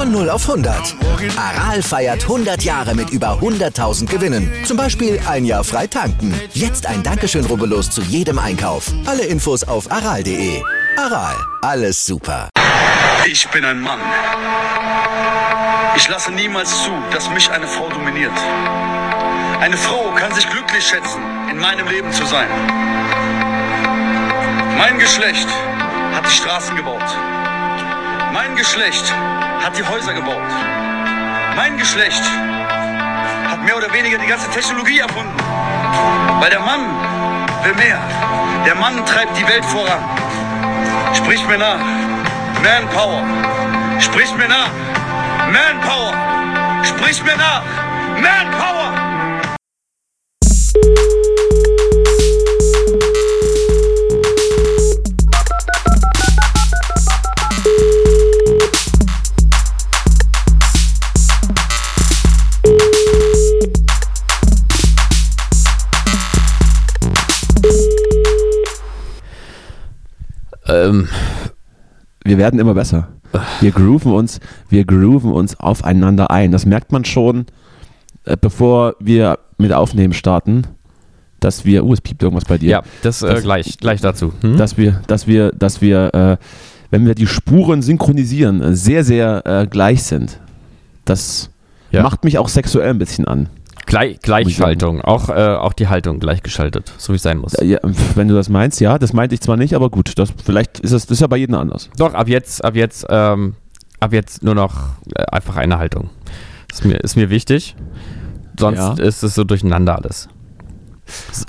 [0.00, 0.96] Von 0 auf 100.
[1.36, 4.50] Aral feiert 100 Jahre mit über 100.000 Gewinnen.
[4.64, 6.32] Zum Beispiel ein Jahr frei tanken.
[6.54, 8.90] Jetzt ein Dankeschön, rubbellos zu jedem Einkauf.
[9.04, 10.62] Alle Infos auf aral.de.
[10.96, 12.48] Aral, alles super.
[13.26, 14.00] Ich bin ein Mann.
[15.94, 18.32] Ich lasse niemals zu, dass mich eine Frau dominiert.
[19.60, 22.48] Eine Frau kann sich glücklich schätzen, in meinem Leben zu sein.
[24.78, 25.48] Mein Geschlecht
[26.14, 27.04] hat die Straßen gebaut.
[28.42, 29.12] Mein Geschlecht
[29.62, 30.40] hat die Häuser gebaut.
[31.56, 32.22] Mein Geschlecht
[33.46, 35.36] hat mehr oder weniger die ganze Technologie erfunden.
[36.40, 36.80] Weil der Mann
[37.64, 38.00] will mehr.
[38.64, 40.00] Der Mann treibt die Welt voran.
[41.12, 41.80] Spricht mir nach.
[42.62, 43.22] Manpower.
[43.98, 44.70] Spricht mir nach.
[45.52, 46.14] Manpower.
[46.82, 47.62] Spricht mir nach.
[48.22, 49.09] Manpower.
[70.70, 71.08] Ähm,
[72.24, 73.08] wir werden immer besser.
[73.60, 76.50] Wir grooven uns, wir grooven uns aufeinander ein.
[76.50, 77.46] Das merkt man schon,
[78.24, 80.64] äh, bevor wir mit Aufnehmen starten,
[81.38, 82.68] dass wir, uh, es piept irgendwas bei dir.
[82.70, 84.32] Ja, das, äh, Das- gleich, gleich dazu.
[84.42, 84.56] Hm?
[84.56, 86.36] Dass wir, dass wir, dass wir, äh,
[86.90, 90.40] wenn wir die Spuren synchronisieren, äh, sehr, sehr äh, gleich sind.
[91.04, 91.50] Das
[91.92, 92.02] Ja.
[92.02, 93.48] macht mich auch sexuell ein bisschen an.
[93.90, 97.54] Gleich, Gleichschaltung, auch, äh, auch die Haltung gleichgeschaltet, so wie es sein muss.
[97.60, 97.78] Ja,
[98.14, 100.92] wenn du das meinst, ja, das meinte ich zwar nicht, aber gut, das, vielleicht ist
[100.94, 101.90] das, das ist ja bei jedem anders.
[101.98, 103.56] Doch, ab jetzt, ab jetzt, ähm,
[103.98, 104.74] ab jetzt nur noch
[105.16, 106.08] äh, einfach eine Haltung.
[106.72, 107.74] Ist mir, ist mir wichtig.
[108.58, 108.92] Sonst Ja.
[108.94, 110.28] ist es so durcheinander alles.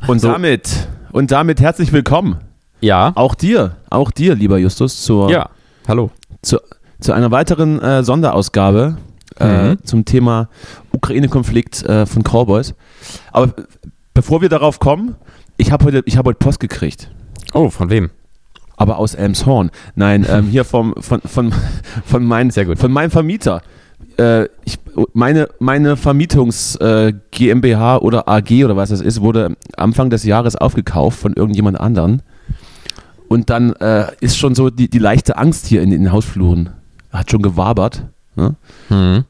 [0.08, 0.30] Und So.
[0.32, 2.38] damit, und damit herzlich willkommen.
[2.80, 3.12] Ja.
[3.14, 5.50] Auch dir, auch dir, lieber Justus, zur, Ja.
[5.88, 6.10] Hallo.
[6.42, 6.58] zu,
[7.00, 8.98] zu einer weiteren äh, Sonderausgabe
[9.40, 9.78] äh, Mhm.
[9.84, 10.50] zum Thema
[10.92, 12.74] Ukraine-Konflikt äh, von Cowboys.
[13.32, 13.54] Aber
[14.14, 15.16] bevor wir darauf kommen,
[15.58, 17.12] ich habe heute, ich hab heute Post gekriegt.
[17.54, 18.10] Oh, von wem?
[18.78, 19.70] Aber aus Elmshorn.
[19.96, 21.54] Nein, ähm, hier vom, von, von,
[22.06, 22.80] von, mein, Sehr gut.
[22.80, 23.62] von meinem Vermieter.
[24.18, 24.80] Äh, ich,
[25.14, 30.56] meine meine Vermietungs äh, GmbH oder AG oder was das ist, wurde Anfang des Jahres
[30.56, 32.24] aufgekauft von irgendjemand anderen.
[33.28, 36.72] Und dann äh, ist schon so die, die leichte Angst hier in den Hausfluren.
[37.12, 38.06] Hat schon gewabert.
[38.36, 38.56] Ne?
[38.90, 39.24] Hm.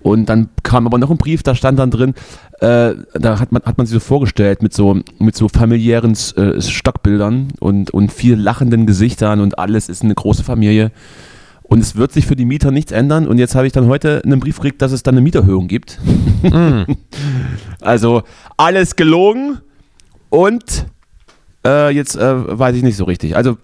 [0.00, 2.14] Und dann kam aber noch ein Brief, da stand dann drin,
[2.60, 6.60] äh, da hat man, hat man sich so vorgestellt mit so, mit so familiären äh,
[6.60, 10.92] Stockbildern und, und viel lachenden Gesichtern und alles ist eine große Familie.
[11.62, 13.26] Und es wird sich für die Mieter nichts ändern.
[13.28, 15.98] Und jetzt habe ich dann heute einen Brief gekriegt, dass es dann eine Mieterhöhung gibt.
[17.80, 18.22] also
[18.56, 19.58] alles gelogen
[20.30, 20.86] und
[21.66, 23.36] äh, jetzt äh, weiß ich nicht so richtig.
[23.36, 23.58] Also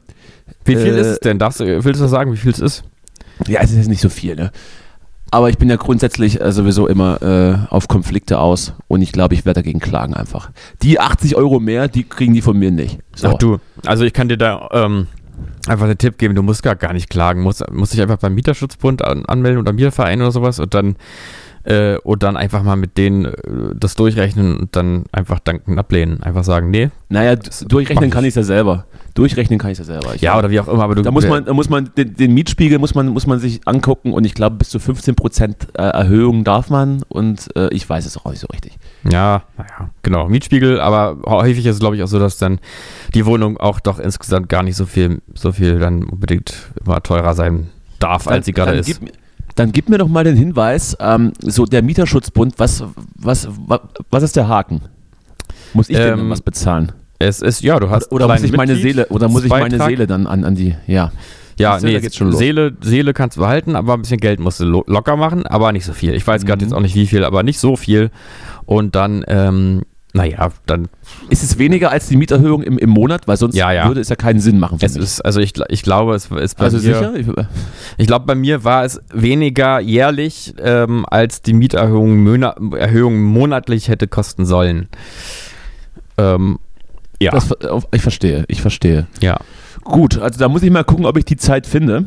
[0.64, 1.38] Wie viel Äh, ist es denn?
[1.38, 2.84] Darfst, du- willst du sagen, wie viel es ist?
[3.46, 4.50] Ja, es ist nicht so viel, ne?
[5.30, 9.34] Aber ich bin ja grundsätzlich äh, sowieso immer äh, auf Konflikte aus und ich glaube,
[9.34, 10.50] ich werde dagegen klagen einfach.
[10.82, 13.00] Die 80 Euro mehr, die kriegen die von mir nicht.
[13.16, 13.28] So.
[13.28, 15.08] Ach du, also ich kann dir da ähm,
[15.66, 18.34] einfach den Tipp geben, du musst gar, gar nicht klagen, musst, musst dich einfach beim
[18.34, 20.94] Mieterschutzbund an, anmelden oder Mieterverein oder sowas und dann
[21.64, 23.32] äh, und dann einfach mal mit denen äh,
[23.74, 26.22] das durchrechnen und dann einfach danken ablehnen.
[26.22, 26.90] Einfach sagen, nee.
[27.08, 27.36] Naja,
[27.66, 28.28] durchrechnen kann ich.
[28.28, 28.84] ich ja selber.
[29.14, 30.14] Durchrechnen kann ich ja selber.
[30.14, 32.14] Ich Ja, oder wie auch immer, aber du da muss man, da muss man den,
[32.16, 35.82] den Mietspiegel muss man, muss man sich angucken und ich glaube, bis zu 15% äh,
[35.82, 38.76] Erhöhung darf man und äh, ich weiß es auch nicht so richtig.
[39.04, 42.58] Ja, naja, genau, Mietspiegel, aber häufig ist es glaube ich auch so, dass dann
[43.14, 47.34] die Wohnung auch doch insgesamt gar nicht so viel, so viel dann unbedingt immer teurer
[47.34, 47.70] sein
[48.00, 49.00] darf, als sie gerade dann ist.
[49.00, 49.12] Gib,
[49.54, 52.82] dann gib mir doch mal den Hinweis, ähm, so der Mieterschutzbund, was,
[53.16, 53.80] was, was,
[54.10, 54.80] was ist der Haken?
[55.72, 56.92] Muss ich denn Ähm, was bezahlen?
[57.18, 59.50] Es ist, ja, du hast Oder muss kleinen ich meine Mitglied- Seele, oder muss ich
[59.50, 59.78] meine.
[59.82, 61.12] Seele dann an, an die, ja.
[61.56, 62.38] Ja, nee, geht's schon los.
[62.38, 65.70] Seele, Seele kannst du behalten, aber ein bisschen Geld musst du lo locker machen, aber
[65.70, 66.12] nicht so viel.
[66.14, 66.70] Ich weiß gerade Mhm.
[66.70, 68.10] jetzt auch nicht wie viel, aber nicht so viel.
[68.66, 69.82] Und dann, ähm,
[70.16, 70.88] naja, dann,
[71.28, 73.26] Ist es weniger als die Mieterhöhung im, im Monat?
[73.26, 73.88] Weil sonst Ja, ja.
[73.88, 75.02] würde es ja keinen Sinn machen für es mich.
[75.02, 77.14] ist, also ich, ich glaube, es ist bei also mir, sicher?
[77.16, 77.26] Ich,
[77.98, 83.88] ich glaube, bei mir war es weniger jährlich, ähm, als die Mieterhöhung Möna Erhöhung monatlich
[83.88, 84.88] hätte kosten sollen.
[86.16, 86.58] Ähm,
[87.20, 87.50] ja, das,
[87.92, 89.06] ich verstehe, ich verstehe.
[89.20, 89.36] ja.
[89.82, 92.06] Gut, also da muss ich mal gucken, ob ich die Zeit finde.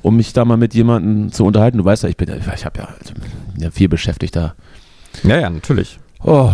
[0.00, 1.76] um mich da mal mit jemandem zu unterhalten.
[1.78, 3.12] Du weißt ja, ich bin, ich habe ja, also,
[3.58, 4.54] ja viel beschäftigt da.
[5.24, 5.98] Ja, ja, natürlich.
[6.24, 6.50] Oh,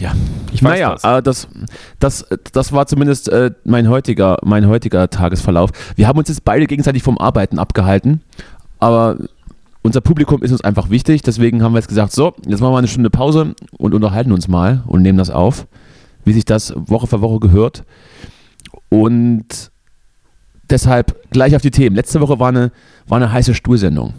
[0.00, 0.12] ja.
[0.52, 1.04] Ich weiß naja, das.
[1.04, 1.48] äh, das,
[1.98, 5.70] das, das war zumindest äh, mein, heutiger, mein heutiger Tagesverlauf.
[5.96, 8.22] Wir haben uns jetzt beide gegenseitig vom Arbeiten abgehalten,
[8.78, 9.18] aber
[9.82, 12.78] unser Publikum ist uns einfach wichtig, deswegen haben wir jetzt gesagt, so, jetzt machen wir
[12.78, 15.66] eine Stunde Pause und unterhalten uns mal und nehmen das auf,
[16.24, 17.84] wie sich das Woche für Woche gehört.
[18.88, 19.70] Und
[20.70, 21.96] deshalb gleich auf die Themen.
[21.96, 22.72] Letzte Woche war eine,
[23.06, 24.14] war eine heiße Stuhlsendung.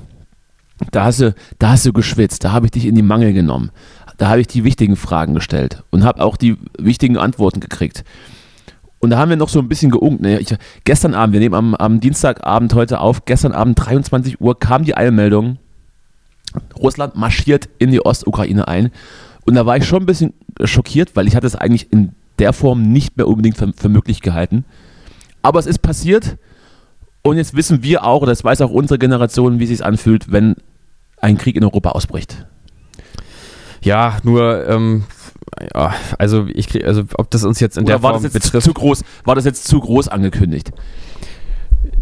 [0.91, 3.71] Da hast du, da hast du geschwitzt, da habe ich dich in die Mangel genommen.
[4.19, 8.03] Da habe ich die wichtigen Fragen gestellt und habe auch die wichtigen Antworten gekriegt.
[8.99, 10.19] Und da haben wir noch so ein bisschen geungt.
[10.19, 10.39] Ne?
[10.39, 14.83] Ich, gestern Abend, wir nehmen am, am Dienstagabend heute auf, gestern Abend 23 Uhr kam
[14.83, 15.57] die Eilmeldung,
[16.77, 18.91] Russland marschiert in die Ostukraine ein.
[19.45, 20.33] Und da war ich schon ein bisschen
[20.65, 24.21] schockiert, weil ich hatte es eigentlich in der Form nicht mehr unbedingt für, für möglich
[24.21, 24.65] gehalten.
[25.41, 26.37] Aber es ist passiert
[27.21, 30.55] und jetzt wissen wir auch, das weiß auch unsere Generation, wie es sich anfühlt, wenn
[31.21, 32.45] ein Krieg in Europa ausbricht.
[33.81, 35.03] Ja, nur, ähm,
[35.73, 38.33] ja, also ich krieg, also ob das uns jetzt in Oder der war Form das
[38.33, 38.65] jetzt betrifft.
[38.65, 39.03] zu groß?
[39.25, 40.71] War das jetzt zu groß angekündigt?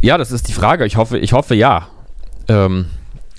[0.02, 0.86] Ja, das ist die Frage.
[0.86, 1.88] Ich hoffe, ich hoffe ja.
[2.48, 2.86] Ähm,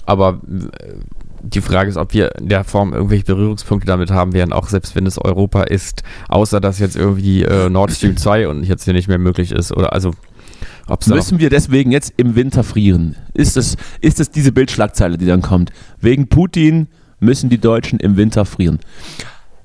[0.06, 0.94] aber äh,
[1.42, 4.96] die Frage ist, ob wir in der Form irgendwelche Berührungspunkte damit haben werden, auch selbst
[4.96, 8.94] wenn es Europa ist, außer dass jetzt irgendwie äh, Nord Stream 2 und jetzt hier
[8.94, 9.72] nicht mehr möglich ist.
[9.72, 10.12] Oder also
[11.06, 13.14] Müssen wir deswegen jetzt im Winter frieren?
[13.34, 15.70] Ist es, ist es diese Bildschlagzeile, die dann kommt?
[16.00, 16.88] Wegen Putin
[17.20, 18.78] müssen die Deutschen im Winter frieren.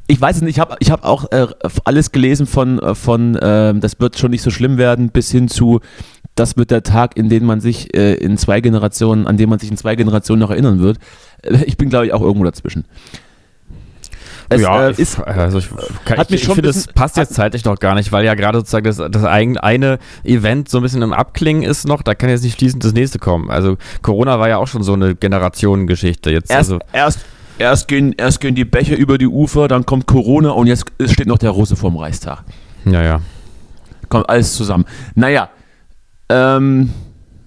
[0.08, 1.48] Ich weiß es nicht, ich habe ich hab auch äh,
[1.86, 5.48] alles gelesen von, äh, von äh, das wird schon nicht so schlimm werden, bis hin
[5.48, 5.80] zu,
[6.36, 9.60] das wird der Tag, in dem man sich äh, in zwei Generationen, an dem man
[9.60, 10.98] sich in zwei Generationen noch erinnern wird.
[11.42, 12.84] Äh, Ich bin, glaube ich, auch irgendwo dazwischen.
[14.50, 15.70] Es, ja, äh, ist, also ich,
[16.04, 18.60] kann, ich, ich finde, ein das passt jetzt zeitlich noch gar nicht, weil ja gerade
[18.60, 22.30] sozusagen das, das eigen- eine Event so ein bisschen im Abklingen ist noch, da kann
[22.30, 23.50] jetzt nicht schließend das nächste kommen.
[23.50, 26.52] Also Corona war ja auch schon so eine Generationengeschichte jetzt.
[26.52, 27.20] Erst, also, erst,
[27.60, 31.28] erst, gehen, erst gehen die Bäche über die Ufer, dann kommt Corona und jetzt steht
[31.28, 32.44] noch der Russe vorm Reichstag.
[32.86, 33.22] ja, ja.
[34.10, 34.86] Kommt alles zusammen.
[35.16, 35.50] Naja,
[36.30, 36.92] ähm,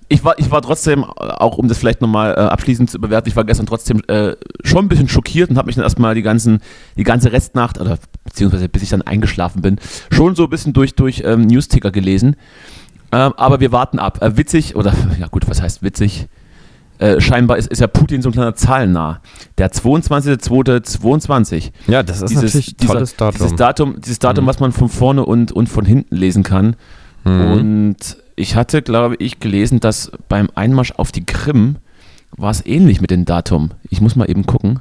[0.08, 3.36] ich war, ich war trotzdem, auch um das vielleicht nochmal äh, abschließend zu bewerten, ich
[3.36, 6.60] war gestern trotzdem äh, schon ein bisschen schockiert und habe mich dann erstmal die, ganzen,
[6.96, 9.78] die ganze Restnacht, oder beziehungsweise bis ich dann eingeschlafen bin,
[10.10, 12.36] schon so ein bisschen durch, durch ähm, Newsticker gelesen.
[13.12, 14.22] Ähm, aber wir warten ab.
[14.22, 16.28] Äh, witzig, oder ja gut, was heißt witzig?
[16.98, 19.20] Äh, scheinbar ist, ist ja Putin so ein kleiner Zahlennah.
[19.58, 21.70] Der 22.02.22.
[21.88, 23.38] Ja, das ist natürlich ein dieser- tolles Datum.
[23.38, 24.48] Dieses Datum, dieses Datum Mhm.
[24.48, 26.76] was man von vorne und, und von hinten lesen kann.
[27.24, 27.52] Mhm.
[27.52, 27.96] Und
[28.36, 31.76] ich hatte, glaube ich, gelesen, dass beim Einmarsch auf die Krim
[32.36, 33.70] war es ähnlich mit dem Datum.
[33.90, 34.80] Ich muss mal eben gucken.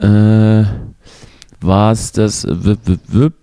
[0.00, 0.64] Äh,
[1.60, 3.34] war es das Wip, Wip, Wip?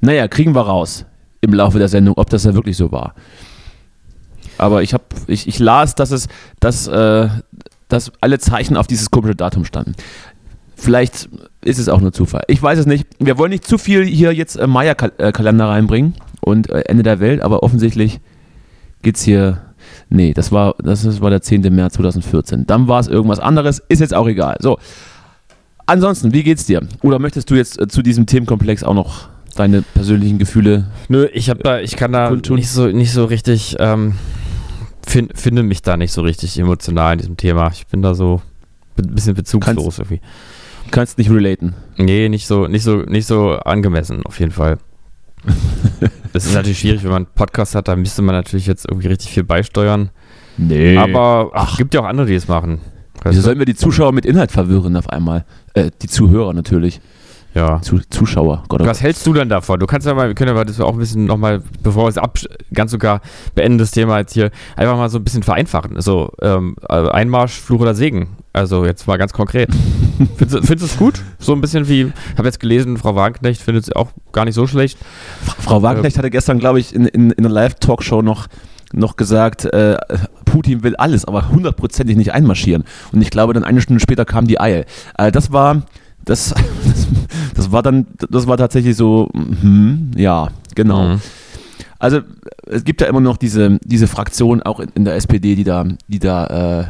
[0.00, 1.04] Naja, kriegen wir raus
[1.40, 3.14] im Laufe der Sendung, ob das ja wirklich so war.
[4.58, 6.28] Aber ich, hab, ich, ich las, dass es,
[6.60, 7.28] dass, äh,
[7.88, 9.94] dass alle Zeichen auf dieses komische Datum standen.
[10.76, 11.28] Vielleicht
[11.64, 12.44] ist es auch nur Zufall.
[12.46, 13.06] Ich weiß es nicht.
[13.18, 17.40] Wir wollen nicht zu viel hier jetzt äh, Maya-Kalender reinbringen und äh, Ende der Welt,
[17.40, 18.20] aber offensichtlich
[19.02, 19.62] geht's hier.
[20.10, 21.62] Nee, das war, das war der 10.
[21.74, 22.66] März 2014.
[22.66, 24.56] Dann war es irgendwas anderes, ist jetzt auch egal.
[24.60, 24.78] So.
[25.86, 26.82] Ansonsten, wie geht's dir?
[27.02, 30.86] Oder möchtest du jetzt äh, zu diesem Themenkomplex auch noch deine persönlichen Gefühle?
[31.08, 34.14] Nö, ich habe da, ich kann da nicht so, nicht so richtig, ähm,
[35.08, 37.70] fin, finde mich da nicht so richtig emotional in diesem Thema.
[37.72, 38.42] Ich bin da so
[38.96, 40.20] ein bisschen bezugslos irgendwie.
[40.90, 41.74] Kannst nicht relaten.
[41.96, 44.78] Nee, nicht so, nicht so, nicht so angemessen, auf jeden Fall.
[46.34, 49.08] Das ist natürlich schwierig, wenn man einen Podcast hat, da müsste man natürlich jetzt irgendwie
[49.08, 50.10] richtig viel beisteuern.
[50.58, 50.96] Nee.
[50.98, 52.80] Aber ach, gibt ja auch andere, die es machen.
[53.24, 55.46] Wieso sollen wir die Zuschauer mit Inhalt verwirren auf einmal?
[55.72, 57.00] Äh, die Zuhörer natürlich.
[57.54, 57.80] Ja.
[57.82, 58.64] Zu, Zuschauer.
[58.68, 59.80] Gott, oh Was hältst du denn davon?
[59.80, 62.18] Du kannst ja mal, wir können ja das auch ein bisschen nochmal, bevor wir es
[62.18, 62.38] ab,
[62.72, 63.20] ganz sogar
[63.54, 65.96] beenden, das Thema jetzt hier, einfach mal so ein bisschen vereinfachen.
[65.96, 68.28] Also ähm, also Einmarsch, Fluch oder Segen.
[68.52, 69.70] Also jetzt mal ganz konkret.
[70.36, 71.22] findest, du- es gut?
[71.38, 74.54] So ein bisschen wie, ich habe jetzt gelesen, Frau Wagenknecht findet es auch gar nicht
[74.54, 74.98] so schlecht.
[75.60, 78.46] Frau Wagenknecht hatte gestern, glaube ich, in, in, in einer Live-Talkshow noch,
[78.92, 79.96] noch gesagt, äh,
[80.44, 82.84] Putin will alles, aber hundertprozentig nicht einmarschieren.
[83.12, 84.86] Und ich glaube, dann eine Stunde später kam die Eil.
[85.16, 85.82] Äh, das war,
[86.24, 87.06] das, das,
[87.58, 91.08] das war dann, das war tatsächlich so, hm, ja, genau.
[91.08, 91.20] Mhm.
[91.98, 92.20] Also
[92.66, 95.84] es gibt ja immer noch diese, diese Fraktion auch in, in der SPD, die da,
[96.06, 96.46] die da
[96.80, 96.84] äh,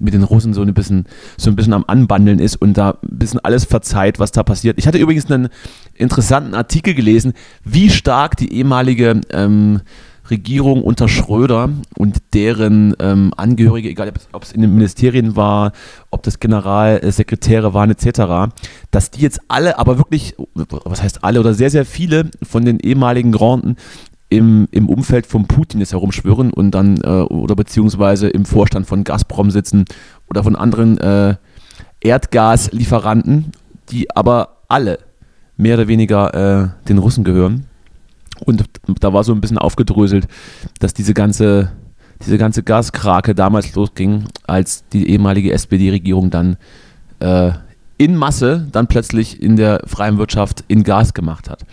[0.00, 1.04] mit den Russen so ein bisschen,
[1.36, 4.78] so ein bisschen am Anbandeln ist und da ein bisschen alles verzeiht, was da passiert.
[4.78, 5.50] Ich hatte übrigens einen
[5.92, 9.82] interessanten Artikel gelesen, wie stark die ehemalige ähm,
[10.30, 15.72] Regierung unter Schröder und deren ähm, Angehörige, egal ob es- in den Ministerien war,
[16.10, 18.52] ob das Generalsekretäre waren etc.,
[18.90, 22.80] dass die jetzt alle, aber wirklich, was heißt alle oder sehr, sehr viele von den
[22.80, 23.76] ehemaligen Granden
[24.28, 29.04] im, im Umfeld von Putin jetzt herumschwirren und dann äh, oder beziehungsweise im Vorstand von
[29.04, 29.84] Gazprom sitzen
[30.28, 31.36] oder von anderen äh,
[32.00, 33.52] Erdgaslieferanten,
[33.90, 34.98] die aber alle
[35.56, 37.66] mehr oder weniger äh, den Russen gehören.
[38.44, 38.64] Und
[39.00, 40.28] da war so ein bisschen aufgedröselt,
[40.78, 41.72] dass diese ganze,
[42.24, 46.56] diese ganze Gaskrake damals losging, als die ehemalige SPD-Regierung dann
[47.20, 47.52] äh,
[47.98, 51.64] in Masse dann plötzlich in der freien Wirtschaft in Gas gemacht hat.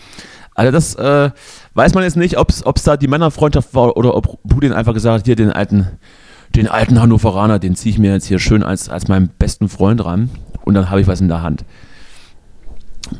[0.54, 1.30] Also das äh,
[1.74, 5.20] weiß man jetzt nicht, ob es da die Männerfreundschaft war oder ob Putin einfach gesagt
[5.20, 5.88] hat, hier den alten,
[6.54, 10.04] den alten Hannoveraner, den ziehe ich mir jetzt hier schön als, als meinen besten Freund
[10.04, 10.30] ran
[10.64, 11.64] und dann habe ich was in der Hand.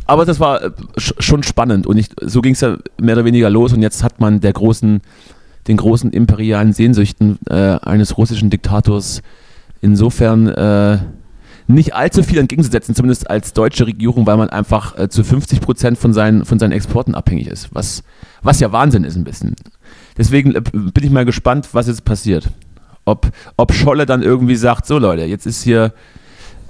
[0.06, 3.50] Aber das war äh, schon spannend und ich, so ging es ja mehr oder weniger
[3.50, 5.00] los und jetzt hat man der großen,
[5.68, 9.22] den großen imperialen Sehnsüchten äh, eines russischen Diktators
[9.80, 10.98] insofern äh,
[11.66, 15.98] nicht allzu viel entgegenzusetzen, zumindest als deutsche Regierung, weil man einfach äh, zu 50 Prozent
[15.98, 18.02] von seinen, von seinen Exporten abhängig ist, was,
[18.42, 19.56] was ja Wahnsinn ist ein bisschen.
[20.18, 22.50] Deswegen äh, bin ich mal gespannt, was jetzt passiert.
[23.06, 25.92] Ob, ob Scholle dann irgendwie sagt, so Leute, jetzt ist hier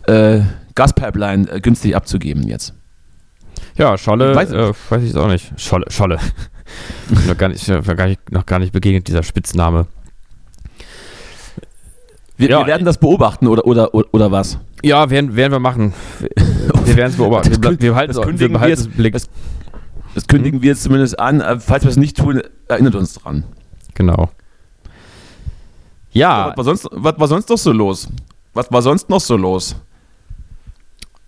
[0.06, 0.40] äh,
[0.74, 2.74] Gaspipeline äh, günstig abzugeben jetzt.
[3.76, 5.60] Ja, Scholle, weiß, äh, weiß ich auch nicht.
[5.60, 6.18] Scholle, Scholle.
[7.26, 9.86] noch, gar nicht, noch, gar nicht, noch gar nicht begegnet, dieser Spitzname.
[12.36, 14.58] Wir, ja, wir, werden das beobachten oder, oder, oder was?
[14.82, 15.94] Ja, werden, werden wir machen.
[16.84, 17.62] Wir werden es beobachten.
[17.62, 19.14] Wir, wir, halten, das wir behalten es Blick.
[19.14, 19.30] Das,
[20.14, 21.40] das kündigen wir jetzt zumindest an.
[21.40, 23.44] Äh, falls wir es nicht tun, erinnert uns dran.
[23.94, 24.28] Genau.
[26.12, 26.48] Ja.
[26.48, 28.08] Was war, sonst, was war sonst noch so los?
[28.52, 29.76] Was war sonst noch so los?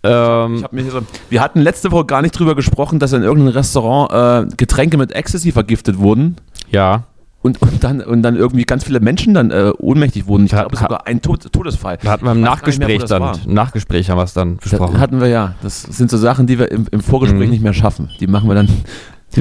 [0.07, 4.57] Ähm, so, wir hatten letzte Woche gar nicht drüber gesprochen, dass in irgendeinem Restaurant äh,
[4.57, 6.37] Getränke mit Ecstasy vergiftet wurden.
[6.71, 7.05] Ja.
[7.43, 10.47] Und, und, dann, und dann irgendwie ganz viele Menschen dann äh, ohnmächtig wurden.
[10.47, 11.97] Ich glaube, sogar ein Tod, Todesfall.
[12.03, 14.95] Da hatten wir im Nachgespräch mehr, dann, Nachgespräch haben wir es dann besprochen.
[14.95, 15.55] Da hatten wir ja.
[15.63, 17.51] Das sind so Sachen, die wir im, im Vorgespräch mhm.
[17.51, 18.11] nicht mehr schaffen.
[18.19, 18.69] Die machen wir dann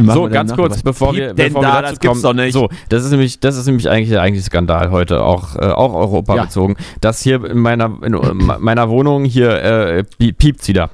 [0.04, 2.22] so, ganz kurz, bevor wir, bevor da, wir dazu das kommen.
[2.22, 2.54] Doch nicht.
[2.54, 5.94] So, das ist nämlich, das ist nämlich eigentlich der eigentliche Skandal heute, auch, äh, auch
[5.94, 6.44] Europa ja.
[6.44, 6.76] bezogen.
[7.02, 8.20] Das hier in meiner, in
[8.60, 10.90] meiner Wohnung hier äh, piept's wieder.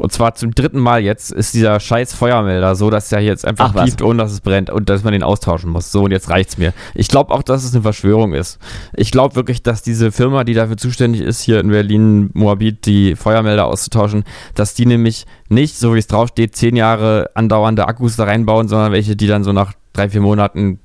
[0.00, 3.74] Und zwar zum dritten Mal jetzt ist dieser scheiß Feuermelder so, dass er jetzt einfach
[3.74, 5.92] Ach, piept, ohne dass es brennt und dass man den austauschen muss.
[5.92, 6.72] So, und jetzt reicht's mir.
[6.94, 8.58] Ich glaube auch, dass es eine Verschwörung ist.
[8.94, 13.14] Ich glaube wirklich, dass diese Firma, die dafür zuständig ist, hier in Berlin, Moabit, die
[13.14, 18.24] Feuermelder auszutauschen, dass die nämlich nicht, so wie es draufsteht, zehn Jahre andauernde Akkus da
[18.24, 20.80] reinbauen, sondern welche, die dann so nach drei, vier Monaten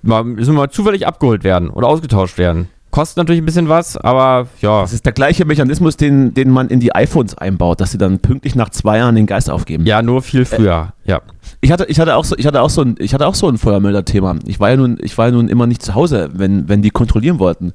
[0.00, 2.68] mal, mal zufällig abgeholt werden oder ausgetauscht werden.
[2.96, 4.80] Kostet natürlich ein bisschen was, aber ja.
[4.80, 8.20] Das ist der gleiche Mechanismus, den, den man in die iPhones einbaut, dass sie dann
[8.20, 9.84] pünktlich nach zwei Jahren den Geist aufgeben.
[9.84, 11.20] Ja, nur viel früher, äh, ja.
[11.60, 13.48] Ich hatte, ich hatte auch so, ich hatte auch so ein, ich hatte auch so
[13.48, 14.36] ein Feuermelder-Thema.
[14.46, 16.88] Ich war ja nun, ich war ja nun immer nicht zu Hause, wenn, wenn die
[16.88, 17.74] kontrollieren wollten.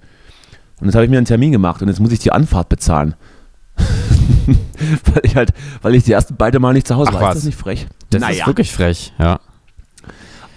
[0.79, 3.13] Und jetzt habe ich mir einen Termin gemacht und jetzt muss ich die Anfahrt bezahlen.
[4.47, 5.51] weil ich halt,
[5.83, 7.21] weil ich die ersten beide Mal nicht zu Hause Ach, war.
[7.21, 7.35] Was?
[7.35, 7.85] Ist das nicht frech?
[8.09, 8.39] Das naja.
[8.39, 9.39] ist wirklich frech, ja.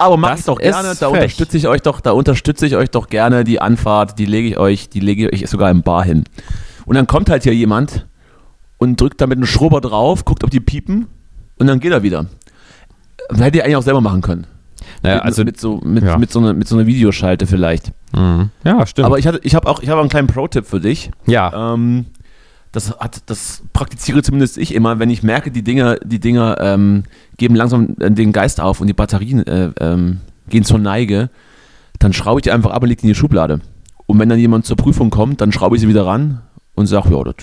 [0.04, 3.08] Aber macht es doch gerne, da unterstütze ich euch doch, da unterstütze ich euch doch
[3.08, 6.24] gerne die Anfahrt, die lege ich euch, die lege ich euch sogar im Bar hin.
[6.84, 8.06] Und dann kommt halt hier jemand
[8.76, 11.06] und drückt da mit einem Schrubber drauf, guckt, ob die piepen
[11.58, 12.26] und dann geht er wieder.
[13.30, 14.46] Das hätte ihr eigentlich auch selber machen können.
[15.02, 16.18] Naja, mit, also mit so, mit, ja.
[16.18, 17.92] mit, so eine, mit so einer Videoschalte vielleicht.
[18.14, 18.50] Mhm.
[18.62, 19.06] Ja, stimmt.
[19.06, 21.10] Aber ich, ich habe auch, ich hab auch einen kleinen Pro-Tipp für dich.
[21.26, 21.72] Ja.
[21.74, 22.06] Ähm,
[22.74, 27.04] das hat, das praktiziere zumindest ich immer, wenn ich merke, die Dinger, die Dinger ähm,
[27.36, 31.30] geben langsam äh, den Geist auf und die Batterien äh, ähm, gehen zur Neige,
[32.00, 33.60] dann schraube ich die einfach ab und lege die in die Schublade.
[34.06, 36.42] Und wenn dann jemand zur Prüfung kommt, dann schraube ich sie wieder ran
[36.74, 37.34] und sage, ja, das,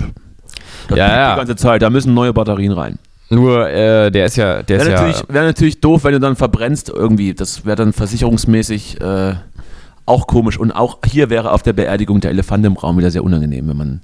[0.90, 1.32] das ja, ja.
[1.32, 3.00] die ganze Zeit, da müssen neue Batterien rein.
[3.30, 5.34] Nur, äh, der ist ja, der wäre ist natürlich, ja.
[5.34, 7.34] Wäre natürlich doof, wenn du dann verbrennst irgendwie.
[7.34, 9.36] Das wäre dann versicherungsmäßig äh,
[10.06, 10.60] auch komisch.
[10.60, 13.78] Und auch hier wäre auf der Beerdigung der Elefant im Raum wieder sehr unangenehm, wenn
[13.78, 14.02] man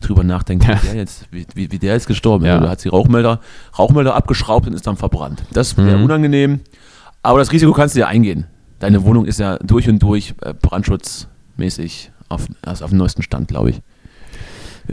[0.00, 2.44] drüber nachdenkt, wie, der jetzt, wie, wie, wie der ist gestorben.
[2.44, 2.58] Ja.
[2.58, 3.40] Da hat sie Rauchmelder,
[3.78, 5.42] Rauchmelder abgeschraubt und ist dann verbrannt.
[5.52, 6.04] Das wäre mhm.
[6.04, 6.60] unangenehm.
[7.22, 8.46] Aber das Risiko kannst du ja eingehen.
[8.78, 13.48] Deine Wohnung ist ja durch und durch äh, brandschutzmäßig auf, also auf dem neuesten Stand,
[13.48, 13.82] glaube ich.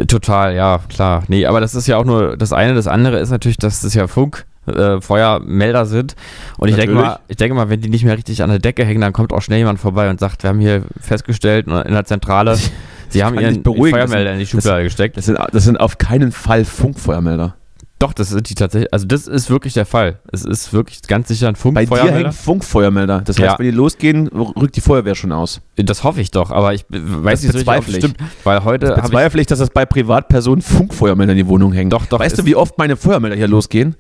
[0.08, 1.24] Total, ja, klar.
[1.28, 2.74] Nee, aber das ist ja auch nur das eine.
[2.74, 6.16] Das andere ist natürlich, dass das ja Funk, äh, Feuermelder sind.
[6.58, 8.84] Und ich denke mal, ich denke mal, wenn die nicht mehr richtig an der Decke
[8.84, 12.06] hängen, dann kommt auch schnell jemand vorbei und sagt, wir haben hier festgestellt in der
[12.06, 12.58] Zentrale,
[13.16, 15.16] Sie haben ihren Feuermelder in die Schublade das, gesteckt.
[15.16, 17.56] Das sind, das sind auf keinen Fall Funkfeuermelder.
[17.98, 20.20] Doch, das sind die tatsächlich, also das ist wirklich der Fall.
[20.34, 21.96] Es ist wirklich ganz sicher ein Funkfeuermelder.
[21.96, 23.22] Bei dir hängen Funkfeuermelder.
[23.22, 23.58] Das heißt, ja.
[23.58, 25.62] wenn die losgehen, rückt die Feuerwehr schon aus.
[25.78, 28.18] Das hoffe ich doch, aber ich weiß das nicht so richtig, stimmt.
[28.44, 31.90] Weil heute das bezweifle ich, dass das bei Privatpersonen Funkfeuermelder in die Wohnung hängen.
[31.90, 32.20] Doch, doch.
[32.20, 33.96] Weißt du, wie oft meine Feuermelder hier losgehen?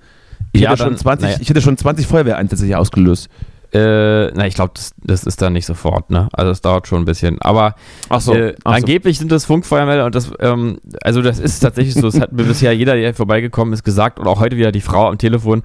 [0.51, 1.37] Ich, ja, hätte, schon 20, naja.
[1.39, 3.29] ich hätte schon 20 Feuerwehreinsätze hier ausgelöst.
[3.75, 6.29] Äh, na, ich glaube, das, das ist dann nicht sofort, ne?
[6.31, 7.41] Also es dauert schon ein bisschen.
[7.41, 7.75] Aber
[8.19, 8.69] so, äh, so.
[8.71, 12.43] angeblich sind das Funkfeuermelder und das, ähm, also das ist tatsächlich so, das hat mir
[12.45, 15.61] bisher jeder, der vorbeigekommen ist, gesagt und auch heute wieder die Frau am Telefon.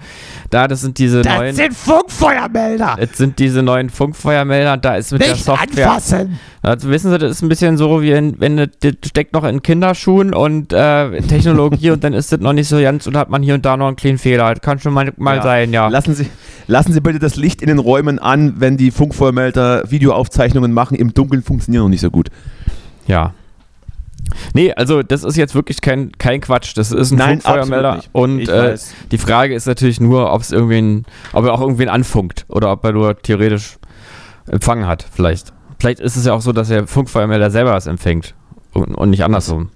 [0.50, 1.54] Da, das sind diese neuen.
[1.54, 2.96] sind Funkfeuermelder!
[2.98, 5.86] Es sind diese neuen Funkfeuermelder, da ist mit der Nicht Software.
[5.88, 6.40] anfassen!
[6.62, 9.44] Also wissen Sie, das ist ein bisschen so, wie in, wenn das das steckt noch
[9.44, 13.30] in Kinderschuhen und äh, Technologie und dann ist das noch nicht so ganz und hat
[13.30, 14.52] man hier und da noch einen kleinen Fehler.
[14.52, 15.42] Das kann schon mal, mal Ja.
[15.42, 15.88] sein, ja.
[15.88, 16.26] Lassen Sie,
[16.66, 20.97] lassen Sie bitte das Licht in den Räumen an, wenn die Funkfeuermelder Videoaufzeichnungen machen.
[20.97, 22.28] Im Dunkeln funktionieren noch nicht so gut.
[23.07, 23.35] Ja.
[24.54, 26.76] Nee, also das ist jetzt wirklich kein, kein Quatsch.
[26.76, 28.00] Das ist ein Nein, Funkfeuermelder.
[28.12, 28.76] Und äh,
[29.11, 32.85] die Frage ist natürlich nur, ob es irgendwen, ob er auch irgendwen anfunkt oder ob
[32.85, 33.78] er nur theoretisch
[34.47, 35.52] empfangen hat, vielleicht.
[35.78, 38.35] Vielleicht ist es ja auch so, dass der Funkfeuermelder selber was empfängt
[38.73, 39.71] und, und nicht andersrum.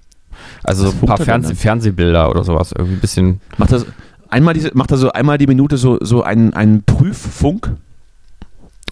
[0.63, 1.55] Also so ein paar er Fernseh?
[1.55, 2.71] Fernsehbilder oder sowas.
[2.71, 3.41] Irgendwie ein bisschen.
[3.57, 3.85] Macht er, so-
[4.29, 7.71] einmal diese, macht er so einmal die Minute so, so einen, einen Prüffunk?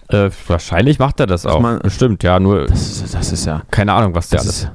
[0.08, 1.60] Äh, wahrscheinlich macht er das Dass auch.
[1.60, 2.38] man- Bestimmt, ja.
[2.38, 3.62] Nur Das ist, das ist ja.
[3.70, 4.58] keine Ahnung, was der Das alles.
[4.64, 4.70] ist,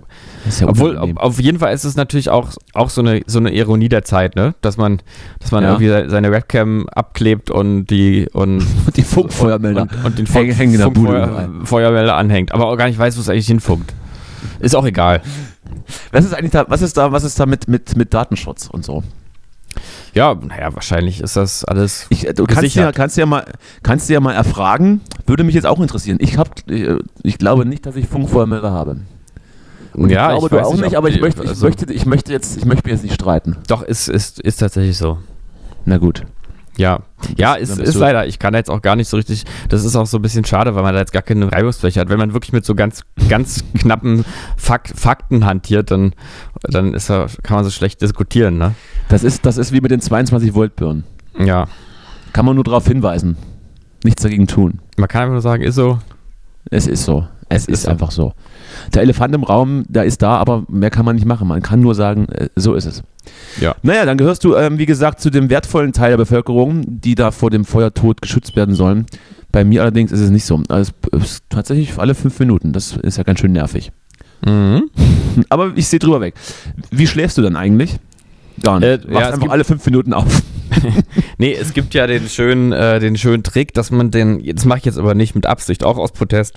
[0.45, 3.21] das ist ja Obwohl, auf, auf jeden Fall ist es natürlich auch, auch so, eine,
[3.27, 4.55] so eine Ironie der Zeit, ne?
[4.61, 5.01] Dass man,
[5.39, 5.69] dass man Ja.
[5.71, 9.83] irgendwie se- seine Webcam abklebt und die und, die Funkfeuermelder.
[9.83, 10.25] und, und den
[10.73, 11.45] in der Bude überall.
[11.45, 13.93] Funkfeuermelder anhängt, aber auch gar nicht weiß, wo es eigentlich hinfunkt.
[14.59, 15.21] Ist auch egal.
[16.11, 18.83] Was ist eigentlich da, was ist da, was ist da mit, mit, mit Datenschutz und
[18.85, 19.03] so?
[20.13, 22.07] Ja, naja, wahrscheinlich ist das alles.
[22.09, 23.45] Ich, äh, du kannst ja, kannst ja mal,
[23.83, 25.01] kannst ja mal erfragen.
[25.25, 26.17] Würde mich jetzt auch interessieren.
[26.19, 26.49] Ich habe,
[27.23, 28.97] ich glaube nicht, dass ich Funkfeuermelder habe.
[29.93, 31.91] Und ja, ich glaube, ich du auch nicht, nicht, aber ich möchte, ich also- möchte,
[31.91, 33.57] ich möchte jetzt, ich möchte mich jetzt nicht streiten.
[33.67, 35.17] Doch, ist, ist, ist tatsächlich so.
[35.85, 36.23] Na gut.
[36.77, 37.01] Ja,
[37.35, 38.25] ja, ist, ist leider.
[38.25, 39.43] Ich kann jetzt auch gar nicht so richtig.
[39.67, 42.07] Das ist auch so ein bisschen schade, weil man da jetzt gar keine Reibungsfläche hat.
[42.07, 44.23] Wenn man wirklich mit so ganz, ganz knappen
[44.55, 46.13] Fak Fakten hantiert, dann,
[46.61, 48.75] dann ist da, kann man so schlecht diskutieren, ne?
[49.09, 51.03] Das ist, das ist wie mit den 22 Volt Birnen.
[51.37, 51.67] Ja.
[52.31, 53.37] Kann man nur darauf hinweisen.
[54.03, 54.79] Nichts dagegen tun.
[54.97, 55.99] Man kann einfach nur sagen, ist so.
[56.69, 57.27] Es ist so.
[57.49, 57.89] Es, Es ist, ist so.
[57.89, 58.33] einfach so.
[58.93, 61.47] Der Elefant im Raum, der ist da, aber mehr kann man nicht machen.
[61.47, 63.03] Man kann nur sagen, äh, so ist es.
[63.59, 63.75] Ja.
[63.81, 67.31] Naja, dann gehörst du, ähm, wie gesagt, zu dem wertvollen Teil der Bevölkerung, die da
[67.31, 69.07] vor dem Feuertod geschützt werden sollen.
[69.51, 70.61] Bei mir allerdings ist es nicht so.
[70.69, 72.71] Also es ist tatsächlich alle fünf Minuten.
[72.71, 73.91] Das ist ja ganz schön nervig.
[74.45, 74.83] Mhm.
[75.49, 76.35] Aber ich sehe drüber weg.
[76.91, 77.99] Wie schläfst du dann eigentlich?
[78.63, 79.05] Gar nicht.
[79.05, 80.25] Äh, ja, einfach alle fünf Minuten auf.
[81.37, 84.79] Nee, es gibt ja den schönen, äh, den schönen Trick, dass man den, das mache
[84.79, 86.55] ich jetzt aber nicht mit Absicht, auch aus Protest,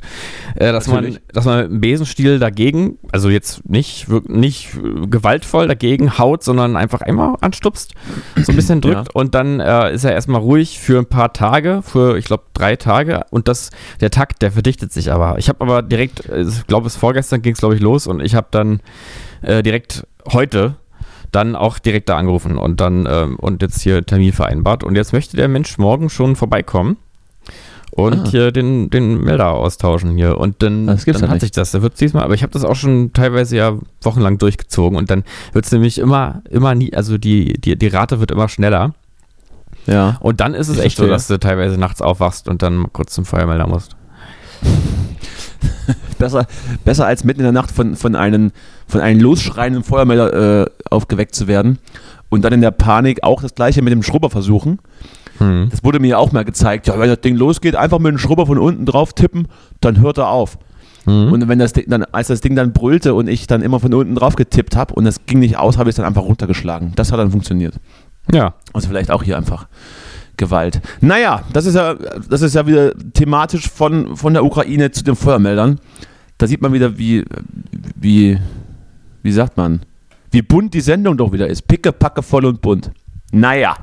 [0.56, 4.70] äh, dass man, dass man mit dem Besenstiel dagegen, also jetzt nicht, nicht
[5.08, 7.94] gewaltvoll dagegen haut, sondern einfach einmal anstupst,
[8.36, 9.04] so ein bisschen drückt Ja.
[9.14, 12.76] und dann äh, ist er erstmal ruhig für ein paar Tage, für ich glaube drei
[12.76, 15.38] Tage und das, der Takt, der verdichtet sich aber.
[15.38, 18.20] Ich habe aber direkt, äh, ich glaube es vorgestern ging es glaube ich los und
[18.20, 18.80] ich habe dann
[19.42, 20.76] äh, direkt heute
[21.32, 24.84] dann auch direkt da angerufen und dann ähm, und jetzt hier Termin vereinbart.
[24.84, 26.96] Und jetzt möchte der Mensch morgen schon vorbeikommen
[27.90, 28.30] und Ah.
[28.30, 30.38] hier den, den Melder austauschen hier.
[30.38, 31.40] Und dann, gibt's dann ja hat nicht.
[31.40, 31.72] sich das.
[31.72, 35.24] Da wird diesmal, aber ich habe das auch schon teilweise ja wochenlang durchgezogen und dann
[35.52, 38.94] wird es nämlich immer, immer nie, also die, die, die Rate wird immer schneller.
[39.86, 40.16] Ja.
[40.20, 41.14] Und dann ist es Ich echt so, verstehe.
[41.14, 43.96] dass du teilweise nachts aufwachst und dann kurz zum Feuermelder musst.
[46.18, 46.46] Besser,
[46.84, 48.52] besser als mitten in der Nacht von, von, einem,
[48.86, 51.78] von einem losschreienden Feuermelder äh, aufgeweckt zu werden
[52.28, 54.78] und dann in der Panik auch das gleiche mit dem Schrubber versuchen.
[55.38, 55.68] Hm.
[55.70, 56.86] Das wurde mir auch mal gezeigt.
[56.86, 59.48] Ja, wenn das Ding losgeht, einfach mit dem Schrubber von unten drauf tippen,
[59.80, 60.58] dann hört er auf.
[61.06, 61.32] Mhm.
[61.32, 63.92] Und wenn das Ding dann, als das Ding dann brüllte und ich dann immer von
[63.92, 66.92] unten drauf getippt habe und das ging nicht aus, habe ich es dann einfach runtergeschlagen.
[66.94, 67.74] Das hat dann funktioniert.
[68.32, 68.54] Ja.
[68.72, 69.66] Also vielleicht auch hier einfach
[70.36, 70.80] Gewalt.
[71.00, 71.94] Naja, das ist ja,
[72.28, 75.78] das ist ja wieder thematisch von, von der Ukraine zu den Feuermeldern.
[76.38, 77.24] Da sieht man wieder, wie,
[77.94, 78.38] wie,
[79.22, 79.80] wie sagt man,
[80.30, 81.68] wie bunt die Sendung doch wieder ist.
[81.68, 82.90] Picke, packe, voll und bunt.
[83.30, 83.76] Naja,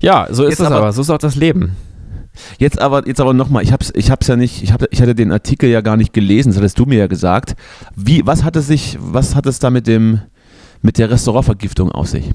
[0.00, 1.76] Ja, so ist Jetzt es aber- aber, so ist auch das Leben.
[2.58, 5.14] jetzt aber, jetzt aber nochmal, ich hab's, ich hab's ja nicht, ich, hab, ich hatte
[5.14, 7.54] den Artikel ja gar nicht gelesen, das hattest du mir ja gesagt.
[7.94, 10.20] Wie, was hat es sich, was hat es da mit dem,
[10.80, 12.30] mit der Restaurantvergiftung auf sich?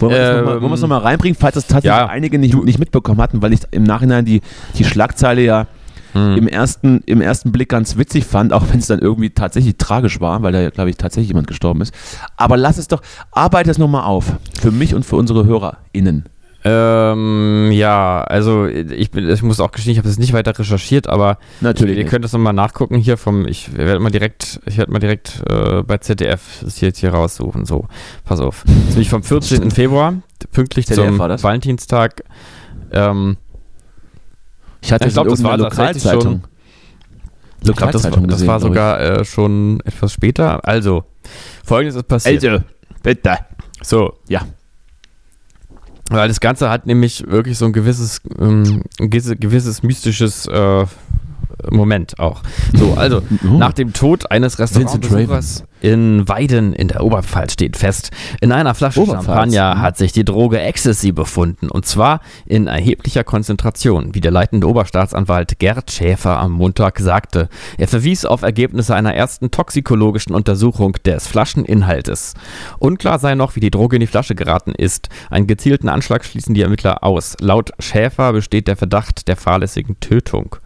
[0.00, 2.78] Wollen wir noch mal- Ähm, es nochmal reinbringen, falls das tatsächlich ja, einige nicht, nicht
[2.78, 4.40] mitbekommen hatten, weil ich im Nachhinein die,
[4.76, 5.66] die Schlagzeile ja
[6.14, 6.36] Hm.
[6.38, 10.20] im, ersten, im ersten Blick ganz witzig fand, auch wenn es dann irgendwie tatsächlich tragisch
[10.22, 11.92] war, weil da, glaube ich, tatsächlich jemand gestorben ist.
[12.36, 14.32] Aber lass es doch, arbeite es nochmal auf.
[14.58, 16.24] Für mich und für unsere HörerInnen.
[16.70, 21.06] Ähm, ja, also ich, bin, ich muss auch gestehen, ich habe das nicht weiter recherchiert,
[21.08, 21.96] aber Natürlich.
[21.96, 22.10] ihr nicht.
[22.10, 25.82] könnt das nochmal nachgucken hier vom, ich werde mal direkt, ich werde mal direkt äh,
[25.82, 27.64] bei ZDF das hier jetzt hier raussuchen.
[27.64, 27.86] So,
[28.24, 28.64] pass auf.
[28.66, 29.70] Das ist nämlich vom 14.
[29.70, 30.14] Februar,
[30.52, 31.18] pünktlich ZDF zum?
[31.18, 32.22] Valentinstag.
[32.92, 33.36] Ähm,
[34.82, 36.42] Ich hatte Ich glaub, es das war tatsächlich Lokalzeitung.
[37.60, 38.62] ich glaube, das, war- Lokalzeitung das gesehen, war ich.
[38.62, 40.66] sogar äh, schon etwas später.
[40.68, 41.04] Also,
[41.64, 42.44] folgendes ist passiert.
[42.44, 42.64] Also,
[43.02, 43.38] bitte.
[43.82, 44.14] So.
[44.28, 44.42] Ja.
[46.10, 50.86] Weil das Ganze hat nämlich wirklich so ein gewisses, ähm, gewisses mystisches äh,
[51.70, 52.42] Moment auch.
[52.74, 53.58] So, also Oh.
[53.58, 59.00] nach dem Tod eines Restaurantbesuchers in Weiden in der Oberpfalz steht fest, in einer Flasche
[59.00, 59.82] Oberpfalz, Champagner mhm.
[59.82, 65.58] hat sich die Droge Ecstasy befunden und zwar in erheblicher Konzentration, wie der leitende Oberstaatsanwalt
[65.58, 67.48] Gerd Schäfer am Montag sagte.
[67.76, 72.34] Er verwies auf Ergebnisse einer ersten toxikologischen Untersuchung des Flascheninhaltes.
[72.78, 75.08] Unklar sei noch, wie die Droge in die Flasche geraten ist.
[75.30, 77.36] Einen gezielten Anschlag schließen die Ermittler aus.
[77.40, 80.56] Laut Schäfer besteht der Verdacht der fahrlässigen Tötung.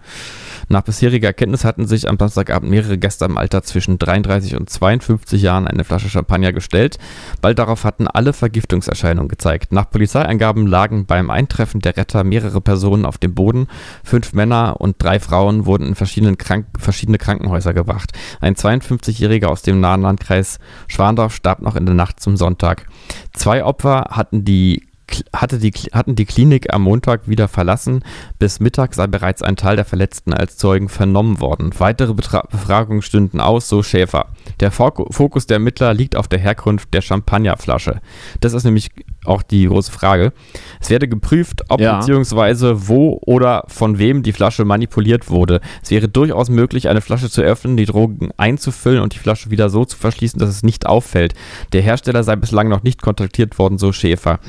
[0.73, 5.43] Nach bisheriger Erkenntnis hatten sich am Samstagabend mehrere Gäste im Alter zwischen 33 und 52
[5.43, 6.99] Jahren eine Flasche Champagner gestellt.
[7.43, 9.71] Bald darauf hatten alle Vergiftungserscheinungen gezeigt.
[9.71, 13.67] Nach Polizeiangaben lagen beim Eintreffen der Retter mehrere Personen auf dem Boden.
[14.03, 18.13] Fünf Männer und drei Frauen wurden in verschiedenen Krank verschiedene Krankenhäuser gebracht.
[18.41, 20.59] Ein 52-Jähriger aus dem nahen Landkreis
[20.89, 22.87] Schwandorf starb noch in der Nacht zum Sonntag.
[23.35, 24.87] Zwei Opfer hatten die
[25.35, 28.05] hatte die, hatten die Klinik am Montag wieder verlassen.
[28.39, 31.73] Bis Mittag sei bereits ein Teil der Verletzten als Zeugen vernommen worden.
[31.79, 34.29] Weitere Betra Befragungen stünden aus, so Schäfer.
[34.61, 38.01] Der Fok Fokus der Ermittler liegt auf der Herkunft der Champagnerflasche.
[38.41, 38.91] Das ist nämlich
[39.25, 40.33] auch die große Frage.
[40.81, 41.99] Es werde geprüft, ob Ja.
[41.99, 45.61] beziehungsweise wo oder von wem die Flasche manipuliert wurde.
[45.83, 49.71] Es wäre durchaus möglich, eine Flasche zu öffnen, die Drogen einzufüllen und die Flasche wieder
[49.71, 51.35] so zu verschließen, dass es nicht auffällt.
[51.73, 54.41] Der Hersteller sei bislang noch nicht kontaktiert worden, so Schäfer.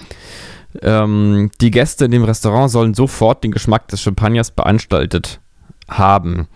[0.81, 5.39] Ähm, die Gäste in dem Restaurant sollen sofort den Geschmack des Champagners beanstaltet
[5.87, 6.47] haben.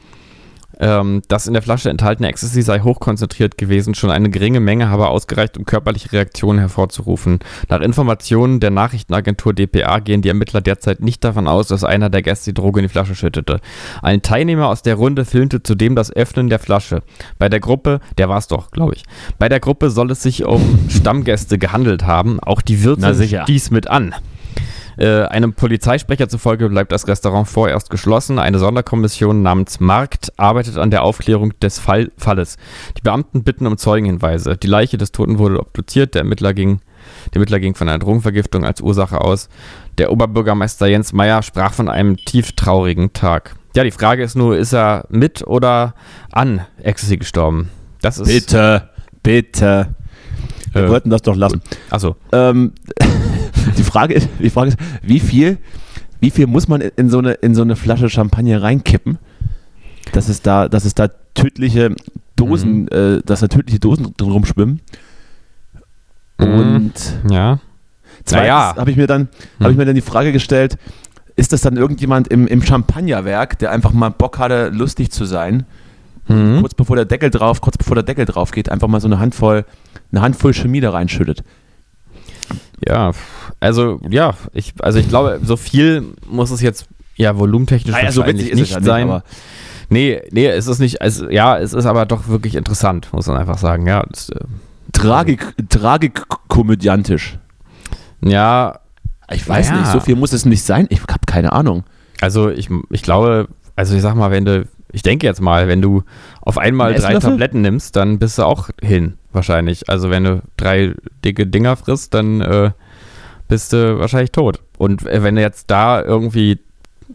[0.80, 5.08] Ähm, das in der Flasche enthaltene Ecstasy sei hochkonzentriert gewesen, schon eine geringe Menge habe
[5.08, 7.40] ausgereicht, um körperliche Reaktionen hervorzurufen.
[7.70, 12.22] Nach Informationen der Nachrichtenagentur dpa gehen die Ermittler derzeit nicht davon aus, dass einer der
[12.22, 13.60] Gäste die Droge in die Flasche schüttete.
[14.02, 17.02] Ein Teilnehmer aus der Runde filmte zudem das Öffnen der Flasche.
[17.40, 19.04] Bei der Gruppe, der war es doch, glaube ich,
[19.40, 22.40] bei der Gruppe soll es sich um Stammgäste gehandelt haben.
[22.40, 23.13] Auch die Wirtin
[23.44, 24.13] stieß mit an.
[24.98, 28.40] Äh, einem Polizeisprecher zufolge bleibt das Restaurant vorerst geschlossen.
[28.40, 32.58] Eine Sonderkommission namens Markt arbeitet an der Aufklärung des Fall Falles.
[32.98, 34.58] Die Beamten bitten um Zeugenhinweise.
[34.58, 36.16] Die Leiche des Toten wurde obduziert.
[36.16, 36.80] Der Ermittler ging,
[37.28, 39.50] der Ermittler ging von einer Drogenvergiftung als Ursache aus.
[40.00, 43.56] Der Oberbürgermeister Jens Meyer sprach von einem tief traurigen Tag.
[43.76, 45.94] Ja, die Frage ist nur, ist er mit oder
[46.32, 47.70] an Ecstasy gestorben?
[48.02, 48.28] Das ist.
[48.28, 48.90] Bitte,
[49.22, 49.90] bitte.
[50.74, 51.62] Wir Äh, wollten das doch lassen.
[51.92, 52.16] Achso.
[52.32, 52.74] Ähm,
[53.78, 55.58] die, Frage ist, die Frage ist, wie viel,
[56.20, 59.18] wie viel muss man in so eine, in so eine Flasche Champagner reinkippen,
[60.13, 61.96] dass es da, dass es da tödliche
[62.36, 62.88] Dosen, Mhm.
[62.92, 64.82] äh, dass da tödliche Dosen drin rumschwimmen.
[66.40, 66.48] Mhm.
[66.48, 66.94] Und
[67.32, 67.60] Ja.
[68.26, 68.76] zweitens Naja.
[68.78, 69.28] habe ich mir dann,
[69.60, 70.78] habe ich mir dann die Frage gestellt,
[71.36, 75.66] ist das dann irgendjemand im, im Champagnerwerk, der einfach mal Bock hatte, lustig zu sein,
[76.28, 76.60] Mhm.
[76.62, 79.20] kurz bevor der Deckel drauf, kurz bevor der Deckel drauf geht, einfach mal so eine
[79.20, 79.66] Handvoll,
[80.12, 81.44] eine Handvoll Chemie da reinschüttet.
[82.88, 83.12] Ja,
[83.60, 88.22] also ja, ich, also ich glaube, so viel muss es jetzt ja volumentechnisch Naja, so
[88.22, 89.10] wahrscheinlich witzig ist es nicht ja nicht, sein.
[89.10, 89.24] aber-
[89.90, 93.38] nee, nee, es ist nicht, also, ja, es ist aber doch wirklich interessant, muss man
[93.38, 93.88] einfach sagen.
[93.88, 94.40] Ja, das, äh,
[94.94, 97.38] Tragik, tragikkomödiantisch.
[98.24, 98.80] ja,
[99.30, 99.80] Ich weiß Ja.
[99.80, 100.88] nicht, so viel muss es nicht sein.
[100.90, 101.84] Ich habe keine Ahnung.
[102.22, 105.82] also ich, ich glaube, also ich sag mal, wenn du, ich denke jetzt mal, wenn
[105.82, 106.04] du
[106.42, 107.20] auf einmal Ein drei?
[107.20, 109.89] Tabletten nimmst, dann bist du auch hin, wahrscheinlich.
[109.89, 112.71] Also wenn du drei dicke Dinger frisst, dann äh,
[113.47, 114.60] bist du wahrscheinlich tot.
[114.78, 116.60] Und äh, wenn du jetzt da irgendwie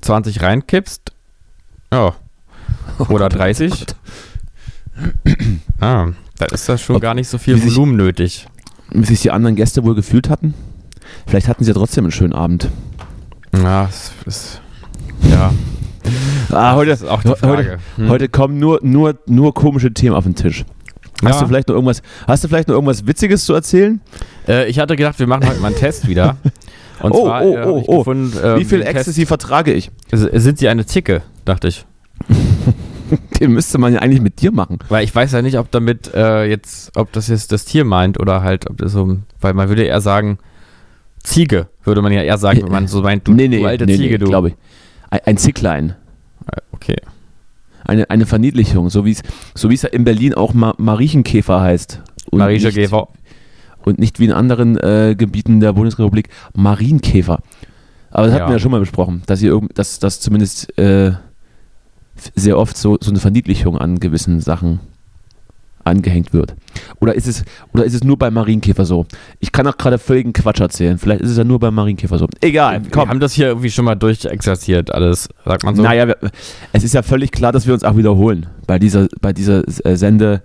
[0.01, 1.13] 20 reinkippst,
[1.93, 2.15] ja,
[3.11, 3.85] oder 30,
[5.81, 6.09] ah,
[6.39, 8.47] da ist das schon Ob- gar nicht so viel wie sich- Volumen nötig.
[8.91, 10.55] Wie sich die anderen Gäste wohl gefühlt hatten?
[11.27, 12.69] Vielleicht hatten sie ja trotzdem einen schönen Abend.
[13.57, 14.61] Ja, es ist,
[15.31, 15.53] ja,
[16.51, 17.79] Ah, heute, ist auch die heute, Frage.
[17.97, 18.09] Hm.
[18.09, 20.65] heute kommen nur, nur, nur komische Themen auf den Tisch.
[21.25, 21.41] Hast Ja.
[21.43, 24.01] du vielleicht noch irgendwas, hast du vielleicht noch irgendwas Witziges zu erzählen?
[24.49, 26.37] Äh, ich hatte gedacht, wir machen heute mal einen Test wieder.
[27.01, 27.99] Und Oh, zwar oh, äh, oh, oh.
[27.99, 29.91] gefunden, ähm, Wie viel Ecstasy vertrage ich?
[30.13, 31.85] Sind sie eine Zicke, dachte ich.
[33.41, 34.79] Den müsste man ja eigentlich mit dir machen.
[34.89, 38.19] Weil ich weiß ja nicht, ob damit äh, jetzt, ob das jetzt das Tier meint
[38.21, 40.39] oder halt, ob das so, weil man würde eher sagen,
[41.23, 44.27] Ziege, würde man ja eher sagen, wenn man so meint, du, du alte Ziege, du.
[44.27, 44.55] glaube ich.
[45.11, 45.91] Ein, ein Zicklein.
[46.47, 46.97] Äh, Okay.
[47.85, 49.23] Eine, eine Verniedlichung, so wie es
[49.55, 52.01] so wie es ja in Berlin auch Ma Mariechenkäfer heißt.
[52.31, 53.09] Und Marieche nicht- Gever.
[53.85, 57.41] Und nicht wie in anderen äh, Gebieten der Bundesrepublik Marienkäfer.
[58.13, 58.49] Aber das hatten Ja.
[58.49, 61.13] wir ja schon mal besprochen, dass, ihr, irgend- dass, dass zumindest äh,
[62.37, 64.79] sehr oft so, so eine Verniedlichung an gewissen Sachen
[65.85, 66.55] angehängt wird.
[67.01, 69.07] Oder ist es, oder ist es nur beim Marienkäfer so?
[69.41, 70.99] Ich kann auch gerade völligen Quatsch erzählen.
[70.99, 72.27] Vielleicht ist es ja nur beim Marienkäfer so.
[72.41, 73.09] Egal, Wir komm.
[73.09, 75.83] haben das hier irgendwie schon mal durchexerziert, alles, sagt man so.
[75.83, 76.17] Naja, wir,
[76.73, 79.97] es ist ja völlig klar, dass wir uns auch wiederholen bei dieser, bei dieser äh,
[79.97, 80.43] Sende,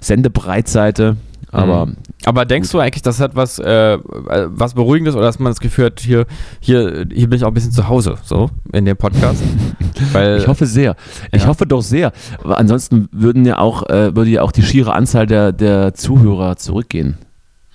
[0.00, 1.16] Sendebreitseite.
[1.54, 1.96] Aber Mhm.
[2.26, 5.86] Aber denkst du eigentlich, das hat was, äh, was Beruhigendes oder dass man das Gefühl
[5.86, 6.26] hat, hier,
[6.60, 9.42] hier, hier bin ich auch ein bisschen zu Hause, so in dem Podcast?
[10.12, 10.96] Weil, ich hoffe sehr.
[11.32, 11.48] Ich ja.
[11.48, 12.12] hoffe doch sehr.
[12.42, 16.56] Aber ansonsten würden ja auch, äh, würde ja auch die schiere Anzahl der, der Zuhörer
[16.56, 17.18] zurückgehen.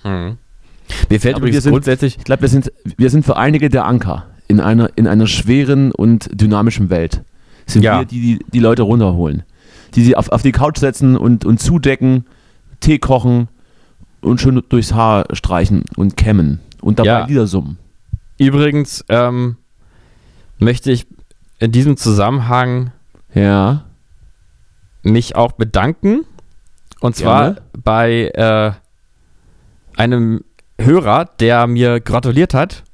[0.02, 0.36] Hm.
[1.08, 2.18] Mir fällt übrigens sind, grundsätzlich.
[2.18, 5.92] Ich glaube, wir sind, wir sind für einige der Anker in einer, in einer schweren
[5.92, 7.22] und dynamischen Welt.
[7.66, 8.00] Sind ja.
[8.00, 9.44] wir, die, die die Leute runterholen.
[9.94, 12.24] Die sie auf, auf die Couch setzen und, und zudecken,
[12.80, 13.48] Tee kochen
[14.20, 17.26] und schön durchs Haar streichen und kämmen und dabei ja.
[17.26, 17.78] Lieder summen.
[18.38, 19.56] Übrigens ähm,
[20.58, 21.06] möchte ich
[21.58, 22.92] in diesem Zusammenhang
[23.34, 23.84] ja.
[25.02, 26.24] mich auch bedanken.
[27.00, 27.62] Und zwar Gerne.
[27.82, 28.72] bei äh,
[29.98, 30.44] einem
[30.80, 32.84] Hörer, der mir gratuliert hat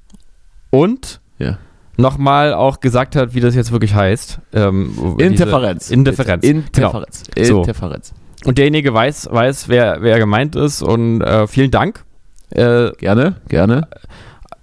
[0.70, 1.58] und ja.
[1.96, 4.40] nochmal auch gesagt hat, wie das jetzt wirklich heißt.
[4.52, 5.90] Ähm, Interferenz.
[5.90, 6.44] Indifferenz.
[6.44, 7.22] Interferenz.
[7.34, 7.58] Genau.
[7.60, 8.08] Interferenz.
[8.08, 8.14] So.
[8.46, 12.04] Und derjenige weiß, weiß wer, wer gemeint ist und äh, vielen Dank.
[12.50, 13.88] Äh, gerne, gerne.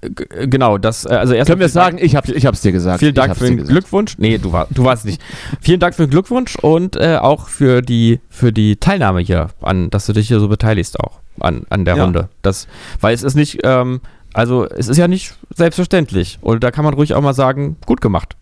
[0.02, 3.00] Genau, das, äh, also erst Können wir sagen, ich habe ich hab's dir gesagt.
[3.00, 4.18] Vielen Dank für den Glückwunsch.
[4.18, 5.22] Nee, du, war, du warst nicht.
[5.60, 9.90] vielen Dank für den Glückwunsch und äh, auch für die, für die Teilnahme hier an,
[9.90, 12.04] dass du dich hier so beteiligst auch an, an der ja.
[12.06, 12.30] Runde.
[12.42, 12.68] Das,
[13.02, 14.00] weil es ist nicht, ähm,
[14.34, 16.40] also es ist ja nicht selbstverständlich.
[16.42, 18.38] Und da kann man ruhig auch mal sagen, gut gemacht.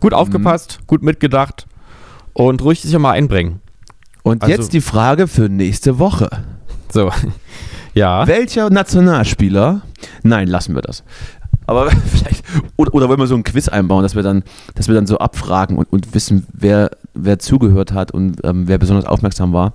[0.00, 0.18] Gut mhm.
[0.18, 0.86] aufgepasst, mhm.
[0.86, 1.66] gut mitgedacht
[2.32, 3.60] und ruhig sich auch mal einbringen.
[4.24, 6.30] Und also, jetzt die Frage für nächste Woche.
[6.90, 7.10] So.
[7.94, 8.26] ja.
[8.26, 9.82] Welcher Nationalspieler?
[10.22, 11.04] Nein, lassen wir das.
[11.66, 12.42] Aber vielleicht,
[12.76, 14.42] oder, oder wollen wir so ein Quiz einbauen, dass wir dann,
[14.74, 18.78] dass wir dann so abfragen und, und wissen, wer, wer zugehört hat und ähm, wer
[18.78, 19.74] besonders aufmerksam war.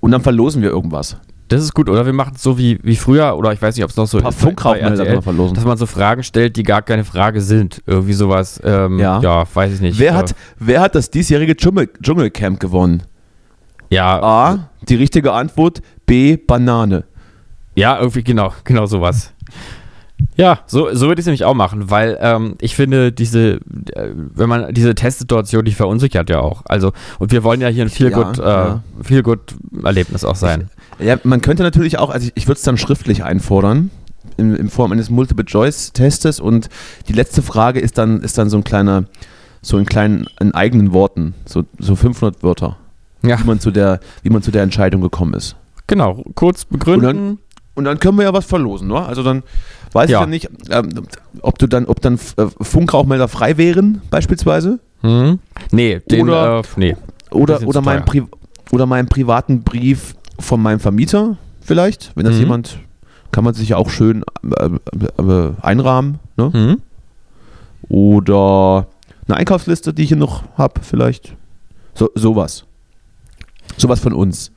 [0.00, 1.16] Und dann verlosen wir irgendwas.
[1.46, 3.84] Das ist gut, oder wir machen es so wie, wie früher, oder ich weiß nicht,
[3.84, 5.54] ob es noch so ist, RTL, verlosen.
[5.54, 7.84] dass man so Fragen stellt, die gar keine Frage sind.
[7.86, 9.20] Irgendwie sowas, ähm, ja.
[9.20, 9.44] ja.
[9.54, 10.00] weiß ich nicht.
[10.00, 13.04] Wer hat, wer hat das diesjährige Dschungel, Dschungelcamp gewonnen?
[13.90, 14.22] Ja.
[14.22, 15.82] A, die richtige Antwort.
[16.06, 17.04] B, Banane.
[17.74, 19.32] Ja, irgendwie genau, genau sowas.
[20.36, 23.60] Ja, so, so würde ich es nämlich auch machen, weil ähm, ich finde, diese,
[23.92, 26.62] äh, wenn man diese Testsituation, die verunsichert ja auch.
[26.66, 28.82] Also, und wir wollen ja hier ein viel ja, gut, äh, ja.
[29.02, 30.70] viel gut Erlebnis auch sein.
[30.98, 33.90] Ich, ja, man könnte natürlich auch, also ich, ich würde es dann schriftlich einfordern,
[34.36, 36.68] in, in Form eines Multiple-Choice-Testes und
[37.08, 39.04] die letzte Frage ist dann, ist dann so ein kleiner,
[39.62, 42.76] so in kleinen, in eigenen Worten, so, so 500 Wörter
[43.28, 43.38] ja.
[43.40, 45.56] wie, man zu der, wie man zu der Entscheidung gekommen ist.
[45.86, 47.06] Genau, kurz begründen.
[47.06, 47.38] Und dann,
[47.74, 49.04] und dann können wir ja was verlosen, ne?
[49.04, 49.42] Also dann
[49.92, 50.18] weiß ja.
[50.18, 51.06] ich ja nicht, ähm,
[51.42, 54.80] ob du dann, ob dann äh, Funkrauchmelder frei wären, beispielsweise.
[55.02, 55.38] Mhm.
[55.70, 56.96] Nee, den, oder, äh, nee.
[57.30, 58.02] Oder, oder, mein
[58.70, 62.40] oder meinen privaten Brief von meinem Vermieter, vielleicht, wenn das mhm.
[62.40, 62.78] jemand,
[63.32, 64.24] kann man sich ja auch schön
[64.58, 64.70] äh,
[65.22, 66.50] äh, einrahmen, ne?
[66.52, 66.82] Mhm.
[67.88, 68.86] Oder
[69.28, 71.36] eine Einkaufsliste, die ich hier noch habe, vielleicht.
[71.94, 72.64] So, sowas.
[73.76, 74.52] Sowas von uns.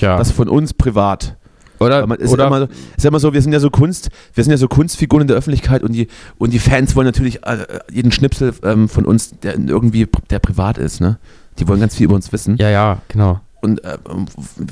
[0.00, 0.18] Ja.
[0.18, 1.36] Was von uns privat.
[1.80, 4.56] Oder, ist, oder immer, ist immer so, wir sind ja so Kunst, wir sind ja
[4.56, 7.58] so Kunstfiguren in der Öffentlichkeit und die, und die Fans wollen natürlich äh,
[7.92, 11.18] jeden Schnipsel ähm, von uns, der irgendwie der privat ist, ne?
[11.58, 12.56] Die wollen ganz viel über uns wissen.
[12.58, 13.40] Ja, ja, genau.
[13.60, 13.98] Und äh,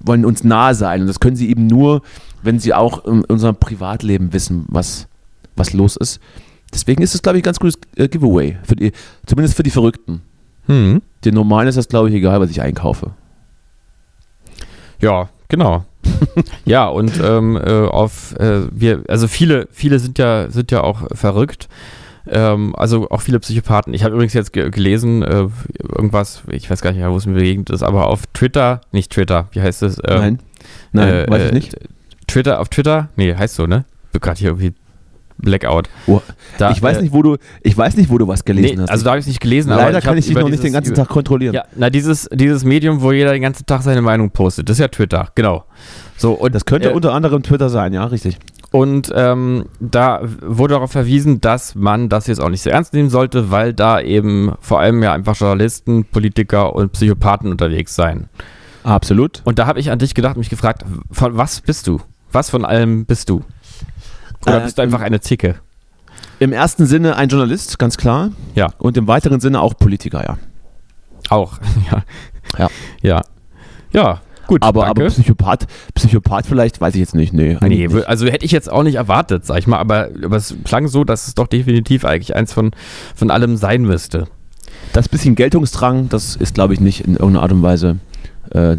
[0.05, 1.01] wollen uns nahe sein.
[1.01, 2.03] Und das können sie eben nur,
[2.43, 5.09] wenn sie auch in unserem Privatleben wissen, was,
[5.57, 6.21] was los ist.
[6.73, 8.59] Deswegen ist es, glaube ich, ein ganz gutes äh, Giveaway.
[8.63, 8.93] Für die,
[9.27, 10.23] zumindest für die Verrückten.
[10.67, 11.03] Hm.
[11.25, 13.13] Den Normalen ist das, glaube ich, egal, was ich einkaufe.
[15.01, 15.85] Ja, genau.
[16.65, 21.07] ja, und ähm, äh, auf äh, wir, also viele, viele sind ja, sind ja auch
[21.13, 21.69] verrückt.
[22.29, 23.95] Ähm, also auch viele Psychopathen.
[23.95, 25.49] Ich habe übrigens jetzt ge gelesen, äh,
[25.97, 29.13] irgendwas, ich weiß gar nicht mehr, wo es mir begegnet ist, aber auf Twitter, nicht
[29.13, 29.99] Twitter, wie heißt es?
[29.99, 30.39] Ähm, Nein.
[30.93, 31.75] Nein, äh, weiß ich nicht.
[31.75, 31.87] Äh,
[32.27, 33.09] Twitter, auf Twitter?
[33.17, 33.85] Nee, heißt so, ne?
[34.07, 34.75] Ich bin gerade hier irgendwie
[35.39, 35.89] Blackout.
[36.07, 36.21] Oh,
[36.59, 38.83] da, ich weiß äh, nicht, wo du, ich weiß nicht, wo du was gelesen nee,
[38.83, 38.91] hast.
[38.91, 39.71] Also da habe ich es nicht gelesen.
[39.71, 41.55] Leider kann ich dich noch dieses, nicht den ganzen Tag kontrollieren.
[41.55, 44.81] Ja, na dieses, dieses Medium, wo jeder den ganzen Tag seine Meinung postet, das ist
[44.81, 45.65] ja Twitter, genau.
[46.17, 48.39] So und das könnte äh, unter anderem Twitter sein, ja, richtig.
[48.73, 53.11] Und ähm, da wurde darauf verwiesen, dass man das jetzt auch nicht so ernst nehmen
[53.11, 58.29] sollte, weil da eben vor allem ja einfach Journalisten, Politiker und Psychopathen unterwegs seien.
[58.83, 59.43] Absolut.
[59.45, 62.01] Und da habe ich an dich gedacht, mich gefragt, von was bist du?
[62.33, 63.43] Was von allem bist du?
[64.47, 65.57] Oder äh, bist du einfach eine Zicke?
[66.39, 68.31] Im ersten Sinne ein Journalist, ganz klar.
[68.55, 68.69] Ja.
[68.79, 70.39] Und im weiteren Sinne auch Politiker, ja.
[71.31, 71.59] Auch,
[71.91, 72.03] ja.
[72.59, 72.69] Ja.
[73.03, 73.23] Ja.
[73.93, 74.63] Ja, gut.
[74.63, 77.33] Aber, aber Psychopath, Psychopath vielleicht, weiß ich jetzt nicht.
[77.33, 78.07] Nee, nee nicht.
[78.07, 79.79] also hätte ich jetzt auch nicht erwartet, sag ich mal.
[79.79, 82.73] Aber, aber es klang so, dass es doch definitiv eigentlich eins von,
[83.15, 84.27] von allem sein müsste.
[84.93, 87.99] Das bisschen Geltungsdrang, das ist, glaube ich, nicht in irgendeiner Art und Weise
[88.51, 88.77] äh,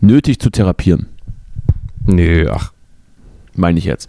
[0.00, 1.08] nötig zu therapieren.
[2.06, 2.72] Nö, ach.
[3.54, 4.08] Meine ich jetzt.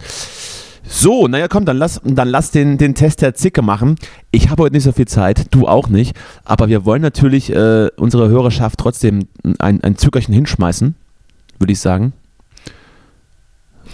[0.86, 3.96] So, naja, komm, dann lass, dann lass den, den Test der Zicke machen.
[4.30, 6.14] Ich habe heute nicht so viel Zeit, du auch nicht.
[6.44, 9.26] Aber wir wollen natürlich äh, unsere Hörerschaft trotzdem
[9.58, 10.94] ein, ein Zückerchen hinschmeißen,
[11.58, 12.12] würde ich sagen.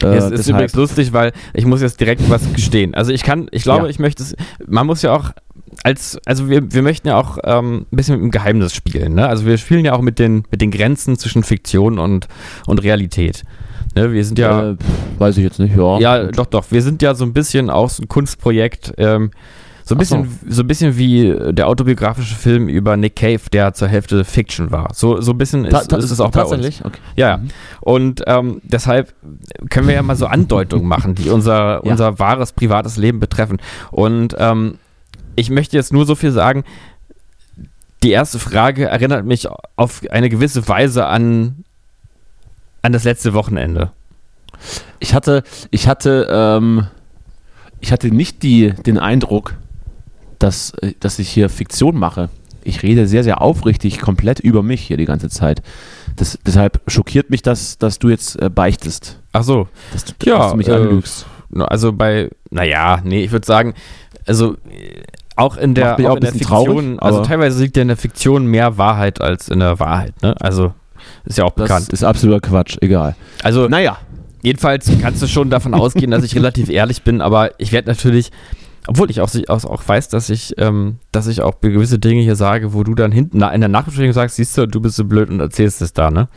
[0.03, 2.95] Äh, es ist übrigens lustig, weil ich muss jetzt direkt was gestehen.
[2.95, 3.91] Also ich kann, ich glaube, Ja.
[3.91, 4.35] ich möchte es,
[4.67, 5.31] man muss ja auch
[5.85, 9.29] als, also wir, wir möchten ja auch ähm, ein bisschen mit dem Geheimnis spielen, ne?
[9.29, 12.27] Also wir spielen ja auch mit den, mit den Grenzen zwischen Fiktion und,
[12.67, 13.45] und Realität.
[13.95, 14.13] Ne?
[14.13, 14.85] Wir sind ja, Äh, pf,
[15.19, 15.99] weiß ich jetzt nicht, ja.
[15.99, 19.31] ja, doch, doch, wir sind ja so ein bisschen auch so ein Kunstprojekt, ähm,
[19.85, 20.19] so ein Ach so.
[20.23, 24.71] bisschen, so ein bisschen wie der autobiografische Film über Nick Cave, der zur Hälfte Fiction
[24.71, 24.95] war.
[24.95, 26.51] So, so ein bisschen ist, Ta- ist es auch bei uns.
[26.51, 26.85] tatsächlich?
[26.85, 26.99] Okay.
[27.17, 27.41] Ja, ja.
[27.81, 29.13] Und ähm, deshalb
[29.69, 31.91] können wir ja mal so Andeutungen machen, die unser, Ja.
[31.91, 33.59] unser wahres privates Leben betreffen.
[33.91, 34.79] Und ähm,
[35.35, 36.63] ich möchte jetzt nur so viel sagen.
[38.05, 41.65] Die erste Frage erinnert mich auf eine gewisse Weise an,
[42.83, 43.93] an das letzte Wochenende.
[44.99, 46.87] Ich hatte, ich hatte, ähm,
[47.81, 49.55] ich hatte nicht die, den Eindruck,
[50.39, 52.29] dass, äh, dass ich hier Fiktion mache.
[52.63, 55.63] Ich rede sehr, sehr aufrichtig, komplett über mich hier die ganze Zeit.
[56.17, 59.19] Das, deshalb schockiert mich das, dass du jetzt äh, beichtest.
[59.33, 61.27] Ach so, Dass du, Ja, dass du mich äh, anlügst.
[61.59, 63.75] also bei, naja, nee, ich würde sagen,
[64.27, 65.03] also äh,
[65.37, 67.97] auch in der, auch auch in der Fiktion, traurig, also teilweise liegt ja in der
[67.97, 70.35] Fiktion mehr Wahrheit als in der Wahrheit, ne?
[70.39, 70.75] Also
[71.25, 71.89] ist ja auch Das bekannt.
[71.91, 73.15] ist absoluter Quatsch, egal.
[73.43, 73.99] Also Naja,
[74.43, 78.31] Jedenfalls kannst du schon davon ausgehen, dass ich relativ ehrlich bin, aber ich werde natürlich,
[78.87, 82.37] obwohl ich auch, auch, auch weiß, dass ich, ähm, dass ich auch gewisse Dinge hier
[82.37, 85.05] sage, wo du dann hinten na, in der Nachbesprechung sagst, siehst du, du bist so
[85.05, 86.29] blöd und erzählst es da, ne?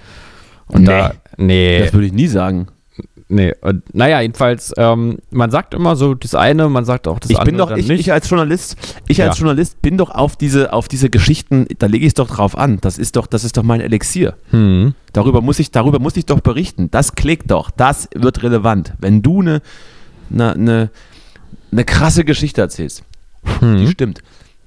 [0.68, 0.88] Und Nee.
[0.88, 2.68] da, nee, das würde ich nie sagen.
[3.34, 3.54] Nee.
[3.62, 7.38] Und, naja, jedenfalls, ähm, man sagt immer so das eine, man sagt auch das ich
[7.39, 8.00] andere bin doch, ich, nicht.
[8.02, 9.28] ich als Journalist, ich Ja.
[9.28, 12.58] als Journalist bin doch auf diese, auf diese Geschichten, da lege ich es doch drauf
[12.58, 12.78] an.
[12.82, 14.36] Das ist doch, das ist doch mein Elixier.
[14.52, 14.93] hm.
[15.12, 16.89] Darüber muss ich, darüber muss ich doch berichten.
[16.89, 17.69] Das klickt doch.
[17.69, 18.93] Das wird relevant.
[19.00, 19.62] Wenn du eine
[20.30, 20.89] ne, ne,
[21.72, 23.04] ne krasse Geschichte erzählst,
[23.62, 23.88] die Hm.
[23.89, 24.22] stimmt.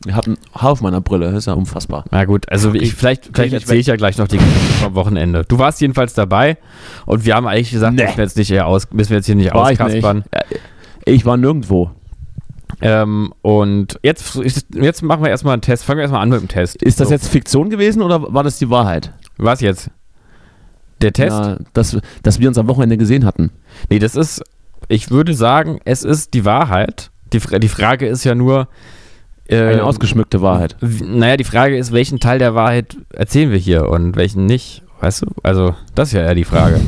[0.07, 2.05] Ich habe einen Haufen meiner Brille, das ist ja unfassbar.
[2.11, 4.95] Na gut, also ich, vielleicht, vielleicht ich erzähle ich ja gleich noch die Geschichte vom
[4.95, 5.45] Wochenende.
[5.47, 6.59] Du warst jedenfalls dabei
[7.07, 8.05] und wir haben eigentlich gesagt, Nee.
[8.05, 9.87] müssen wir jetzt nicht aus, müssen wir jetzt hier nicht War ich nicht.
[9.87, 10.25] auskaspern.
[10.31, 10.45] Äh,
[11.13, 11.91] Ich war nirgendwo.
[12.81, 14.35] Ähm, und jetzt,
[14.75, 15.85] jetzt machen wir erstmal einen Test.
[15.85, 16.83] Fangen wir erstmal an mit dem Test.
[16.83, 17.15] Ist das So.
[17.15, 19.13] jetzt Fiktion gewesen oder war das die Wahrheit?
[19.39, 19.91] Was jetzt?
[21.01, 21.37] Der Test?
[21.39, 23.51] Ja, dass, dass wir uns am Wochenende gesehen hatten.
[23.89, 24.43] Nee, das ist,
[24.89, 27.11] ich würde sagen, es ist die Wahrheit.
[27.33, 28.69] Die, die Frage ist ja nur,
[29.51, 30.77] Eine ausgeschmückte Wahrheit.
[30.81, 34.83] naja, die Frage ist, welchen Teil der Wahrheit erzählen wir hier und welchen nicht?
[35.01, 35.27] Weißt du?
[35.43, 36.81] Also, das ist ja eher die Frage.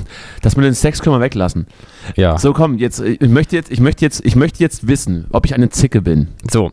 [0.43, 1.67] Das mit dem Sex können wir weglassen.
[2.17, 2.39] Ja.
[2.39, 5.55] So, komm, jetzt, ich möchte jetzt, ich möchte jetzt, ich möchte jetzt wissen, ob ich
[5.55, 6.29] eine Zicke bin.
[6.51, 6.73] So.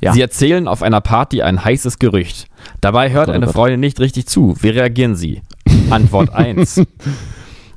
[0.00, 0.12] Ja.
[0.12, 2.46] Sie erzählen auf einer Party ein heißes Gerücht.
[2.80, 3.54] Dabei hört Gott, oh eine Gott.
[3.54, 4.54] Freundin nicht richtig zu.
[4.60, 5.42] Wie reagieren Sie?
[5.90, 6.82] Antwort 1.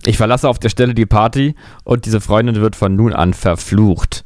[0.05, 4.23] Ich verlasse auf der Stelle die Party und diese Freundin wird von nun an verflucht.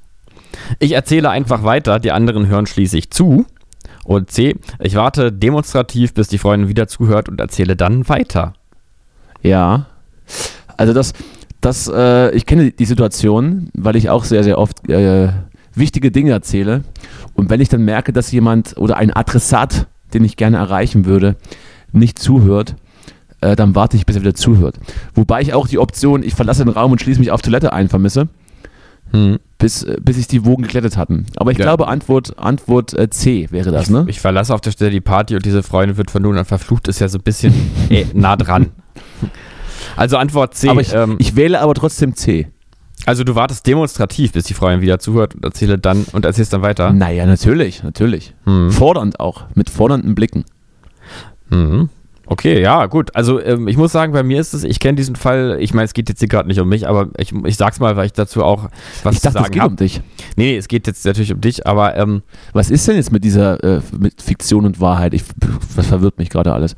[0.79, 3.45] Ich erzähle einfach weiter, die anderen hören schließlich zu.
[4.03, 4.55] Und C.
[4.79, 8.53] Ich warte demonstrativ, bis die Freundin wieder zuhört und erzähle dann weiter.
[9.41, 9.85] Ja.
[10.75, 11.13] Also das,
[11.61, 15.29] das, äh, ich kenne die Situation, weil ich auch sehr, sehr oft äh,
[15.73, 16.83] wichtige Dinge erzähle.
[17.33, 21.35] Und wenn ich dann merke, dass jemand oder ein Adressat, den ich gerne erreichen würde,
[21.93, 22.75] nicht zuhört,
[23.39, 24.75] äh, dann warte ich, bis er wieder zuhört.
[25.15, 27.87] Wobei ich auch die Option, ich verlasse den Raum und schließe mich auf Toilette ein,
[27.87, 28.27] vermisse,
[29.13, 29.39] Hm.
[29.63, 31.25] Bis, äh, bis sich die Wogen geglättet hatten.
[31.37, 31.63] Aber ich Ja.
[31.63, 34.03] glaube, Antwort, Antwort äh, C wäre das, ne?
[34.09, 36.89] Ich verlasse auf der Stelle die Party und diese Freundin wird von nun an verflucht,
[36.89, 37.53] ist ja so ein bisschen
[37.89, 38.71] äh, nah dran.
[39.95, 40.67] Also Antwort C.
[40.69, 42.47] aber ich, ähm, ich wähle aber trotzdem C.
[43.05, 46.61] also du wartest demonstrativ, bis die Freundin wieder zuhört und erzähle dann und erzählst dann
[46.61, 46.91] weiter.
[46.91, 48.33] Naja, natürlich, natürlich.
[48.45, 48.69] Hm.
[48.69, 50.43] Fordernd auch, mit fordernden Blicken.
[51.49, 51.89] Mhm.
[52.25, 53.13] Okay, ja, gut.
[53.15, 55.85] Also ähm, ich muss sagen, bei mir ist es, ich kenne diesen Fall, ich meine,
[55.85, 58.13] es geht jetzt hier gerade nicht um mich, aber ich, ich sag's mal, weil ich
[58.13, 58.69] dazu auch
[59.03, 59.71] was ich dachte, zu es sagen geht habe.
[59.71, 60.01] um dich.
[60.37, 63.23] Nee, nee, es geht jetzt natürlich um dich, aber ähm, Was ist denn jetzt mit
[63.25, 65.13] dieser äh, mit Fiktion und Wahrheit?
[65.13, 65.23] Ich,
[65.75, 66.77] das verwirrt mich gerade alles.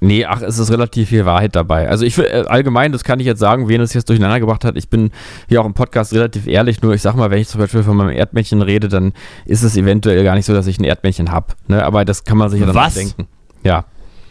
[0.00, 1.88] nee, ach, es ist relativ viel Wahrheit dabei.
[1.88, 4.64] Also ich will äh, allgemein, das kann ich jetzt sagen, wen es jetzt durcheinander gebracht
[4.66, 5.10] hat, ich bin
[5.48, 7.96] hier auch im Podcast relativ ehrlich, nur ich sag mal, wenn ich zum Beispiel von
[7.96, 9.12] meinem Erdmännchen rede, dann
[9.46, 11.56] ist es eventuell gar nicht so, dass ich ein Erdmännchen hab.
[11.66, 11.82] Ne?
[11.82, 12.92] Aber das kann man sich ja dann Was?
[12.92, 13.26] auch denken.
[13.62, 13.84] Ja.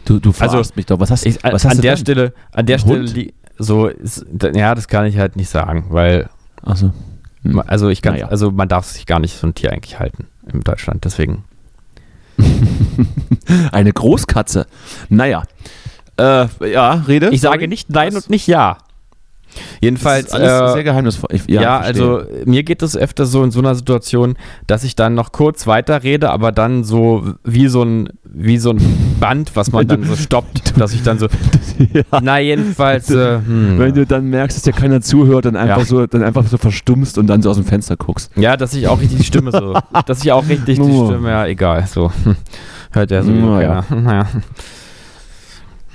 [0.04, 0.98] Du, du Also, verarschst mich doch.
[1.00, 2.00] Was hast, Ich, was hast an du der denn?
[2.04, 5.86] Stelle, an der Ein Stelle, li- so ist, ja, das kann ich halt nicht sagen,
[5.90, 6.28] weil,
[6.62, 6.92] Achso.
[7.42, 7.62] Hm.
[7.66, 8.28] also ich kann, Naja.
[8.28, 11.44] also man darf sich gar nicht so ein Tier eigentlich halten in Deutschland, deswegen.
[13.72, 14.66] Eine Großkatze.
[15.08, 15.42] Naja.
[16.18, 17.30] Äh, ja, Rede.
[17.30, 18.24] Ich sage nicht nein Was?
[18.24, 18.78] und nicht ja.
[19.80, 21.28] Jedenfalls, alles äh, sehr geheimnisvoll.
[21.32, 24.36] Ich, ja, ja, also mir geht es öfter so in so einer Situation,
[24.66, 29.16] dass ich dann noch kurz weiterrede, aber dann so wie so ein, wie so ein
[29.18, 31.26] Band, was man dann so stoppt, dass ich dann so,
[31.92, 32.02] ja.
[32.22, 33.78] na jedenfalls, äh, hm.
[33.78, 35.84] Wenn du dann merkst, dass dir keiner zuhört, dann einfach Ja.
[35.84, 38.30] so, dann einfach so verstummst und dann so aus dem Fenster guckst.
[38.36, 39.74] Ja, dass ich auch richtig die Stimme so,
[40.06, 41.06] dass ich auch richtig die Oh.
[41.06, 42.12] Stimme, ja, egal, so.
[42.92, 43.82] Hört ja so Naja.
[43.88, 44.00] keiner.
[44.02, 44.26] Naja.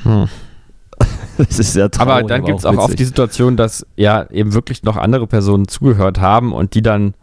[0.04, 0.28] Hm.
[1.50, 2.12] Das ist sehr traurig.
[2.14, 3.06] Aber dann gibt es auch oft die.
[3.06, 7.14] Situation, dass ja eben wirklich noch andere Personen zugehört haben und die dann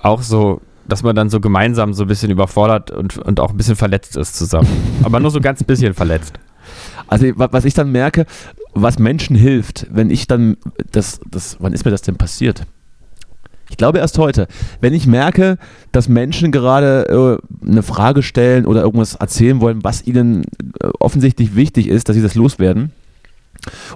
[0.00, 3.56] auch so, dass man dann so gemeinsam so ein bisschen überfordert und, und auch ein
[3.56, 4.68] bisschen verletzt ist zusammen.
[5.02, 6.34] Aber nur so ganz bisschen verletzt.
[7.08, 8.26] Also wa- was ich dann merke,
[8.72, 10.56] was Menschen hilft, wenn ich dann
[10.92, 12.62] das, das, wann ist mir das denn passiert?
[13.70, 14.46] Ich glaube erst heute.
[14.80, 15.58] Wenn ich merke,
[15.90, 20.44] dass Menschen gerade äh, eine Frage stellen oder irgendwas erzählen wollen, was ihnen
[20.80, 22.92] äh, offensichtlich wichtig ist, dass sie das loswerden.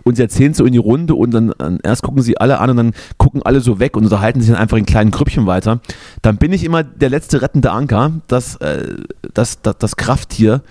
[0.05, 2.71] Und sie erzählen so in die Runde und dann äh, erst gucken sie alle an
[2.71, 5.81] und dann gucken alle so weg und unterhalten sich dann einfach in kleinen Grüppchen weiter.
[6.23, 8.95] Dann bin ich immer der letzte rettende Anker, das, äh,
[9.35, 10.63] das, das, das Krafttier,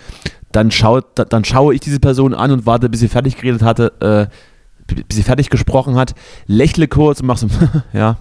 [0.52, 3.62] dann, schaut, da- dann schaue ich diese Person an und warte, bis sie fertig geredet
[3.62, 7.48] hatte, äh, bis sie fertig gesprochen hat, lächle kurz und mach so,
[7.94, 8.18] ja.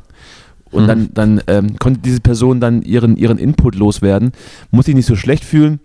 [0.73, 0.87] Und Mhm.
[0.89, 4.33] dann, dann ähm, konnte diese Person dann ihren, ihren Input loswerden,
[4.73, 5.79] muss sich nicht so schlecht fühlen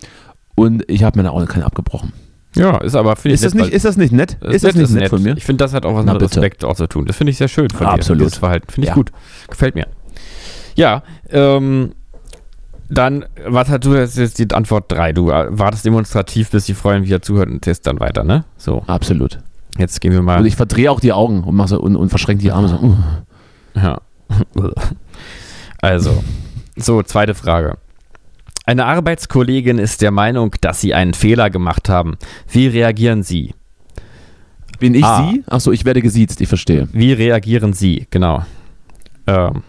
[0.55, 2.13] und ich habe mir da auch keine abgebrochen.
[2.55, 4.37] Ja, ist aber, finde ich, Ist das, nett, nicht, ist das nicht nett?
[4.41, 5.37] weil- Ist das nicht nett, von mir?
[5.37, 6.35] Ich finde, das hat auch was Na, mit bitte.
[6.37, 7.05] Respekt auch zu tun.
[7.05, 7.93] Das finde ich sehr schön von dir.
[7.93, 8.33] Absolut.
[8.35, 8.67] Verhalten.
[8.69, 8.95] Finde ich Ja.
[8.95, 9.11] gut.
[9.49, 9.87] Gefällt mir.
[10.75, 11.93] Ja, ähm,
[12.89, 15.13] dann, was hast du jetzt, die Antwort 3?
[15.13, 18.43] Du wartest demonstrativ, bis die Freundin wieder zuhört und test dann weiter, ne?
[18.57, 19.39] So, Absolut.
[19.77, 20.39] jetzt gehen wir mal.
[20.39, 22.75] Und ich verdrehe auch die Augen und, so, und, und verschränke die Arme so.
[22.77, 22.95] uh.
[23.75, 24.01] Ja.
[25.81, 26.23] Also,
[26.75, 27.77] so, zweite Frage.
[28.71, 32.15] Eine Arbeitskollegin ist der Meinung, dass Sie einen Fehler gemacht haben.
[32.49, 33.53] Wie reagieren Sie?
[34.79, 35.29] Bin ich Ah.
[35.29, 35.43] sie?
[35.45, 36.87] Achso, ich werde gesiezt, ich verstehe.
[36.93, 38.07] Wie reagieren Sie?
[38.11, 38.45] Genau.
[39.27, 39.63] Ähm,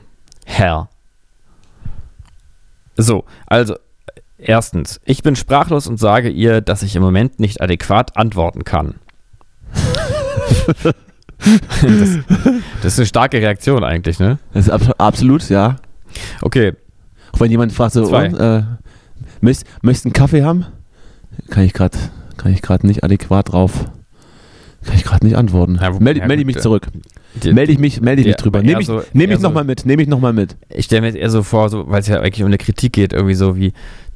[0.46, 0.88] Herr.
[2.96, 3.74] So, also,
[4.38, 8.94] erstens, ich bin sprachlos und sage ihr, dass ich im Moment nicht adäquat antworten kann.
[10.76, 10.94] das,
[11.80, 14.38] das ist eine starke Reaktion eigentlich, ne?
[14.54, 15.74] Das ist abs absolut, ja.
[16.40, 16.74] Okay,
[17.32, 18.30] Auch wenn jemand fragt so, Zwei.
[18.32, 18.62] oh, äh,
[19.42, 19.66] möchtest,
[20.04, 20.66] du einen Kaffee haben?
[21.50, 21.98] Kann ich gerade
[22.36, 23.84] kann ich gerade nicht adäquat drauf.
[24.84, 25.78] Kann ich gerade nicht antworten.
[25.80, 26.88] Ja, melde ja, melde ich mich äh, zurück.
[27.44, 28.62] Melde ich mich, melde ich Ja, mich drüber.
[28.62, 30.56] Nehme ich, so- nehm ich so- nochmal mit, nehme ich nochmal mit.
[30.70, 32.92] Ich stelle mir jetzt eher so vor, so, weil es ja eigentlich um eine Kritik
[32.94, 33.72] geht, irgendwie so wie,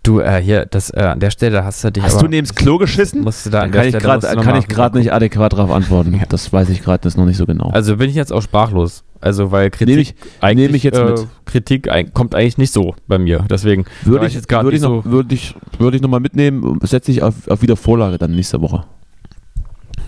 [0.07, 2.79] du, äh, hier, das, äh, an der Stelle hast du dich Hast du neben's Klo
[2.79, 3.23] geschissen?
[3.23, 6.21] musst du da Dann an kann ich du kann ich gerade nicht adäquat darauf antworten.
[6.29, 7.71] Das weiß ich gerade, das noch nicht so genau.
[7.71, 9.05] Also bin ich jetzt auch sprachlos.
[9.21, 11.27] Also weil Kritik Nehme ich- eigentlich nehme ich jetzt äh, mit.
[11.47, 13.45] Kritik ein, kommt eigentlich nicht so bei mir.
[13.51, 15.11] Deswegen würde ich, jetzt gerade würde ich, nicht noch, so.
[15.11, 18.85] würde ich, würde ich nochmal mitnehmen, setze ich auf, auf wieder Vorlage dann nächste Woche.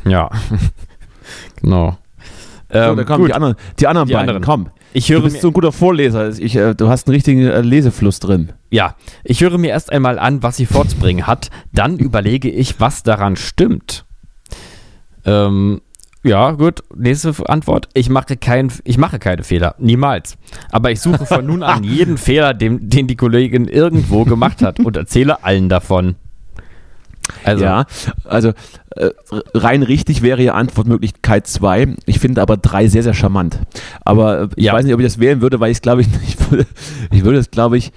[0.07, 0.31] Ja,
[1.63, 1.97] genau.
[2.71, 3.29] So, Ähm, da kommen gut.
[3.31, 4.45] die anderen, die anderen Die beiden, anderen.
[4.45, 4.69] komm.
[4.93, 6.31] Ich Du höre bist mir, so ein guter Vorleser.
[6.39, 8.53] Ich, äh, du hast einen richtigen äh, Lesefluss drin.
[8.71, 11.51] ja, ich höre mir erst einmal an, was sie vorzubringen hat.
[11.73, 14.05] Dann überlege ich, was daran stimmt.
[15.25, 15.81] Ähm,
[16.25, 16.83] ja, gut.
[16.95, 17.89] Nächste Antwort.
[17.95, 19.75] Ich mache, kein, ich mache keine Fehler.
[19.79, 20.37] Niemals.
[20.71, 24.81] Aber ich suche von nun an jeden Fehler, den, den die Kollegin irgendwo gemacht hat
[24.81, 26.17] und erzähle allen davon.
[27.45, 27.85] Also, ja,
[28.25, 28.53] also
[28.97, 29.11] äh,
[29.55, 31.95] rein richtig wäre ja Antwortmöglichkeit 2.
[32.07, 33.61] Ich finde aber 3 sehr, sehr charmant.
[34.09, 34.73] Aber äh, ich Ja.
[34.73, 36.67] weiß nicht, ob ich das wählen würde, weil ich es glaube ich nicht würde.
[37.13, 37.93] Ich würde es, glaube ich,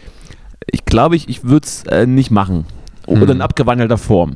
[0.70, 2.66] ich glaube ich, ich würde es äh, nicht machen.
[3.08, 3.30] Oder Hm.
[3.32, 4.36] in abgewandelter Form.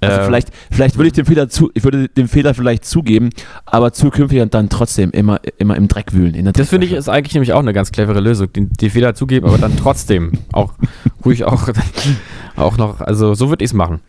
[0.00, 0.24] Also Ähm.
[0.26, 3.30] vielleicht, vielleicht würde ich den Fehler zu, ich würde den Fehler vielleicht zugeben,
[3.66, 6.50] aber zukünftig dann trotzdem immer, immer im Dreck wühlen.
[6.52, 9.46] Das finde ich ist eigentlich nämlich auch eine ganz clevere Lösung, die, die Fehler zugeben,
[9.46, 10.72] aber dann trotzdem auch
[11.24, 11.68] ruhig auch,
[12.56, 14.00] auch noch, also so würde ich es machen.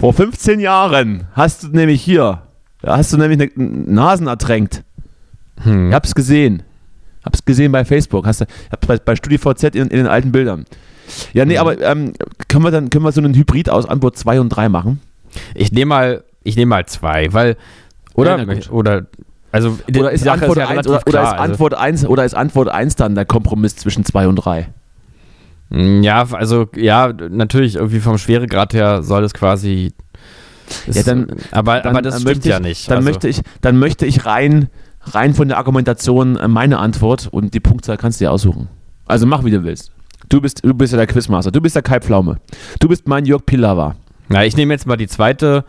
[0.00, 2.42] Vor 15 Jahren hast du nämlich hier,
[2.82, 4.82] da hast du nämlich eine Nasen ertränkt.
[5.62, 5.88] Hm.
[5.88, 6.62] Ich hab's gesehen.
[7.24, 8.26] Hab's gesehen bei Facebook.
[8.26, 10.64] Hast du, ich hab's bei, bei StudiVZ in, in den alten Bildern.
[11.32, 11.60] Ja, nee, Mhm.
[11.60, 12.12] aber ähm,
[12.48, 15.00] können wir dann können wir so einen Hybrid aus Antwort 2 und 3 machen?
[15.54, 17.56] Ich nehme mal, ich nehme mal zwei, weil,
[18.14, 19.06] oder, Ja, oder,
[19.52, 22.68] also, Oder ist, Antwort ja 1, relativ oder, oder, ist Antwort 1, oder ist Antwort
[22.68, 24.68] 1 dann der Kompromiss zwischen 2 und 3?
[25.70, 29.92] Mm, Ja, also, ja, natürlich, irgendwie vom Schweregrad her soll es quasi,
[30.86, 32.88] Ja, ist- dann- aber, Dann, aber das stimmt möchte ich, ja nicht.
[32.90, 34.68] Dann, also, möchte ich, dann möchte ich rein,
[35.02, 38.68] rein von der Argumentation äh, meine Antwort und die Punktzahl kannst du dir aussuchen.
[39.06, 39.92] Also mach, wie du willst.
[40.28, 41.50] Du bist, du bist ja der Quizmaster.
[41.50, 42.38] Du bist der Kai Pflaume.
[42.78, 43.96] Du bist mein Jörg Pilawa.
[44.28, 45.64] Na, ich nehme jetzt mal die zweite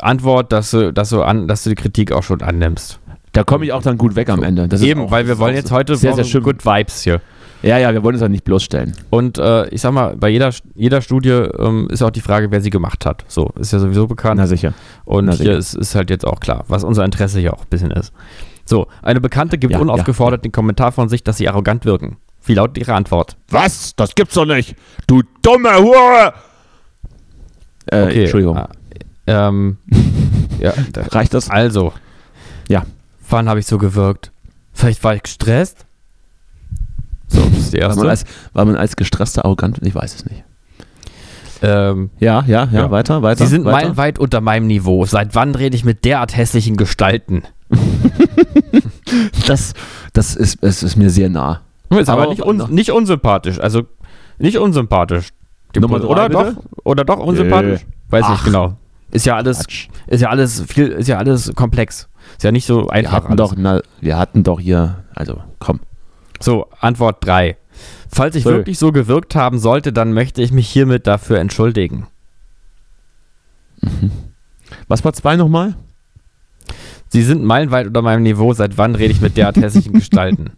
[0.00, 3.00] Antwort, dass du, dass du, an, dass du die Kritik auch schon annimmst.
[3.32, 4.66] Da komme ich auch dann gut weg am Ende.
[4.66, 6.42] Das Eben, weil wir wollen jetzt heute sehr, sehr schön.
[6.42, 7.20] Good Vibes hier.
[7.66, 8.94] Ja, ja, wir wollen es ja nicht bloßstellen.
[9.10, 12.60] Und äh, ich sag mal, bei jeder, jeder Studie ähm, ist auch die Frage, wer
[12.60, 13.24] sie gemacht hat.
[13.26, 14.38] So, ist ja sowieso bekannt.
[14.38, 14.72] Na sicher.
[15.04, 15.58] Und na hier sicher.
[15.58, 18.12] ist, ist halt jetzt auch klar, was unser Interesse hier auch ein bisschen ist.
[18.64, 22.18] So, eine Bekannte gibt Ja, unaufgefordert den Kommentar von sich, dass sie arrogant wirken.
[22.44, 23.36] Wie lautet ihre Antwort?
[23.48, 23.96] Was?
[23.96, 24.76] Das gibt's doch nicht.
[25.08, 26.34] Du dumme Hure!
[27.90, 28.56] Äh, Entschuldigung.
[28.56, 28.68] Ah,
[29.26, 29.78] ähm,
[30.60, 31.50] ja, da, Reicht das?
[31.50, 31.92] also.
[32.68, 32.84] Ja.
[33.28, 34.30] Wann habe ich so gewirkt?
[34.72, 35.85] Vielleicht war ich gestresst?
[37.28, 38.00] So, das ist die War erste.
[38.00, 39.78] man, als, war man als gestresster arrogant?
[39.82, 40.44] Ich weiß es nicht.
[41.62, 42.90] Ähm, Ja, ja, ja, Ja.
[42.90, 43.44] weiter, weiter.
[43.44, 43.76] Sie sind weiter.
[43.78, 45.04] meilenweit unter meinem Niveau.
[45.06, 47.42] Seit wann rede ich mit derart hässlichen Gestalten?
[49.46, 49.74] Das,
[50.12, 51.60] das ist, es ist mir sehr nah.
[51.90, 53.60] Ist aber, Aber nicht, un nicht unsympathisch.
[53.60, 53.82] Also
[54.38, 55.28] nicht unsympathisch.
[55.76, 56.56] Nummer drei, oder bitte?
[56.56, 56.84] doch?
[56.84, 57.86] Oder doch unsympathisch?
[58.10, 58.30] Weiß Ach.
[58.32, 58.74] nicht genau.
[59.12, 59.88] Ist ja alles, Quatsch.
[60.08, 62.08] ist ja alles viel, ist ja alles komplex.
[62.36, 63.12] Ist ja nicht so Wir einfach.
[63.12, 63.50] hatten, alles.
[63.50, 65.80] doch, na, wir hatten doch hier, also komm.
[66.40, 67.56] So, Antwort 3.
[68.10, 68.50] Falls ich So.
[68.50, 72.06] wirklich so gewirkt haben sollte, dann möchte ich mich hiermit dafür entschuldigen.
[74.88, 75.74] Was war zwei nochmal?
[77.08, 78.52] Sie sind meilenweit unter meinem Niveau.
[78.52, 80.50] Seit wann rede ich mit derart hässlichen Gestalten?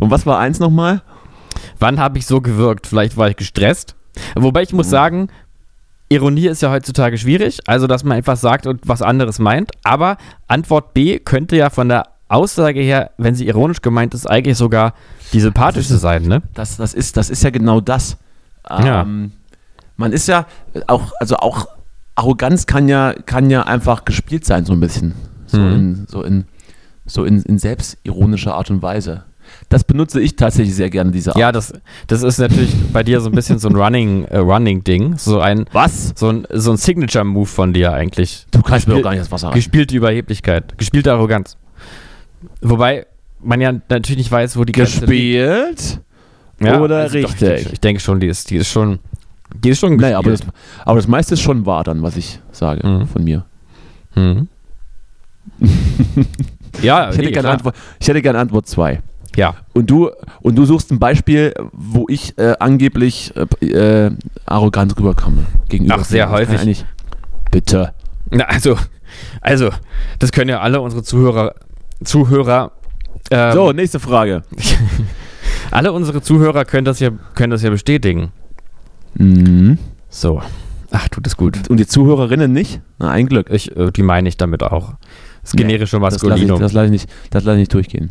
[0.00, 1.02] Und was war eins nochmal?
[1.78, 2.88] Wann habe ich so gewirkt?
[2.88, 3.94] Vielleicht war ich gestresst.
[4.34, 5.28] Wobei ich muss sagen,
[6.08, 9.70] Ironie ist ja heutzutage schwierig, also dass man etwas sagt und was anderes meint.
[9.84, 10.16] Aber
[10.48, 14.94] Antwort B könnte ja von der Aussage her, wenn sie ironisch gemeint ist, eigentlich sogar
[15.32, 16.42] die sympathischste sein, ne?
[16.54, 18.16] Das, das, ist, das ist ja genau das.
[18.68, 19.02] Ja.
[19.02, 19.32] Ähm,
[19.96, 20.46] man ist ja
[20.86, 21.68] auch, also auch
[22.16, 25.14] Arroganz kann ja, kann ja einfach gespielt sein, so ein bisschen.
[25.46, 25.72] So, Mhm.
[25.72, 26.44] in, so, in,
[27.06, 29.24] so in, in selbstironischer Art und Weise.
[29.68, 31.38] Das benutze ich tatsächlich sehr gerne, diese Art.
[31.38, 31.74] Ja, das,
[32.06, 35.18] das ist natürlich bei dir so ein bisschen so ein Running, äh, Running-Ding.
[35.18, 36.14] So ein, Was?
[36.16, 38.46] so ein, so ein Signature-Move von dir eigentlich.
[38.50, 39.54] Du kannst mir doch gar nicht das Wasser rein.
[39.54, 41.56] Gespielte Überheblichkeit, gespielte Arroganz.
[42.60, 43.06] Wobei
[43.40, 45.08] man ja natürlich nicht weiß, wo die Grenze liegt.
[45.08, 46.00] Gespielt?
[46.60, 47.42] Ja, oder also doch, richtig?
[47.42, 48.98] ich, denke, ich denke schon, die ist, die ist schon,
[49.54, 50.56] die ist schon Naja, aber das, gespielt.
[50.84, 53.06] aber das meiste ist schon wahr dann, was ich sage Mhm.
[53.08, 53.44] von mir.
[54.14, 54.48] Mhm.
[56.82, 57.50] ja, Ich hätte nee, gerne.
[57.50, 59.00] Antwort, ich hätte gerne Antwort 2.
[59.36, 60.10] Ja, Und du,
[60.42, 64.10] und du suchst ein Beispiel, wo ich äh, angeblich äh, äh,
[64.46, 65.44] arrogant rüberkomme.
[65.68, 66.84] Gegenüber Ach, sehr häufig.
[67.50, 67.92] Bitte.
[68.30, 68.76] Na, also,
[69.40, 69.70] also,
[70.20, 71.54] das können ja alle unsere Zuhörer,
[72.04, 72.72] Zuhörer,
[73.30, 74.42] ähm, So, nächste Frage.
[75.70, 78.32] alle unsere Zuhörer können das ja, können das ja bestätigen.
[79.14, 79.78] Mhm.
[80.08, 80.42] So.
[80.90, 81.68] Ach, tut es gut.
[81.68, 82.80] Und die Zuhörerinnen nicht?
[82.98, 83.48] Na, ein Glück.
[83.50, 84.94] Ich, äh, die meine ich damit auch.
[85.42, 86.60] Das Nee, generische Das lasse ich, Maskulinum.
[86.60, 88.10] das lasse ich, nicht- das lasse ich nicht durchgehen.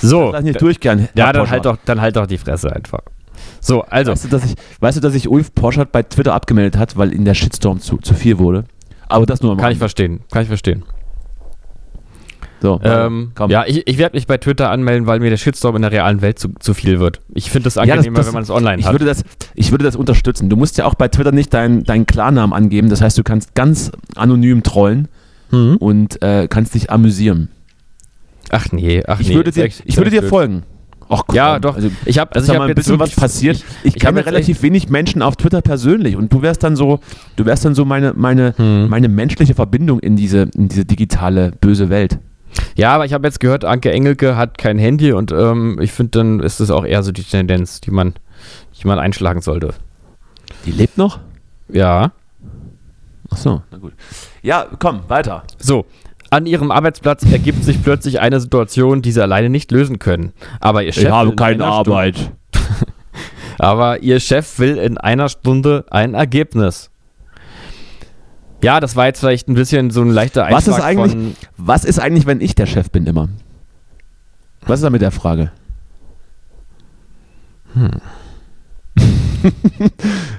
[0.00, 0.24] so.
[0.26, 1.08] Das lasse ich nicht durchgehen.
[1.16, 3.00] ja, dann halt, doch, dann halt doch die Fresse einfach.
[3.60, 4.12] So, also.
[4.12, 7.12] Weißt du, dass ich, weißt du, dass sich Ulf Poschardt bei Twitter abgemeldet hat, weil
[7.12, 8.64] in der Shitstorm zu, zu viel wurde?
[9.08, 10.20] Aber das nur am Kann ich verstehen.
[10.30, 10.84] Kann ich verstehen.
[12.62, 15.82] So, Ähm, ja, ich, ich werde mich bei Twitter anmelden, weil mir der Shitstorm in
[15.82, 17.20] der realen Welt zu, zu viel wird.
[17.34, 18.92] Ich finde Ja, angenehmer, das- das- wenn man es online ich hat.
[18.94, 19.24] würde, das,
[19.56, 20.48] ich würde das unterstützen.
[20.48, 22.88] Du musst ja auch bei Twitter nicht deinen deinen Klarnamen angeben.
[22.88, 25.08] Das heißt, du kannst ganz anonym trollen
[25.50, 25.76] Mhm.
[25.78, 27.48] und äh, kannst dich amüsieren.
[28.50, 29.34] Ach nee, ach Ich nee.
[29.34, 30.30] würde dir, echt- ich würde echt dir blöd.
[30.30, 30.62] folgen.
[31.08, 31.34] Ach, komm.
[31.36, 31.74] Ja, doch.
[31.76, 33.56] Also, Ich habe also ich hab ein bisschen was passiert.
[33.56, 37.00] Ich, Ich, ich kenne relativ wenig Menschen auf Twitter persönlich und du wärst dann so,
[37.36, 38.88] du wärst dann so meine, meine, Hm.
[38.88, 42.18] meine menschliche Verbindung in diese, in diese digitale böse Welt.
[42.76, 46.18] Ja, aber ich habe jetzt gehört, Anke Engelke hat kein Handy und ähm, ich finde,
[46.18, 48.14] dann ist das auch eher so die Tendenz, die man,
[48.80, 49.74] die man einschlagen sollte.
[50.66, 51.18] Die lebt noch?
[51.68, 52.12] Ja.
[53.30, 53.92] Ach so, na gut.
[54.42, 55.44] Ja, komm, weiter.
[55.58, 55.86] So.
[56.30, 60.32] An ihrem Arbeitsplatz ergibt sich plötzlich eine Situation, die sie alleine nicht lösen können.
[60.60, 62.14] Aber ihr Chef will in einer Stunde,
[63.58, 66.90] aber ihr Chef will in einer Stunde ein Ergebnis.
[68.62, 71.36] Ja, das war jetzt vielleicht ein bisschen so ein leichter Was ist Einschlag eigentlich- von,
[71.56, 73.28] Was ist eigentlich, wenn ich der Chef bin immer?
[74.66, 75.50] Was ist da mit der Frage?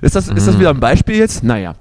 [0.01, 1.43] ist, das, ist das wieder ein Beispiel jetzt?
[1.43, 1.75] Naja.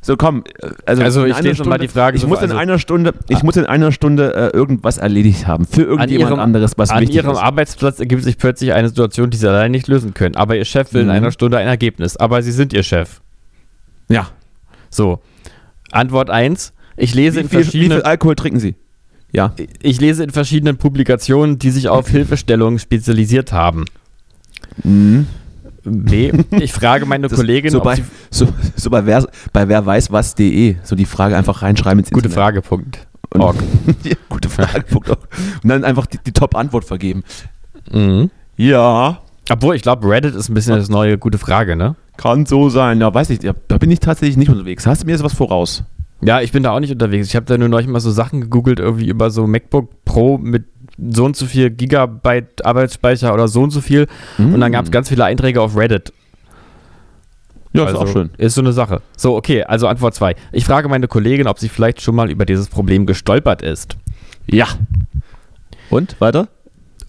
[0.00, 2.28] So komm, äh, also, Also in ich einer stell schon mal die Frage Ich so,
[2.28, 5.82] muss in also- einer Stunde, ich muss in einer Stunde äh, irgendwas erledigt haben für
[5.82, 7.38] irgendjemand ihrem- anderes, was An wichtig ihrem ist.
[7.38, 10.36] Arbeitsplatz ergibt sich plötzlich eine Situation, die sie allein nicht lösen können.
[10.36, 11.12] Aber ihr Chef will in Mhm.
[11.14, 12.16] einer Stunde ein Ergebnis.
[12.16, 13.20] Aber sie sind ihr Chef.
[14.08, 14.28] Ja.
[14.90, 15.20] So.
[15.92, 16.72] Antwort 1.
[16.96, 18.74] Ich lese, in viel, wie verschiedenen, viel Alkohol trinken Sie?
[19.32, 19.54] Ja.
[19.82, 23.84] ich lese in verschiedenen Publikationen, die sich auf Hilfestellungen spezialisiert haben.
[24.82, 25.26] Mhm.
[25.84, 26.32] B.
[26.52, 30.76] Ich frage meine Das- Kollegin, so bei, so, so bei, wer, bei wer weiß was.de,
[30.82, 32.34] so die Frage einfach reinschreiben ins Gute Internet.
[32.34, 33.06] Frage, Punkt.
[33.30, 33.56] Und, Org.
[34.04, 34.82] ja, gute Frage.
[34.82, 35.10] Punkt.
[35.10, 35.18] Und
[35.68, 37.22] dann einfach die, die Top-Antwort vergeben.
[37.92, 38.30] Mhm.
[38.56, 39.20] Ja,
[39.50, 41.94] Obwohl, ich glaube, Reddit ist ein bisschen das neue gute Frage, ne?
[42.16, 43.00] kann so sein.
[43.00, 44.86] Ja, weiß ich, da bin ich tatsächlich nicht unterwegs.
[44.86, 45.84] Hast du mir jetzt was voraus?
[46.22, 47.28] Ja, ich bin da auch nicht unterwegs.
[47.28, 50.64] Ich habe da nur neulich mal so Sachen gegoogelt, irgendwie über so MacBook Pro mit
[50.98, 54.06] so und so viel Gigabyte Arbeitsspeicher oder so und so viel.
[54.38, 56.12] Und dann gab es ganz viele Einträge auf Reddit.
[57.74, 58.30] Ja, also, ist auch schön.
[58.38, 59.02] Ist so eine Sache.
[59.14, 60.34] So, okay, also Antwort 2.
[60.52, 63.98] Ich frage meine Kollegin, ob sie vielleicht schon mal über dieses Problem gestolpert ist.
[64.46, 64.66] Ja.
[65.90, 66.48] Und, weiter?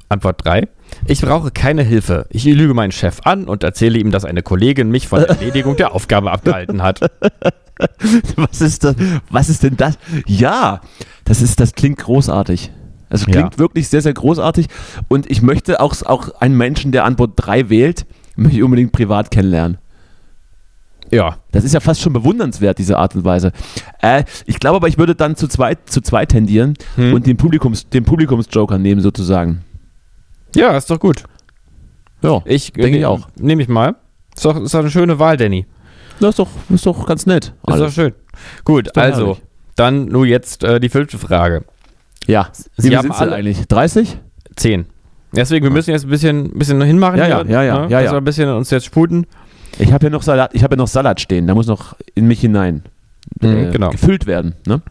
[0.09, 0.67] Antwort 3.
[1.05, 2.25] Ich brauche keine Hilfe.
[2.29, 5.75] Ich lüge meinen Chef an und erzähle ihm, dass eine Kollegin mich von der Erledigung
[5.77, 6.99] der Aufgabe abgehalten hat.
[8.35, 8.95] Was ist das?
[9.29, 9.97] Was ist denn das?
[10.25, 10.81] Ja,
[11.25, 12.71] das ist, das klingt großartig.
[13.09, 13.33] Also Ja.
[13.33, 14.67] klingt wirklich sehr, sehr großartig.
[15.07, 19.31] Und ich möchte auch, auch einen Menschen, der Antwort 3 wählt, möchte ich unbedingt privat
[19.31, 19.77] kennenlernen.
[21.09, 21.37] Ja.
[21.51, 23.53] Das ist ja fast schon bewundernswert, diese Art und Weise.
[24.01, 27.13] Äh, ich glaube aber, ich würde dann zu zweit, zu zweit tendieren Hm.
[27.13, 29.63] und den, Publikums, den Publikumsjoker nehmen, sozusagen.
[30.55, 31.23] Ja, ist doch gut.
[32.23, 33.27] Ja, Ich denke ich auch.
[33.39, 33.95] Nehme ich mal.
[34.35, 35.65] Ist doch, ist doch eine schöne Wahl, Danny.
[36.19, 37.45] Das ist doch, ist doch ganz nett.
[37.45, 37.93] Ist doch Alles.
[37.93, 38.13] schön.
[38.63, 39.41] Gut, doch also, herrlich.
[39.75, 41.63] dann nur jetzt äh, die fünfte Frage.
[42.25, 43.67] Ja, Sie wie haben alle- eigentlich?
[43.67, 44.19] 30?
[44.55, 44.85] Zehn.
[45.31, 47.19] Deswegen, wir müssen jetzt ein bisschen, bisschen hinmachen.
[47.19, 47.91] Ja, ja, hier, ja, ja, ne?
[47.91, 48.11] ja, Dass ja.
[48.13, 49.27] wir ein bisschen uns jetzt sputen.
[49.77, 52.27] Ich habe ja noch Salat, ich habe ja noch Salat stehen, da muss noch in
[52.27, 52.83] mich hinein
[53.41, 53.89] äh, Mhm, genau.
[53.91, 54.55] gefüllt werden.
[54.65, 54.81] Ne?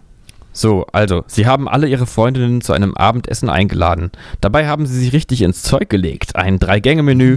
[0.57, 4.11] So, also, sie haben alle ihre Freundinnen zu einem Abendessen eingeladen.
[4.41, 6.35] Dabei haben sie sich richtig ins Zeug gelegt.
[6.35, 7.37] Ein Drei-Gänge-Menü.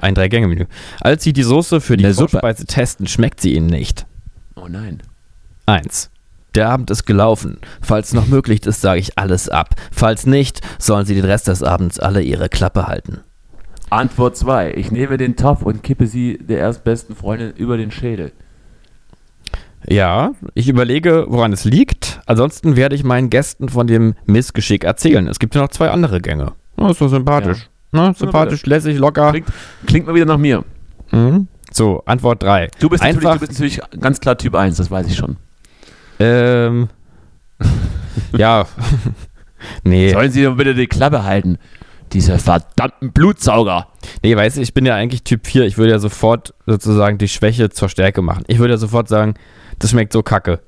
[0.00, 0.66] Ein Drei-Gänge-Menü.
[1.00, 2.14] Als sie die Soße für die.
[2.14, 4.06] Vorspeise testen, schmeckt sie ihnen nicht.
[4.54, 5.02] Oh nein.
[5.66, 6.10] 1.
[6.54, 7.58] Der Abend ist gelaufen.
[7.80, 9.74] Falls noch möglich ist, sage ich alles ab.
[9.90, 13.18] Falls nicht, sollen sie den Rest des Abends alle ihre Klappe halten.
[13.90, 14.74] Antwort 2.
[14.74, 18.30] Ich nehme den Topf und kippe sie der erstbesten Freundin über den Schädel.
[19.88, 22.13] Ja, ich überlege, woran es liegt.
[22.26, 25.26] Ansonsten werde ich meinen Gästen von dem Missgeschick erzählen.
[25.26, 26.52] Es gibt ja noch zwei andere Gänge.
[26.78, 27.68] Ja, ist so sympathisch.
[27.92, 28.12] Ne?
[28.16, 29.30] Sympathisch, lässig, locker.
[29.30, 29.46] Klingt,
[29.86, 30.64] klingt mal wieder nach mir.
[31.12, 31.48] Mhm.
[31.70, 32.68] So, Antwort 3.
[32.78, 35.36] Du bist, natürlich, Einfach, du bist natürlich ganz klar Typ 1, das weiß ich schon.
[36.18, 36.88] ähm,
[38.32, 38.66] ja,
[39.84, 41.58] nee, Sollen Sie doch bitte die Klappe halten?
[42.12, 43.88] Diese verdammten Blutsauger.
[44.22, 45.64] nee, weißt du, ich bin ja eigentlich Typ 4.
[45.64, 48.44] Ich würde ja sofort sozusagen die Schwäche zur Stärke machen.
[48.46, 49.34] Ich würde ja sofort sagen,
[49.80, 50.60] das schmeckt so kacke.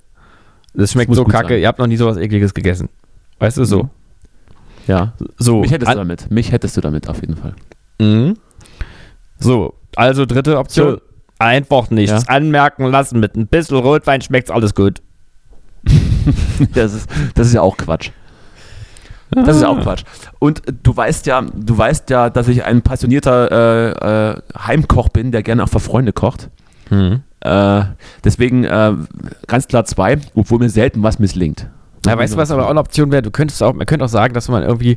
[0.76, 1.54] Das schmeckt muss so kacke.
[1.54, 1.60] sein.
[1.60, 2.88] Ihr habt noch nie sowas ekliges gegessen.
[3.38, 3.84] Weißt du, so.
[3.84, 3.90] Mhm.
[4.86, 5.12] Ja.
[5.38, 6.30] So, Mich hättest an- du damit.
[6.30, 7.54] Mich hättest du damit auf jeden Fall.
[8.00, 8.34] Mhm.
[9.38, 10.92] So, also dritte Option.
[10.94, 11.00] So.
[11.38, 12.34] Einfach nichts Ja.
[12.34, 13.20] anmerken lassen.
[13.20, 15.02] Mit ein bisschen Rotwein schmeckt's alles gut.
[16.74, 18.10] Das ist, das ist ja auch Quatsch.
[19.30, 20.02] Das ist ja auch Quatsch.
[20.40, 25.30] Und du weißt ja, du weißt ja, dass ich ein passionierter äh, äh, Heimkoch bin,
[25.32, 26.48] der gerne auch für Freunde kocht.
[26.90, 27.22] Mhm.
[27.40, 27.82] Äh,
[28.24, 28.92] deswegen äh,
[29.46, 31.68] ganz klar zwei, obwohl mir selten was misslingt.
[32.06, 33.22] Ja, weißt du, was aber auch eine Option wäre?
[33.22, 34.96] Du könntest auch, man könnte auch sagen, dass man irgendwie,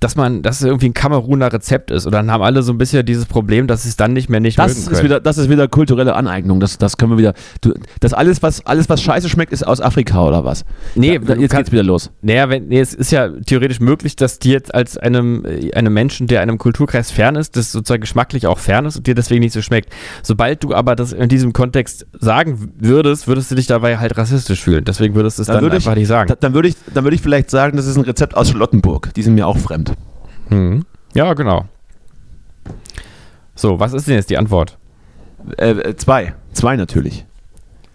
[0.00, 2.06] dass man, dass es irgendwie ein Kameruner Rezept ist.
[2.06, 4.40] Oder dann haben alle so ein bisschen dieses Problem, dass sie es dann nicht mehr
[4.40, 5.04] nicht Das mögen ist, können.
[5.04, 6.60] wieder, das ist wieder kulturelle Aneignung.
[6.60, 7.34] Das, das können wir wieder.
[7.60, 10.64] Du, das alles, was, alles, was scheiße schmeckt, ist aus Afrika oder was?
[10.94, 12.10] Nee, da, jetzt kannst- geht's wieder los.
[12.22, 15.92] Naja, wenn, nee, es ist ja theoretisch möglich, dass dir jetzt als einem, äh, einem
[15.92, 19.40] Menschen, der einem Kulturkreis fern ist, das sozusagen geschmacklich auch fern ist und dir deswegen
[19.40, 19.92] nicht so schmeckt.
[20.22, 24.62] Sobald du aber das in diesem Kontext sagen würdest, würdest du dich dabei halt rassistisch
[24.62, 24.84] fühlen.
[24.84, 26.28] Deswegen würdest du es dann, würde einfach ich, nicht sagen.
[26.28, 29.12] Da, dann würde ich, dann würde ich vielleicht sagen, das ist ein Rezept aus Charlottenburg.
[29.14, 29.87] Die sind mir auch fremd.
[30.48, 30.84] Mhm.
[31.14, 31.66] Ja, genau.
[33.54, 34.78] So, was ist denn jetzt die Antwort?
[35.56, 36.34] Äh, äh, zwei.
[36.52, 37.24] Zwei natürlich.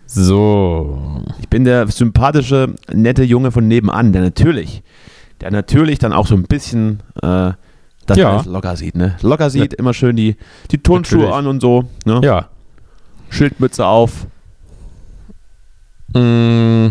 [0.06, 1.22] So.
[1.40, 4.84] Ich bin der sympathische, nette Junge von nebenan, der natürlich,
[5.42, 7.52] der natürlich dann auch so ein bisschen äh,
[8.06, 8.42] das Ja.
[8.46, 9.16] locker sieht, ne?
[9.22, 10.36] Locker sieht, immer schön die,
[10.72, 11.36] die Turnschuhe Natürlich.
[11.38, 12.20] an und so, ne?
[12.24, 12.50] Ja.
[13.30, 14.28] Schildmütze auf.
[16.14, 16.88] Mm,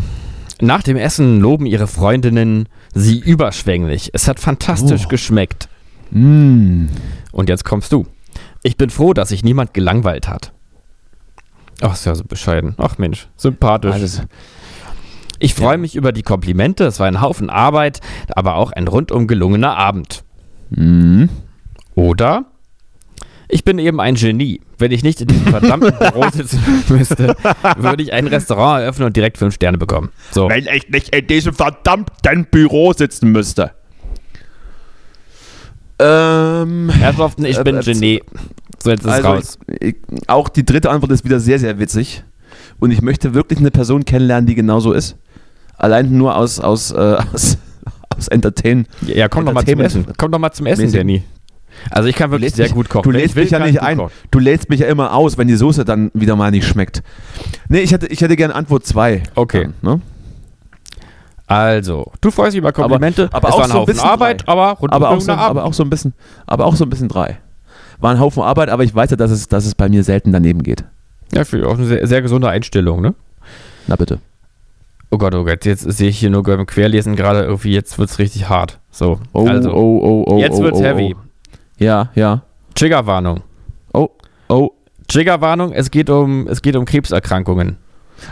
[0.63, 4.11] Nach dem Essen loben ihre Freundinnen sie überschwänglich.
[4.13, 5.09] Es hat fantastisch Oh.
[5.09, 5.69] geschmeckt.
[6.13, 6.87] Mm.
[7.33, 8.07] Und jetzt kommst du.
[8.63, 10.53] Ich bin froh, dass sich niemand gelangweilt hat.
[11.81, 12.77] Ach, ist ja so bescheiden.
[12.79, 13.93] Ach Mensch, sympathisch.
[13.93, 14.23] Alles.
[15.41, 16.85] ich freue mich über die Komplimente.
[16.85, 17.99] Es war ein Haufen Arbeit,
[18.29, 20.23] aber auch ein rundum gelungener Abend.
[20.71, 21.25] Mm.
[21.97, 22.45] Oder?
[23.55, 24.63] Ich bin eben ein Genie.
[24.79, 27.37] Wenn ich nicht in diesem verdammten Büro sitzen müsste,
[27.77, 30.09] würde ich ein Restaurant eröffnen und direkt fünf Sterne bekommen.
[30.31, 30.49] So.
[30.49, 33.73] Wenn ich nicht in diesem verdammten Büro sitzen müsste.
[35.99, 38.23] Ähm, Herrschaften, ich Äh, bin äh, Genie.
[38.83, 39.59] So, jetzt ist es also raus.
[39.81, 39.97] ich,
[40.29, 42.25] auch die dritte Antwort ist wieder sehr, sehr witzig.
[42.81, 45.19] Und ich möchte wirklich eine Person kennenlernen, die genauso ist.
[45.77, 46.97] Allein nur aus, aus, äh,
[47.35, 47.59] aus,
[48.17, 48.87] aus Entertain.
[49.03, 50.07] Ja, komm doch mal zum Essen.
[50.17, 50.91] Komm doch mal zum Essen.
[50.91, 51.23] Danny.
[51.91, 53.05] Also ich kann wirklich sehr mich- gut kochen.
[53.05, 53.99] Du lädst will, mich ja nicht ein.
[53.99, 54.13] kochen.
[54.31, 57.03] Du lädst mich ja immer aus, wenn die Soße dann wieder mal nicht schmeckt.
[57.69, 59.23] Nee, ich hätte, ich hätte gerne Antwort 2.
[59.35, 59.69] Okay.
[59.83, 60.01] ne?
[61.47, 63.29] Also, du freust dich über Komplimente.
[63.33, 64.53] aber es auch war ein so ein Haufen bisschen Arbeit, drei.
[64.53, 66.15] aber aber, auch so, aber auch ein bisschen,
[66.47, 67.39] aber auch so ein bisschen 3.
[68.01, 70.33] War ein Haufen Arbeit, aber ich weiß ja, dass es, dass es bei mir selten
[70.33, 70.85] daneben geht.
[71.33, 73.15] Ja, für auch eine sehr, sehr gesunde Einstellung, ne?
[73.87, 74.19] Na bitte.
[75.11, 78.19] Oh Gott, oh Gott, jetzt sehe ich hier nur beim Querlesen gerade irgendwie, jetzt wird's
[78.19, 78.79] richtig hart.
[78.91, 80.39] So, Oh, also, oh, oh, oh.
[80.39, 81.15] jetzt oh, wird's oh, heavy.
[81.19, 81.21] Oh.
[81.83, 82.43] Ja, ja.
[82.75, 83.43] Triggerwarnung.
[83.93, 84.09] Oh,
[84.49, 84.71] oh.
[85.09, 87.77] Triggerwarnung, es geht um, es geht um Krebserkrankungen.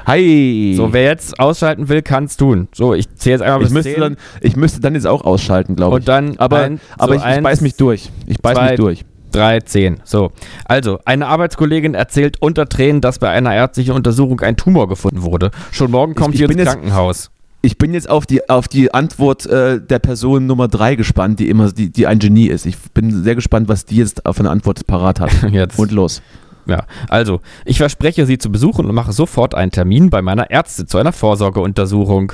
[0.06, 0.74] Hi.
[0.76, 2.68] So, wer jetzt ausschalten will, kann's tun.
[2.72, 5.22] So, ich zähle jetzt einmal ich bis müsste, 10 dann, ich müsste dann jetzt auch
[5.22, 6.00] ausschalten, glaube ich.
[6.00, 8.10] und dann aber ein, aber so ich, ich eins, beiß mich durch.
[8.26, 9.04] Ich beiß zwei, mich durch.
[9.32, 10.00] 3, 10.
[10.04, 10.32] So.
[10.64, 15.50] Also, eine Arbeitskollegin erzählt unter Tränen, dass bei einer ärztlichen Untersuchung ein Tumor gefunden wurde.
[15.70, 17.30] Schon morgen kommt ich sie ins Krankenhaus.
[17.62, 21.48] Ich bin jetzt auf die, auf die Antwort äh, der Person Nummer 3 gespannt, die
[21.50, 22.64] immer die, die ein Genie ist.
[22.64, 25.30] Ich bin sehr gespannt, was die jetzt auf eine Antwort parat hat.
[25.52, 25.78] Jetzt.
[25.78, 26.22] Und los.
[26.66, 30.86] Ja, also, ich verspreche, Sie zu besuchen und mache sofort einen Termin bei meiner Ärzte
[30.86, 32.32] zu einer Vorsorgeuntersuchung.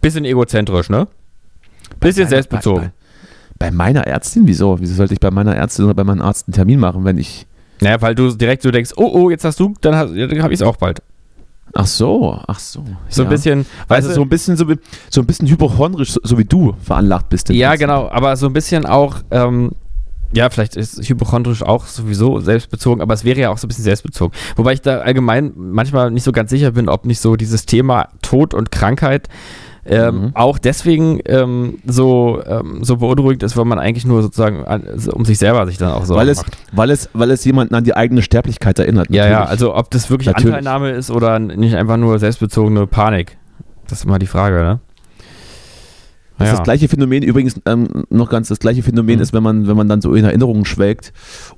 [0.00, 1.06] Bisschen egozentrisch, ne?
[2.00, 2.92] Bisschen Bei- selbstbezogen.
[3.58, 4.46] Bei, bei meiner Ärztin?
[4.46, 4.80] Wieso?
[4.80, 7.46] Wieso sollte ich bei meiner Ärztin oder bei meinem Arzt einen Termin machen, wenn ich.
[7.80, 10.60] Naja, weil du direkt so denkst, oh, oh, jetzt hast du, dann, dann habe ich
[10.60, 11.00] es auch bald.
[11.74, 12.84] Ach so, ach so.
[13.08, 13.28] So ja.
[13.28, 14.66] ein bisschen, Also weißt so du, ein bisschen so,
[15.10, 17.48] so ein bisschen hypochondrisch, so, so wie du veranlagt bist.
[17.48, 17.86] ja, Prinzip.
[17.86, 19.72] genau, aber so ein bisschen auch, ähm,
[20.32, 23.84] ja, vielleicht ist hypochondrisch auch sowieso selbstbezogen, aber es wäre ja auch so ein bisschen
[23.84, 24.36] selbstbezogen.
[24.56, 28.08] Wobei ich da allgemein manchmal nicht so ganz sicher bin, ob nicht so dieses Thema
[28.22, 29.28] Tod und Krankheit
[29.86, 30.30] ähm, Mhm.
[30.34, 34.82] auch deswegen ähm, so, ähm, so beunruhigend ist, weil man eigentlich nur sozusagen an,
[35.12, 36.56] um sich selber sich dann auch Sorgen Weil es, macht.
[36.72, 39.08] weil, es, weil es jemanden an die eigene Sterblichkeit erinnert.
[39.10, 39.50] Ja, ja, natürlich.
[39.50, 40.54] also ob das wirklich Natürlich.
[40.56, 43.36] Anteilnahme ist oder nicht einfach nur selbstbezogene Panik.
[43.88, 44.80] Das ist immer die Frage, ne?
[46.38, 49.22] Das ist das gleiche Phänomen übrigens ähm, noch ganz das gleiche Phänomen Mhm.
[49.22, 51.12] ist, wenn man wenn man dann so in Erinnerungen schwelgt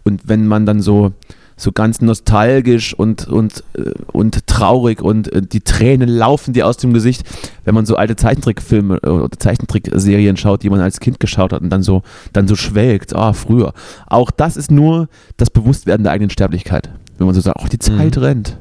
[0.05, 1.12] und wenn man dann so
[1.59, 6.77] so ganz nostalgisch und und äh, und traurig und äh, die Tränen laufen dir aus
[6.77, 7.23] dem Gesicht,
[7.65, 11.63] wenn man so alte Zeichentrickfilme äh, oder Zeichentrickserien schaut, die man als Kind geschaut hat
[11.63, 12.03] und dann so
[12.33, 13.73] dann so schwelgt, ah früher.
[14.07, 17.79] Auch das ist nur das Bewusstwerden der eigenen Sterblichkeit, wenn man so sagt, ach die
[17.79, 18.23] Zeit Mhm.
[18.23, 18.59] rennt.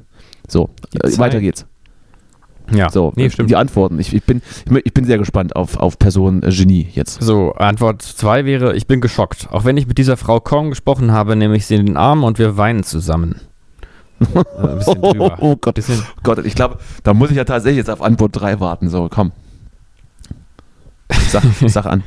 [0.48, 1.18] So, Die Zeit.
[1.18, 1.66] weiter geht's.
[2.72, 3.50] Ja, So, nee, äh, stimmt.
[3.50, 4.00] die Antworten.
[4.00, 4.42] Ich, ich, bin,
[4.84, 7.22] ich bin- sehr gespannt auf, auf Person äh, Genie jetzt.
[7.22, 9.48] So, Antwort 2 wäre, ich bin geschockt.
[9.52, 12.24] Auch wenn ich mit dieser Frau kaum gesprochen habe, nehme ich sie in den Arm
[12.24, 13.40] und wir weinen zusammen.
[14.34, 15.38] Äh, ein bisschen drüber.
[15.42, 18.62] Oh Gott, Bisschen, Gott, ich glaube, da muss ich ja tatsächlich jetzt auf Antwort 3
[18.62, 18.88] warten.
[18.90, 19.34] So, komm.
[21.30, 22.02] Sag, sag an.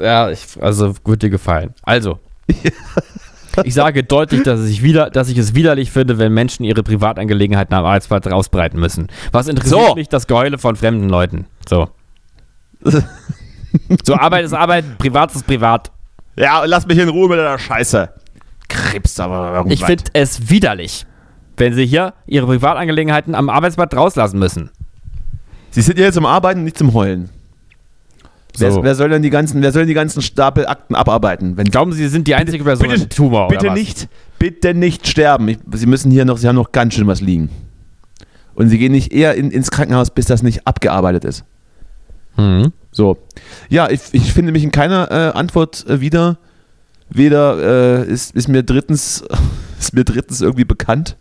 [0.00, 1.74] ja, ich, also wird dir gefallen.
[1.82, 2.20] Also,
[3.64, 7.74] ich sage deutlich, dass ich, wieder, dass ich es widerlich finde, wenn Menschen ihre Privatangelegenheiten
[7.74, 9.08] am Arbeitsplatz rausbreiten müssen.
[9.32, 9.94] Was interessiert So.
[9.94, 11.46] mich das Geheule von fremden Leuten?
[11.68, 11.88] So.
[14.04, 15.90] So, Arbeit ist Arbeit, Privat ist Privat.
[16.36, 18.08] Ja, lass mich in Ruhe mit deiner Scheiße.
[18.68, 19.78] Krebs aber irgendwas.
[19.80, 21.06] Ich finde es widerlich,
[21.56, 24.70] wenn sie hier ihre Privatangelegenheiten am Arbeitsplatz rauslassen müssen.
[25.70, 27.30] Sie sind ja jetzt zum Arbeiten, nicht zum Heulen.
[28.58, 28.82] Wer, So.
[28.82, 31.56] wer, soll denn die ganzen, wer soll denn die ganzen Stapel Akten abarbeiten?
[31.56, 33.78] Wenn, Glauben Sie, Sie sind die einzige Person bitte- mit Tumor bitte oder was?
[33.78, 35.48] nicht, bitte nicht sterben.
[35.48, 37.50] Ich, Sie müssen hier noch, Sie haben noch ganz schön was liegen.
[38.54, 41.44] Und Sie gehen nicht eher in, ins Krankenhaus, bis das nicht abgearbeitet ist.
[42.36, 42.72] Mhm.
[42.92, 43.18] So.
[43.68, 46.38] Ja, ich, ich finde mich in keiner äh, Antwort äh, wieder.
[47.10, 49.22] Weder äh, ist, ist mir drittens
[49.78, 51.16] ist mir drittens irgendwie bekannt.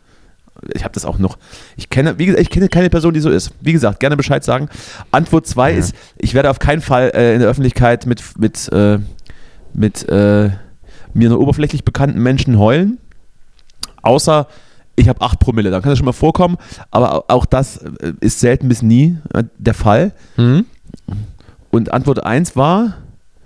[0.74, 1.38] Ich habe das auch noch.
[1.78, 3.52] Ich kenne, wie gesagt, ich kenne keine Person, die so ist.
[3.62, 4.70] Wie gesagt, gerne Bescheid sagen.
[5.12, 5.78] Antwort 2 Ja.
[5.78, 9.00] ist, ich werde auf keinen Fall äh, in der Öffentlichkeit mit, mit, äh,
[9.74, 10.50] mit äh,
[11.14, 12.98] mir nur oberflächlich bekannten Menschen heulen.
[14.02, 14.48] Außer
[14.96, 15.72] ich habe 8 Promille.
[15.72, 16.58] Dann kann das schon mal vorkommen.
[16.90, 20.14] Aber au- auch das äh, ist selten bis nie äh, der Fall.
[20.38, 20.66] Mhm.
[21.70, 22.96] Und Antwort 1 war,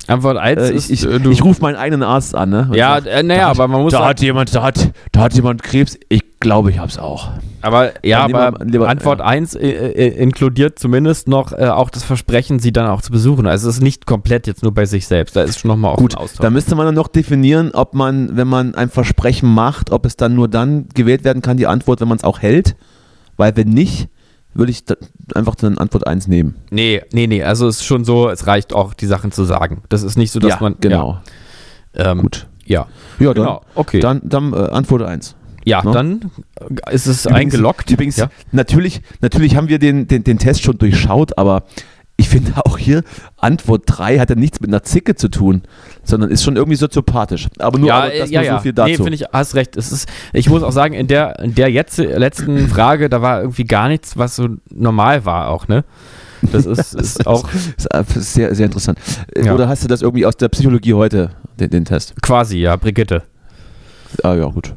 [0.10, 2.70] Antwort 1 äh, ist, ich, ich, äh, du, ich rufe meinen eigenen Arzt an, ne?
[2.74, 5.64] Ja, äh, naja, aber man muss Da sagen- hat jemand, da hat, da hat jemand
[5.64, 5.98] Krebs.
[6.10, 7.30] Ich glaube, ich hab's auch.
[7.62, 9.26] aber ja, lieber- aber lieber- Antwort ja.
[9.26, 13.46] 1 äh, äh, inkludiert zumindest noch äh, auch das Versprechen, sie dann auch zu besuchen.
[13.48, 15.36] Also es ist nicht komplett jetzt nur bei sich selbst.
[15.36, 16.42] Da ist schon nochmal auch Gut, Austausch.
[16.44, 20.16] da müsste man dann noch definieren, ob man, wenn man ein Versprechen macht, ob es
[20.16, 22.76] dann nur dann gewählt werden kann, die Antwort, wenn man es auch hält.
[23.38, 24.08] Weil wenn nicht,
[24.54, 24.96] würde ich da
[25.36, 26.56] einfach dann Antwort 1 nehmen.
[26.72, 27.44] Nee, nee, nee.
[27.44, 29.84] Also es ist schon so, es reicht auch, die Sachen zu sagen.
[29.90, 30.76] Das ist nicht so, dass ja, man.
[30.82, 31.20] genau.
[31.96, 32.48] Ja, ähm, Gut.
[32.66, 32.88] Ja,
[33.20, 33.62] Ja, dann, genau.
[33.76, 34.00] Okay.
[34.00, 35.36] dann, dann äh, Antwort 1.
[35.66, 35.92] ja, ne?
[35.92, 36.32] dann
[36.92, 37.90] ist es Übrigens- eingeloggt.
[37.92, 38.30] Übrigens, ja.
[38.52, 41.64] natürlich, natürlich haben wir den, den, den Test schon durchschaut, aber
[42.18, 43.04] ich finde auch hier,
[43.38, 45.64] Antwort 3 hat ja nichts mit einer Zicke zu tun,
[46.10, 47.48] sondern ist schon irgendwie soziopathisch.
[47.60, 48.56] Aber nur, ja, aber äh, das ja, nur ja.
[48.58, 48.90] so viel dazu.
[48.90, 49.78] Nee, finde ich, hast recht.
[49.78, 53.42] Es ist, ich muss auch sagen, in der, in der jetzt, letzten Frage, da war
[53.42, 55.84] irgendwie gar nichts, was so normal war auch, ne?
[56.52, 57.48] Das ist, ist auch
[57.78, 58.98] ist einfach sehr, sehr interessant.
[59.36, 59.54] Äh, Ja.
[59.54, 62.14] Oder hast du das irgendwie aus der Psychologie heute, den, den Test?
[62.22, 63.24] quasi, ja, Brigitte.
[64.24, 64.76] Ah ja, gut.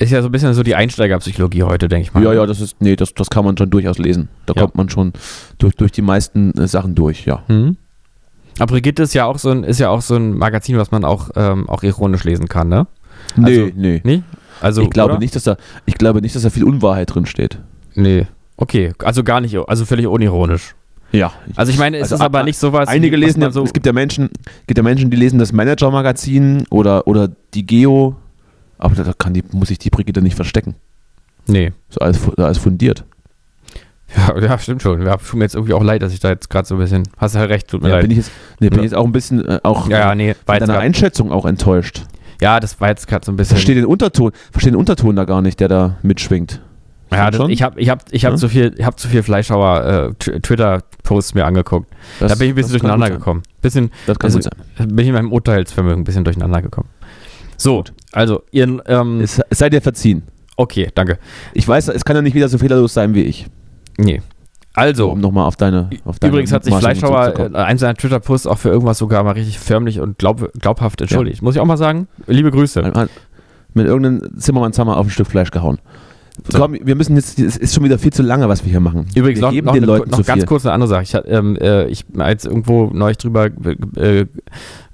[0.00, 2.24] Ist ja so ein bisschen so die Einsteigerpsychologie heute, denke ich mal.
[2.24, 4.28] Ja, ja, das ist, nee, das, das kann man schon durchaus lesen.
[4.46, 4.62] Da Ja.
[4.62, 5.12] kommt man schon
[5.58, 7.44] durch, durch die meisten äh, Sachen durch, ja.
[7.46, 7.76] Mhm.
[8.58, 11.04] Aber Brigitte ist ja auch so ein, ist ja auch so ein Magazin, was man
[11.04, 12.86] auch, ähm, auch ironisch lesen kann, ne?
[13.36, 14.00] Nee, Also- nee.
[14.04, 14.22] Nee?
[14.60, 15.18] Also, ich glaube oder?
[15.20, 17.58] nicht, dass da, ich glaube nicht, dass da viel Unwahrheit drin steht.
[17.94, 18.26] Nee.
[18.56, 20.74] Okay, also gar nicht, also völlig unironisch.
[21.10, 21.32] Ja.
[21.56, 22.88] Also ich meine, es Also ist aber nicht sowas.
[22.88, 24.30] Einige was lesen, so, es gibt ja Menschen,
[24.66, 28.16] gibt ja Menschen, die lesen das Manager-Magazin oder, oder die Geo,
[28.78, 30.74] aber da kann die, muss ich die Brigitte nicht verstecken.
[31.46, 31.72] Nee.
[31.90, 33.04] So alles, alles fundiert.
[34.16, 35.02] Ja, ja, stimmt schon.
[35.04, 37.02] Ja, tut mir jetzt irgendwie auch leid, dass ich da jetzt gerade so ein bisschen.
[37.18, 38.02] Hast du halt recht, tut mir Ja, leid.
[38.02, 40.34] bin ich jetzt, nee, bin ich jetzt auch ein bisschen äh, auch ja, ja, nee,
[40.46, 42.02] war deiner Einschätzung auch enttäuscht.
[42.40, 43.56] ja, das war jetzt gerade so ein bisschen.
[43.56, 46.60] Verstehe den Unterton, verstehe den Unterton da gar nicht, der da mitschwingt.
[47.12, 47.50] ja, das, schon?
[47.50, 48.38] ich habe ich hab, ich hab Ja?
[48.38, 51.92] zu viel, ich hab zu viel Fleischhauer äh, Tw- Twitter-Posts mir angeguckt.
[52.20, 53.42] Das- da bin ich ein bisschen durcheinander gekommen.
[53.62, 54.88] Bisschen, Das kann also, gut sein.
[54.88, 56.88] bin ich in meinem Urteilsvermögen ein bisschen durcheinander gekommen.
[57.56, 60.22] So, Also, ihr, ähm, Es, es sei dir verziehen.
[60.56, 61.18] okay, danke.
[61.52, 63.46] Ich weiß, es kann ja nicht wieder so fehlerlos sein wie ich.
[63.98, 64.22] Nee.
[64.76, 68.48] Also, Um nochmal auf deine, auf deine Übrigens hat sich Fleischhauer äh, einen seiner Twitter-Posts
[68.48, 71.42] auch für irgendwas sogar mal richtig förmlich und glaub, glaubhaft entschuldigt.
[71.42, 72.08] Muss ich auch mal sagen.
[72.26, 72.82] Liebe Grüße.
[72.84, 73.08] Hat
[73.72, 75.78] mit irgendeinem Zimmermann-Zammer auf ein Stück Fleisch gehauen.
[76.50, 76.58] So.
[76.58, 79.06] Komm, wir müssen jetzt, es ist schon wieder viel zu lange, was wir hier machen.
[79.14, 80.46] Übrigens wir noch, geben noch, den Leuten noch zu ganz viel.
[80.48, 81.02] kurz eine andere Sache.
[81.04, 83.50] Ich, ähm, äh, ich als irgendwo neulich drüber,
[83.96, 84.26] äh,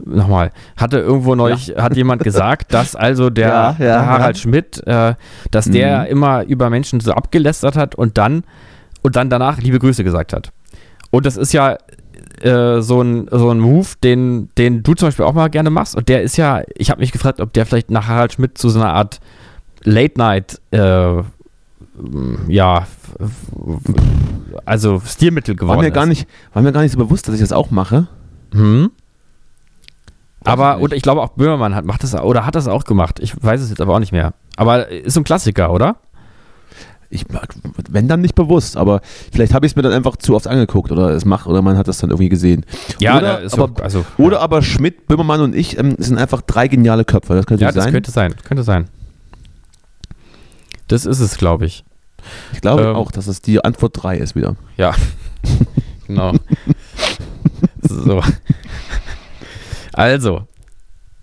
[0.05, 4.43] nochmal, hatte irgendwo neulich, hat jemand gesagt, dass also der, Ja, ja, der Harald ja.
[4.43, 5.15] Schmidt, äh,
[5.51, 6.07] dass der Mhm.
[6.09, 8.45] immer über Menschen so abgelästert hat und dann,
[9.03, 10.53] und dann danach liebe Grüße gesagt hat.
[11.11, 11.77] Und das ist ja
[12.41, 15.97] äh, so ein, so ein Move, den, den du zum Beispiel auch mal gerne machst.
[15.97, 18.69] Und der ist ja, ich habe mich gefragt, ob der vielleicht nach Harald Schmidt zu
[18.69, 19.21] so einer Art
[19.83, 21.23] Late-Night, äh,
[22.49, 22.87] ja,
[24.65, 25.95] also Stilmittel geworden War mir, ist.
[25.95, 28.07] gar nicht, war mir gar nicht so bewusst, dass ich das auch mache.
[28.53, 28.91] Hm?
[30.45, 33.21] Aber, und ich glaube auch Böhmermann hat, macht das, oder hat das auch gemacht.
[33.21, 34.33] Ich weiß es jetzt aber auch nicht mehr.
[34.57, 35.97] Aber ist so ein Klassiker, oder?
[37.13, 37.25] Ich,
[37.91, 39.01] wenn dann nicht bewusst, aber
[39.33, 41.77] vielleicht habe ich es mir dann einfach zu oft angeguckt oder es macht oder man
[41.77, 42.65] hat das dann irgendwie gesehen.
[43.01, 46.41] Ja, oder, ist aber, so, also, oder aber Schmidt, Böhmermann und ich ähm, sind einfach
[46.41, 47.35] drei geniale Köpfe.
[47.35, 47.93] Das könnte ja, das sein.
[47.93, 48.89] könnte sein, könnte sein.
[50.87, 51.85] Das ist es, glaube ich.
[52.53, 54.55] ich glaube ähm, auch, dass es die Antwort 3 ist wieder.
[54.77, 54.95] Ja,
[56.07, 56.35] genau.
[57.83, 58.23] so.
[59.93, 60.47] Also,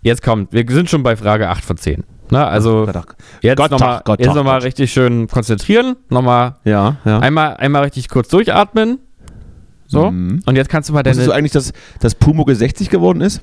[0.02, 2.04] jetzt kommt, wir sind schon bei Frage 8 von 10.
[2.30, 3.06] Na, also, Gott,
[3.42, 5.96] jetzt nochmal jetzt noch mal richtig schön konzentrieren.
[6.10, 7.20] Nochmal ja, ja.
[7.20, 9.00] einmal, einmal richtig kurz durchatmen.
[9.88, 10.12] So.
[10.12, 10.42] Mhm.
[10.46, 11.16] Und jetzt kannst du mal deine.
[11.16, 11.72] Wusstest du eigentlich, dass,
[12.02, 13.42] dass Pumuckl 60 geworden ist?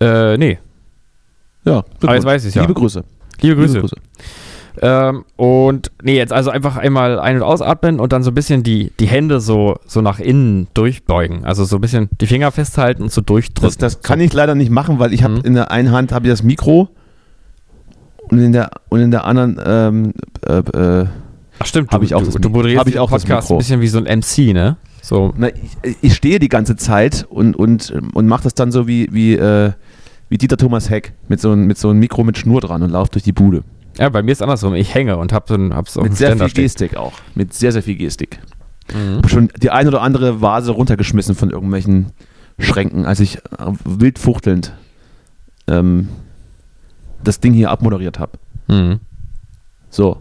[0.00, 0.58] äh, nee.
[1.64, 2.62] Ja, Aber jetzt weiß ich's ja.
[2.62, 3.04] Liebe Grüße.
[3.40, 3.74] Liebe Grüße.
[3.74, 3.96] Liebe Grüße.
[4.82, 8.62] Ähm, und nee, jetzt also einfach einmal ein- und ausatmen und dann so ein bisschen
[8.62, 11.44] die, die Hände so, so nach innen durchbeugen.
[11.44, 13.66] Also so ein bisschen die Finger festhalten und so durchdrücken.
[13.68, 15.40] Das, das kann ich leider nicht machen, weil ich habe Mhm.
[15.44, 16.88] in der einen Hand habe ich das Mikro
[18.30, 20.12] und in der und in der anderen ähm,
[20.46, 21.06] äh, äh,
[21.58, 23.58] Ach stimmt, hab du, ich auch du, das du moderierst ich auch das Podcast ein
[23.58, 24.76] bisschen wie so ein MC, ne?
[25.02, 25.34] So.
[25.36, 29.08] na, ich, ich stehe die ganze Zeit und und und mache das dann so wie
[29.12, 29.72] wie äh,
[30.28, 32.90] wie Dieter Thomas Heck mit so einem mit so einem Mikro mit Schnur dran und
[32.90, 33.62] laufe durch die Bude.
[33.98, 34.74] Ja, bei mir ist andersrum.
[34.74, 36.64] Ich hänge und hab so ein, hab's mit sehr Ständer viel stehen.
[36.64, 37.12] Gestik auch.
[37.34, 38.38] Mit sehr sehr viel Gestik.
[38.94, 39.16] Mhm.
[39.16, 42.12] Hab schon die ein oder andere Vase runtergeschmissen von irgendwelchen
[42.58, 43.40] Schränken, als ich äh,
[43.84, 44.72] wild fuchtelnd
[45.66, 46.08] ähm,
[47.24, 48.32] das Ding hier abmoderiert habe.
[48.68, 49.00] Mhm.
[49.90, 50.18] So,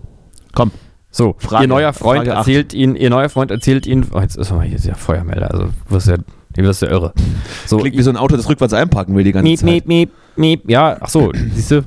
[0.53, 0.71] komm.
[1.11, 4.35] So, Frage- ihr neuer Freund Frage erzählt ihn, ihr neuer Freund erzählt ihn, oh, jetzt
[4.37, 7.13] ist mal hier der Feuermelder, also du wirst ja, du wirst ja irre.
[7.65, 9.65] So, Klingt wie so ein Auto, das rückwärts einparken will die ganze Miep, Zeit.
[9.65, 10.69] miep, miep, miep.
[10.69, 11.83] Ja, ach so, siehst du?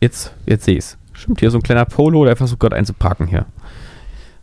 [0.00, 0.98] Jetzt, jetzt sehe ich's.
[1.14, 3.46] Stimmt, hier so ein kleiner Polo, der versucht gerade einzuparken hier.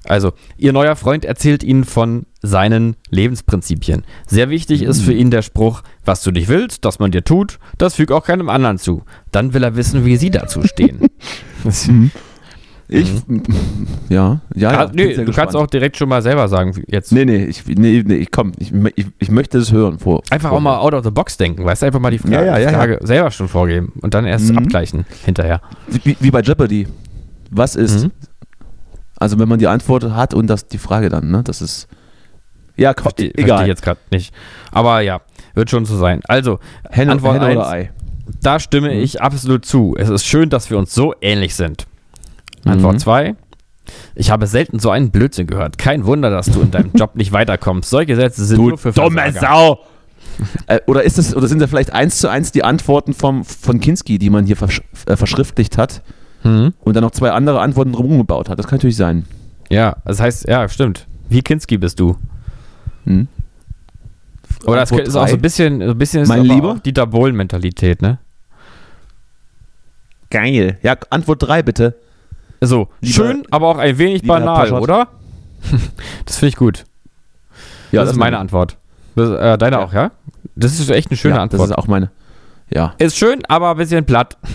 [0.08, 4.04] Also, ihr neuer Freund erzählt Ihnen von seinen Lebensprinzipien.
[4.28, 7.60] Sehr wichtig ist für ihn der Spruch, was du nicht willst, dass man dir tut,
[7.78, 9.04] das füg auch keinem anderen zu.
[9.32, 11.00] Dann will er wissen, wie Sie dazu stehen.
[11.64, 11.88] Das-
[12.94, 13.10] Ich,
[14.10, 14.80] ja, ja, ja.
[14.82, 15.36] ah, bin nee, du gespannt.
[15.38, 17.14] kannst auch direkt schon mal selber sagen, jetzt.
[17.14, 20.22] Nee, nee, ich, nee, nee, ich komm, ich, ich, ich möchte es hören vor.
[20.30, 22.34] Einfach vor, auch mal out of the box denken, weißt du, einfach mal die Frage,
[22.36, 22.78] Ja, ja, ja, ja.
[22.78, 24.58] Frage selber schon vorgeben und dann erst Mhm.
[24.58, 25.62] abgleichen hinterher.
[26.04, 26.86] Wie, wie bei Jeopardy.
[27.50, 28.04] Was ist?
[28.04, 28.12] Mhm.
[29.22, 31.44] Also, wenn man die Antwort hat und das die Frage dann, ne?
[31.44, 31.88] Das ist.
[32.76, 33.62] Ja, Verstehe versteh egal.
[33.64, 34.34] ich jetzt gerade nicht.
[34.72, 35.22] Aber ja,
[35.54, 36.22] wird schon so sein.
[36.28, 36.60] Also,
[36.90, 37.90] Henne, Antwort Henne oder eins.
[37.90, 37.92] Ei?
[38.42, 39.00] da stimme Mhm.
[39.02, 39.96] ich absolut zu.
[39.98, 41.86] Es ist schön, dass wir uns so ähnlich sind.
[42.66, 43.00] Antwort Mhm.
[43.00, 43.36] 2.
[44.16, 45.78] Ich habe selten so einen Blödsinn gehört.
[45.78, 47.90] Kein Wunder, dass du in deinem Job nicht weiterkommst.
[47.90, 49.40] Solche Sätze sind nur für Versager.
[49.40, 49.80] Sau!
[50.68, 53.80] äh, oder ist das, oder sind da vielleicht eins zu eins die Antworten vom, von
[53.80, 56.02] Kinski, die man hier versch äh, verschriftlicht hat
[56.44, 56.74] Mhm.
[56.82, 58.58] und dann noch zwei andere Antworten drumherum gebaut hat?
[58.60, 59.26] Das kann natürlich sein.
[59.70, 61.08] Ja, das heißt, ja, stimmt.
[61.30, 62.18] Wie Kinski bist du?
[63.06, 63.28] Hm?
[64.66, 66.80] Oder es Antwort ist auch so ein bisschen, so ein bisschen Mein Lieber?
[66.84, 68.20] Dieter Bohlen-Mentalität, ne?
[70.30, 70.78] Geil.
[70.82, 71.96] Ja, Antwort 3 bitte.
[72.62, 75.08] So, Lieber- schön, aber auch ein wenig banal, oder?
[76.26, 76.86] das finde ich gut.
[77.92, 78.78] Ja, das, ist meine Antwort.
[79.16, 79.84] Das, äh, deine Ja.
[79.84, 80.12] auch, ja?
[80.56, 81.62] Das ist echt eine schöne ja, Antwort.
[81.64, 82.12] Das ist auch meine.
[82.70, 82.94] Ja.
[82.98, 84.38] Ist schön, aber ein bisschen platt.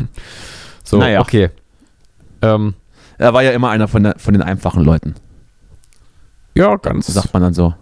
[0.84, 1.20] So, Naja.
[1.20, 1.50] okay.
[2.42, 2.74] Ähm,
[3.18, 5.14] Er war ja immer einer von, der, von den einfachen Leuten.
[6.54, 7.06] ja, ganz.
[7.06, 7.74] Sagt man dann so.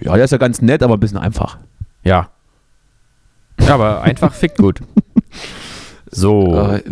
[0.00, 1.58] Ja, der ist ja ganz nett, aber ein bisschen einfach.
[2.04, 2.30] Ja.
[3.60, 4.80] Ja, aber einfach fickt gut.
[6.12, 6.56] So.
[6.56, 6.82] Äh,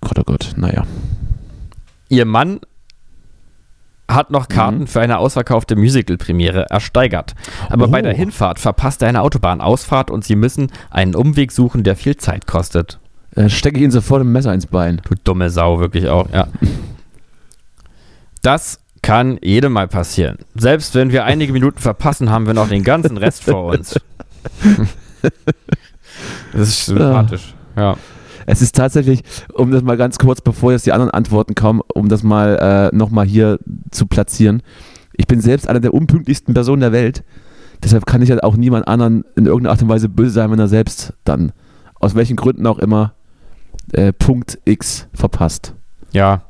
[0.00, 0.82] Gott, oh Gott, naja.
[2.08, 2.58] Ihr Mann
[4.10, 4.86] hat noch Karten Mhm.
[4.88, 7.34] für eine ausverkaufte Musical-Premiere ersteigert.
[7.70, 7.90] Aber Oh.
[7.90, 12.16] bei der Hinfahrt verpasst er eine Autobahnausfahrt und sie müssen einen Umweg suchen, der viel
[12.16, 12.98] Zeit kostet.
[13.48, 15.00] Stecke ich ihn sofort ein Messer ins Bein.
[15.08, 16.48] Du dumme Sau, wirklich auch, ja.
[18.42, 20.38] Das kann jedem mal passieren.
[20.54, 24.00] Selbst wenn wir einige Minuten verpassen, haben wir noch den ganzen Rest vor uns.
[26.52, 27.54] Das ist sympathisch.
[27.76, 27.96] Ja.
[28.46, 29.22] Es ist tatsächlich,
[29.52, 32.96] um das mal ganz kurz, bevor jetzt die anderen Antworten kommen, um das mal äh,
[32.96, 33.58] nochmal hier
[33.90, 34.62] zu platzieren.
[35.14, 37.24] Ich bin selbst einer der unpünktlichsten Personen der Welt.
[37.82, 40.58] Deshalb kann ich halt auch niemand anderen in irgendeiner Art und Weise böse sein, wenn
[40.58, 41.52] er selbst dann,
[41.96, 43.14] aus welchen Gründen auch immer,
[43.92, 45.72] äh, Punkt X verpasst.
[46.12, 46.42] Ja.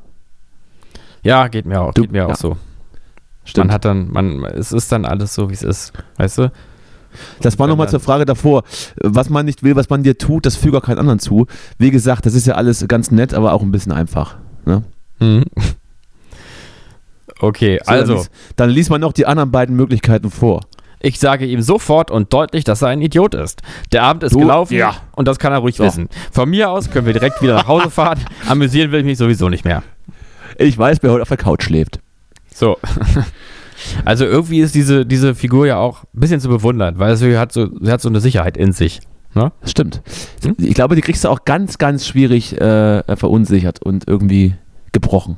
[1.23, 2.35] Ja, geht mir auch, Du- geht mir auch ja.
[2.35, 2.57] so.
[3.45, 3.67] Stimmt.
[3.67, 5.93] Man hat dann, man, es ist dann alles so, wie es ist.
[6.17, 6.51] Weißt du?
[7.41, 8.63] Das war nochmal zur Frage davor.
[9.01, 11.47] Was man nicht will, was man dir tut, das füge auch keinen anderen zu.
[11.79, 14.35] Wie gesagt, das ist ja alles ganz nett, aber auch ein bisschen einfach.
[14.65, 14.83] Ne?
[15.19, 15.43] Mhm.
[17.39, 20.61] Okay, So, also, Dann liest, dann liest man noch die anderen beiden Möglichkeiten vor.
[20.99, 23.61] Ich sage ihm sofort und deutlich, dass er ein Idiot ist.
[23.91, 24.95] Der Abend ist Du- gelaufen ja.
[25.15, 25.83] und das kann er ruhig So.
[25.83, 26.09] wissen.
[26.31, 28.19] Von mir aus können wir direkt wieder nach Hause fahren.
[28.47, 29.83] Amüsieren will ich mich sowieso nicht mehr.
[30.57, 31.99] Ich weiß, wer heute auf der Couch schläft.
[32.53, 32.77] So.
[34.05, 37.51] Also irgendwie ist diese, diese Figur ja auch ein bisschen zu bewundern, weil sie hat
[37.51, 39.01] so, sie hat so eine Sicherheit in sich.
[39.35, 39.51] Ne?
[39.61, 40.01] Das stimmt.
[40.43, 40.55] Hm?
[40.57, 44.55] Ich glaube, die kriegst du auch ganz, ganz schwierig äh, verunsichert und irgendwie
[44.93, 45.37] gebrochen.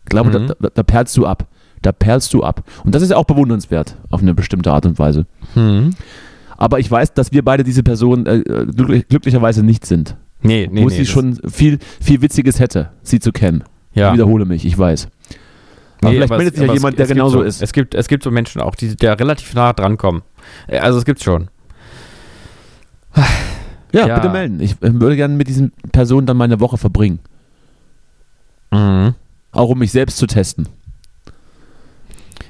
[0.00, 0.48] Ich glaube, Mhm.
[0.48, 1.46] da, da, da perlst du ab.
[1.82, 2.64] Da perlst du ab.
[2.84, 5.26] Und das ist ja auch bewundernswert auf eine bestimmte Art und Weise.
[5.54, 5.90] Hm.
[6.56, 8.42] Aber ich weiß, dass wir beide diese Person äh,
[8.74, 10.16] glücklich, glücklicherweise nicht sind.
[10.42, 10.94] Nee, nee, wo nee.
[10.94, 13.64] sie schon viel, viel Witziges hätte, sie zu kennen.
[13.94, 14.08] ja.
[14.08, 15.08] Ich wiederhole mich, ich weiß.
[16.00, 17.62] Aber Nee, vielleicht aber meldet es- sich ja jemand, der gibt genauso so, ist.
[17.62, 20.22] Es gibt, es gibt so Menschen auch, die der relativ nah dran kommen.
[20.66, 21.48] Äh, Also es gibt's schon.
[23.92, 24.14] Ja, Ja.
[24.16, 24.60] bitte melden.
[24.60, 27.18] Ich äh, würde gerne mit diesen Personen dann meine Woche verbringen.
[28.70, 29.14] Mhm.
[29.52, 30.68] Auch um mich selbst zu testen.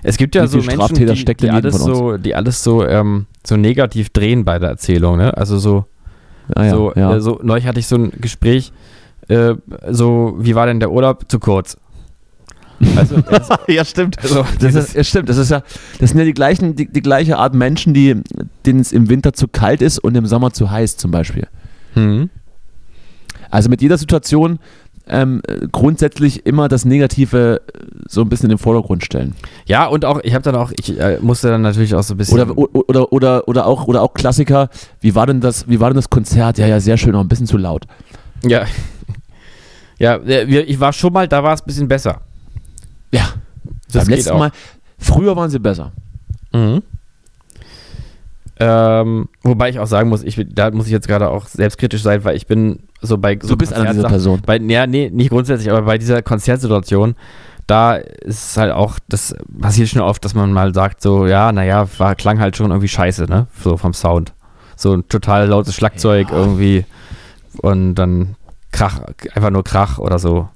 [0.08, 3.26] Es gibt ja Wie so Menschen, Straftäter die, die alles so, die alles so, ähm,
[3.44, 5.16] so negativ drehen bei der Erzählung.
[5.16, 5.36] Ne?
[5.36, 5.84] Also so,
[6.54, 7.16] Ah, so, ja.
[7.16, 8.72] äh, so neulich hatte ich so ein Gespräch.
[9.28, 9.54] Äh,
[9.90, 11.24] so, wie war denn der Urlaub?
[11.28, 11.76] Zu kurz.
[12.94, 13.16] Also,
[13.66, 14.16] ja, stimmt.
[14.22, 15.28] so, Das ist, ja, stimmt.
[15.28, 15.62] Das ist ja,
[15.98, 18.14] das sind ja die gleichen, die, die gleiche Art Menschen, die,
[18.64, 21.48] denen es im Winter zu kalt ist und im Sommer zu heiß zum Beispiel.
[21.94, 22.30] hm.
[23.48, 24.58] Also mit jeder Situation
[25.08, 29.34] ähm, äh, grundsätzlich immer das Negative äh, so ein bisschen in den Vordergrund stellen.
[29.66, 32.16] Ja, und auch, ich habe dann auch, ich äh, musste dann natürlich auch so ein
[32.16, 32.40] bisschen.
[32.40, 34.68] Oder, oder, oder, oder, auch, oder auch Klassiker,
[35.00, 36.58] wie war denn das, wie war denn das Konzert?
[36.58, 37.86] Ja, ja, sehr schön, auch ein bisschen zu laut.
[38.44, 38.64] Ja.
[39.98, 42.20] Ja, äh, ich war schon mal, da war es ein bisschen besser.
[43.12, 43.28] Ja,
[43.92, 44.38] Das beim letzten auch.
[44.38, 44.52] Mal.
[44.98, 45.92] Früher waren sie besser.
[46.52, 46.82] Mhm.
[48.58, 52.24] Ähm, wobei ich auch sagen muss, ich, da muss ich jetzt gerade auch selbstkritisch sein,
[52.24, 54.42] weil ich bin so bei so Du bist einer dieser Personen.
[54.46, 57.16] Bei, ja, nee, nicht grundsätzlich, aber bei dieser Konzertsituation,
[57.66, 61.52] da ist es halt auch, das passiert schon oft, dass man mal sagt, so, ja,
[61.52, 63.46] naja, war, klang halt schon irgendwie scheiße, ne?
[63.62, 64.32] So vom Sound.
[64.76, 66.84] So ein total lautes Schlagzeug irgendwie
[67.58, 68.36] und dann
[68.72, 69.00] Krach,
[69.34, 70.48] einfach nur Krach oder so.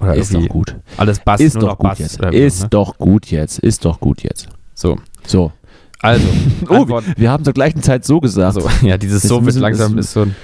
[0.00, 0.76] Oder Ist doch gut.
[0.96, 1.98] alles Bass, Ist nur doch noch gut Bass.
[2.00, 2.20] jetzt.
[2.20, 2.68] Ist ne?
[2.68, 3.58] doch gut jetzt.
[3.60, 4.48] Ist doch gut jetzt.
[4.74, 5.52] So, So.
[6.00, 6.26] Also,
[6.68, 8.56] Oh, Antwort, wir haben zur gleichen Zeit so gesagt.
[8.56, 10.34] also, ja, dieses Das so wird langsam ist so ein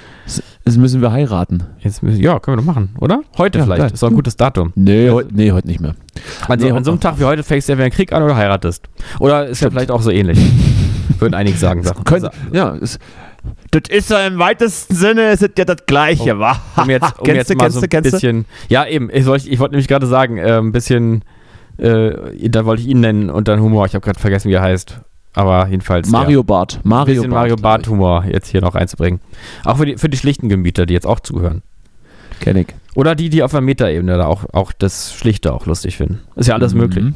[0.64, 1.64] Jetzt müssen wir heiraten.
[1.80, 3.22] Jetzt müssen, ja, können wir doch machen, oder?
[3.38, 3.80] Heute Ja, vielleicht.
[3.82, 3.90] geil.
[3.92, 4.72] Ist doch ein gutes Datum.
[4.76, 5.96] Nee, heute nee, heute nicht mehr.
[6.46, 8.12] An, so, Nee, an so einem Tag wie heute fängst du ja wieder einen Krieg
[8.12, 8.88] an oder heiratest.
[9.18, 9.72] Oder ist ja Stimmt.
[9.72, 10.38] vielleicht auch so ähnlich.
[11.18, 11.82] Würden einige sagen.
[11.82, 12.04] Sachen.
[12.04, 12.98] Können, ja, es,
[13.72, 16.60] das ist ja im weitesten Sinne ist es ja das Gleiche, wa?
[16.76, 18.16] um jetzt, um Kennst jetzt du, mal so ein kennst du?
[18.16, 18.44] bisschen.
[18.68, 19.08] Ja, eben.
[19.12, 21.24] Ich, wollte- ich wollte nämlich gerade sagen, äh, ein bisschen.
[21.78, 23.86] Äh, da wollte ich ihn nennen und dann Humor.
[23.86, 25.00] Ich habe gerade vergessen, wie er heißt.
[25.34, 26.08] Aber jedenfalls.
[26.08, 26.74] Mario Bart.
[26.74, 27.40] Ja, ein Mario bisschen Bart.
[27.40, 29.20] Mario Bart Humor jetzt hier noch einzubringen.
[29.64, 31.62] Auch für die, für die schlichten Gemüter, die jetzt auch zuhören.
[32.40, 32.68] Kenn ich.
[32.94, 36.20] Oder die, die auf der Metaebene da auch, auch das Schlichte auch lustig finden.
[36.36, 37.04] Ist ja alles möglich.
[37.04, 37.14] Mhm.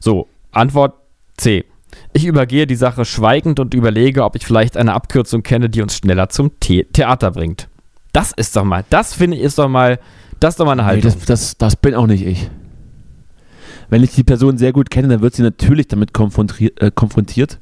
[0.00, 0.94] So, Antwort
[1.36, 1.64] C.
[2.12, 5.96] Ich übergehe die Sache schweigend und überlege, ob ich vielleicht eine Abkürzung kenne, die uns
[5.96, 7.68] schneller zum The Theater bringt.
[8.12, 9.98] Das ist doch mal, das finde ich ist doch mal,
[10.40, 11.12] das ist doch mal eine Nee, Haltung.
[11.12, 12.50] das, das, das bin auch nicht ich.
[13.88, 17.58] Wenn ich die Person sehr gut kenne, dann wird sie natürlich damit konfrontiert, äh, konfrontiert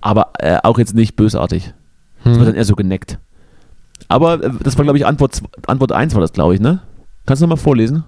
[0.00, 1.72] aber äh, auch jetzt nicht bösartig.
[2.24, 2.56] Das wird dann hm.
[2.56, 3.18] eher so geneckt.
[4.08, 6.80] Aber äh, das war, glaube ich, Antwort, Antwort 1 war das, glaube ich, ne?
[7.26, 8.04] Kannst du nochmal vorlesen?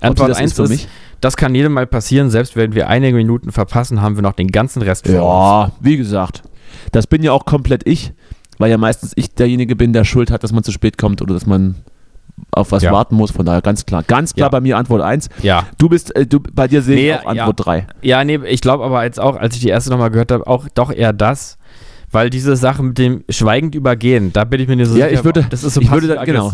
[0.00, 0.88] Antwort das 1 ist für ist, mich?
[1.20, 4.48] das kann jedem mal passieren, selbst wenn wir einige Minuten verpassen, haben wir noch den
[4.48, 5.22] ganzen Rest vor uns.
[5.22, 6.42] Ja, wie gesagt.
[6.92, 8.12] Das bin ja auch komplett ich,
[8.58, 11.34] weil ja meistens ich derjenige bin, der Schuld hat, dass man zu spät kommt oder
[11.34, 11.76] dass man
[12.50, 12.92] auf was Ja.
[12.92, 13.30] warten muss.
[13.30, 14.02] Von daher ganz klar.
[14.02, 14.50] Ganz klar Ja.
[14.50, 15.28] bei mir Antwort 1.
[15.42, 17.86] Ja, Du bist, äh, du, bei dir sehe ich Nee, auch Antwort 3.
[18.02, 20.68] ja nee, ich glaube aber jetzt auch, als ich die erste nochmal gehört habe, auch
[20.74, 21.58] doch eher das,
[22.10, 25.18] weil diese Sache mit dem schweigend übergehen, da bin ich mir nicht so Ja, sicher,
[25.18, 26.52] ich würde- das ist so ich würde dann- genau.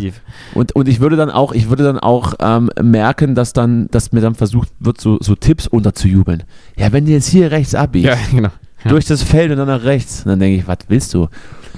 [0.55, 4.11] Und, und ich würde dann auch, ich würde dann auch ähm, merken, dass dann, dass
[4.11, 6.43] mir dann versucht wird, so, so Tipps unterzujubeln.
[6.77, 8.49] Ja, wenn du jetzt hier rechts abbiegst, Ja, genau.
[8.83, 8.89] Ja.
[8.89, 11.27] durch das Feld und dann nach rechts, dann denke ich, was willst du?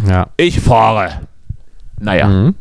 [0.08, 0.28] Ja.
[0.38, 1.10] Ich fahre.
[2.00, 2.28] Naja.
[2.30, 2.56] Mhm.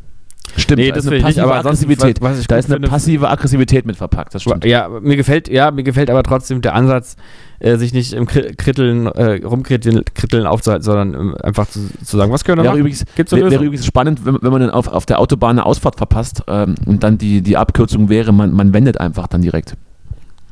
[0.56, 2.20] Stimmt, Nee, da das ist eine nicht, passive ansonsten, Aggressivität.
[2.20, 4.64] was- was da ist eine passive Aggressivität mit verpackt, das stimmt.
[4.66, 7.16] Ja, mir gefällt, ja, mir gefällt aber trotzdem der Ansatz,
[7.58, 12.16] äh, sich nicht im Kri- Kritteln, äh, rumkritteln Kritteln aufzuhalten, sondern ähm, einfach zu, zu
[12.18, 12.80] sagen, was können wir Wäre machen?
[12.80, 13.64] übrigens, Gibt's wäre Lösung?
[13.64, 17.02] übrigens spannend, wenn, wenn man dann auf, auf der Autobahn eine Ausfahrt verpasst ähm, und
[17.02, 19.76] dann die, die Abkürzung wäre, man, man wendet einfach dann direkt.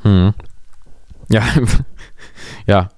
[0.02, 0.32] Hm.
[1.28, 1.42] Ja,
[2.66, 2.88] ja.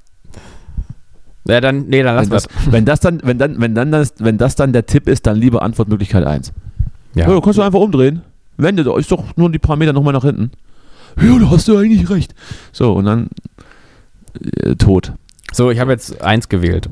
[1.48, 2.42] Ja, dann, nee, dann lass Wenn das.
[2.44, 5.26] das, wenn das dann, wenn dann, wenn dann das, wenn das dann der Tipp ist,
[5.26, 6.52] dann lieber Antwortmöglichkeit 1.
[7.14, 7.30] Ja.
[7.30, 7.40] Ja.
[7.40, 8.22] kannst du einfach umdrehen.
[8.56, 10.50] Wende doch, ist doch nur die paar Meter nochmal nach hinten.
[11.20, 12.34] Ja, da hast du eigentlich recht.
[12.72, 13.28] So, und dann
[14.40, 15.12] äh, tot.
[15.52, 16.88] So, ich habe jetzt eins gewählt.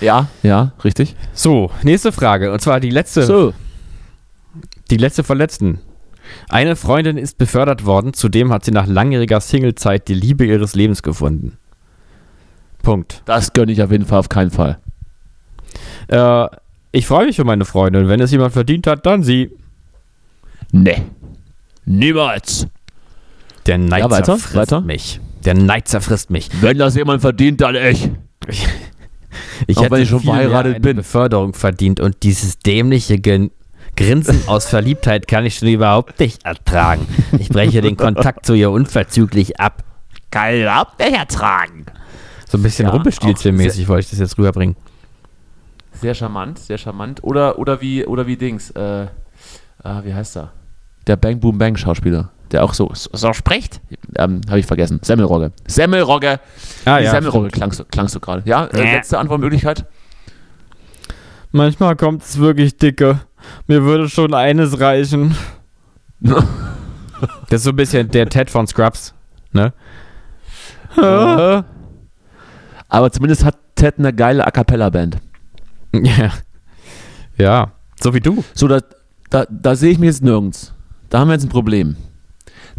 [0.00, 1.16] Ja, ja, richtig.
[1.32, 2.52] So, nächste Frage.
[2.52, 3.52] Und zwar die letzte, So.
[4.90, 5.80] die letzte von letzten.
[6.48, 11.02] Eine Freundin ist befördert worden, zudem hat sie nach langjähriger Singlezeit die Liebe ihres Lebens
[11.02, 11.58] gefunden.
[12.82, 13.22] Punkt.
[13.24, 14.78] Das gönne ich auf jeden Fall auf keinen Fall.
[16.08, 16.46] Äh,
[16.94, 18.08] ich freue mich für meine Freundin.
[18.08, 19.50] Wenn es jemand verdient hat, dann sie.
[20.72, 21.02] Nee.
[21.84, 22.66] Niemals.
[23.66, 24.80] Der Neid Ja, weiter, zerfrisst weiter.
[24.80, 25.20] mich.
[25.44, 26.48] Der Neid zerfrisst mich.
[26.60, 28.10] Wenn das jemand verdient, dann ich.
[29.66, 30.96] Ich hätte ich schon verheiratet eine bin.
[30.98, 33.50] Beförderung verdient und dieses dämliche Gen
[33.96, 37.06] Grinsen aus Verliebtheit kann ich schon überhaupt nicht ertragen.
[37.38, 39.82] Ich breche den Kontakt zu ihr unverzüglich ab.
[40.30, 41.86] Kann ich überhaupt nicht ertragen.
[42.48, 44.76] So ein bisschen Ja, Rumpelstilzchen-mäßig wollte ich das jetzt rüberbringen.
[46.04, 47.24] Sehr charmant, sehr charmant.
[47.24, 49.06] Oder, oder wie, oder wie Dings, äh,
[49.82, 50.52] ah, wie heißt er?
[51.06, 53.80] Der Bang Boom Bang Schauspieler, der auch so, so, so spricht.
[54.16, 55.00] Ähm, Habe ich vergessen.
[55.02, 55.52] Semmelrogge.
[55.66, 56.40] Semmelrogge.
[56.84, 58.42] Ah, ja, Semmelrogge klangst, du- klangst du gerade.
[58.44, 59.86] Ja, äh, letzte Antwortmöglichkeit.
[61.52, 63.20] Manchmal kommt es wirklich dicke.
[63.66, 65.34] Mir würde schon eines reichen.
[67.48, 69.14] Das ist so ein bisschen der Ted von Scrubs,
[69.52, 69.72] ne?
[70.98, 71.62] Äh.
[72.90, 75.16] Aber zumindest hat Ted eine geile A Cappella Band.
[76.18, 76.32] Ja.
[77.38, 78.44] Ja, so wie du.
[78.54, 78.80] So, da,
[79.30, 80.72] da, da sehe ich mich jetzt nirgends.
[81.10, 81.96] Da haben wir jetzt ein Problem.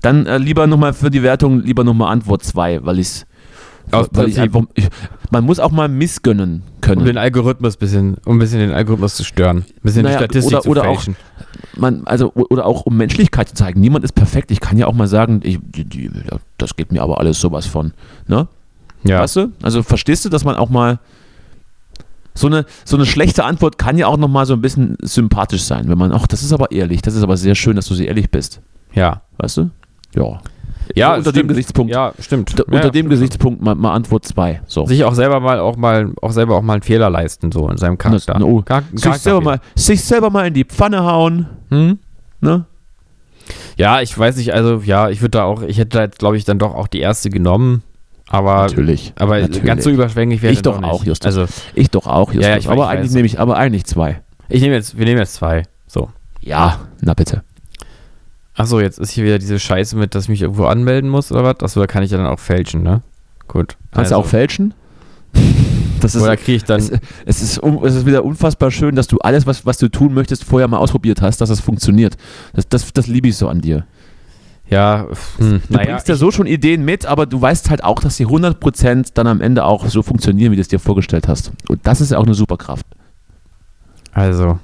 [0.02, 3.26] Dann äh, lieber nochmal für die Wertung, lieber nochmal Antwort 2, weil ich's,
[3.92, 4.88] Aus weil ich einfach, ich,
[5.32, 7.00] man muss auch mal missgönnen können.
[7.02, 9.58] Um den Algorithmus bisschen, um ein bisschen den Algorithmus zu stören.
[9.68, 11.16] Ein bisschen Naja, die Statistik oder- zu oder auch- fälschen.
[11.76, 13.80] man, also, oder auch um Menschlichkeit zu zeigen.
[13.82, 14.52] Niemand ist perfekt.
[14.52, 16.10] Ich kann ja auch mal sagen, ich, die, die,
[16.58, 17.94] das geht mir aber alles sowas von.
[18.28, 18.48] Ne?
[19.04, 19.20] ja.
[19.22, 19.52] Weißt du?
[19.62, 21.00] Also verstehst du, dass man auch mal
[22.36, 25.64] so eine, so eine schlechte Antwort kann ja auch noch mal so ein bisschen sympathisch
[25.64, 27.96] sein, wenn man, ach, das ist aber ehrlich, das ist aber sehr schön, dass du
[27.96, 28.62] so ehrlich bist.
[28.94, 29.22] Ja.
[29.38, 29.70] Weißt du?
[30.16, 30.40] Ja.
[30.94, 31.38] Ja, unter stimmt.
[31.38, 31.92] dem Gesichtspunkt.
[31.94, 32.52] Ja, stimmt.
[32.60, 33.10] Unter, ja, dem stimmt.
[33.10, 34.62] Gesichtspunkt mal, mal Antwort 2.
[34.68, 34.86] So.
[34.86, 37.78] Sich auch selber mal auch mal auch selber auch mal einen Fehler leisten so in
[37.78, 38.38] seinem Charakter.
[38.38, 41.48] no, Char- sich, selber mal, sich selber mal in die Pfanne hauen.
[41.70, 41.98] Hm?
[42.42, 42.66] Ne?
[43.78, 46.38] Ja, ich weiß nicht, also ja, ich würde da auch, ich hätte da jetzt glaube
[46.38, 47.82] ich dann doch auch die erste genommen,
[48.30, 49.14] aber Natürlich.
[49.18, 49.64] aber natürlich.
[49.64, 50.90] ganz so überschwänglich wäre Ich doch nicht.
[50.90, 51.26] auch, Justus.
[51.38, 52.46] Also, Ich doch auch, Justus.
[52.48, 54.22] Ja, ja, aber ich eigentlich nehme ich, aber eigentlich zwei.
[54.50, 55.64] ich nehme jetzt, wir nehmen jetzt zwei.
[55.88, 56.10] So.
[56.42, 57.44] Ja, na bitte.
[58.56, 61.44] Achso, jetzt ist hier wieder diese Scheiße mit, dass ich mich irgendwo anmelden muss oder
[61.44, 61.60] was?
[61.62, 63.02] Achso, da kann ich ja dann auch fälschen, ne?
[63.48, 63.78] Gut.
[63.92, 64.74] Kannst du auch fälschen?
[66.02, 66.80] Das ist, Oder kriege ich dann.
[66.80, 66.92] es,
[67.26, 70.44] es, ist, es ist wieder unfassbar schön, dass du alles, was, was du tun möchtest,
[70.44, 72.16] vorher mal ausprobiert hast, dass es funktioniert.
[72.54, 73.86] Das, das, das liebe ich so an dir.
[74.70, 75.08] Ja,
[75.38, 78.18] hm, Du naja, bringst ja so schon Ideen mit, aber du weißt halt auch, dass
[78.18, 81.52] die 100% dann am Ende auch so funktionieren, wie du es dir vorgestellt hast.
[81.70, 82.86] Und das ist ja auch eine Superkraft.
[84.12, 84.60] Also.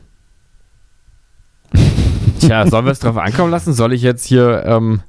[2.39, 3.73] Tja, sollen wir es drauf ankommen lassen?
[3.73, 5.01] Soll ich jetzt hier, ähm,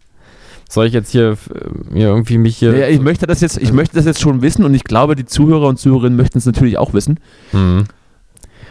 [0.68, 2.76] soll ich jetzt hier äh, mir irgendwie mich hier.
[2.76, 5.24] Ja, ich, möchte das jetzt, ich möchte das jetzt schon wissen und ich glaube, die
[5.24, 7.18] Zuhörer und Zuhörerinnen möchten es natürlich auch wissen.
[7.52, 7.84] Hm.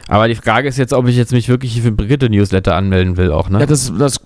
[0.07, 3.17] Aber die Frage ist jetzt, ob ich jetzt mich wirklich hier für Brigitte Newsletter anmelden
[3.17, 3.61] will auch, ne?
[3.61, 4.19] Ja, das, das,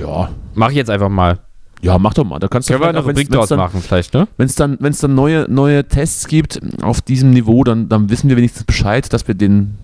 [0.00, 1.38] ja, Mach ich jetzt einfach mal.
[1.80, 2.38] ja, mach doch mal.
[2.38, 4.28] Da kannst du Können wir wenn's- Rubrik draus machen, vielleicht, ne?
[4.36, 8.28] Wenn es dann, wenn's dann neue, neue Tests gibt auf diesem Niveau, dann, dann wissen
[8.28, 9.78] wir wenigstens Bescheid, dass wir den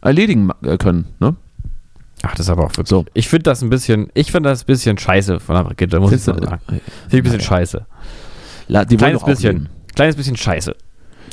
[0.00, 1.06] erledigen äh, können.
[1.20, 1.34] Ne?
[2.22, 2.88] Ach, das ist aber auch wirklich.
[2.88, 3.04] So.
[3.14, 6.12] Ich finde das ein bisschen, ich finde das ein bisschen scheiße von der Brigitte, muss
[6.12, 6.62] ich Findest du- sagen.
[6.66, 7.86] Finde ich ein bisschen scheiße.
[8.68, 9.52] La, Kleines bisschen.
[9.52, 9.68] leben.
[9.94, 10.74] Kleines bisschen scheiße.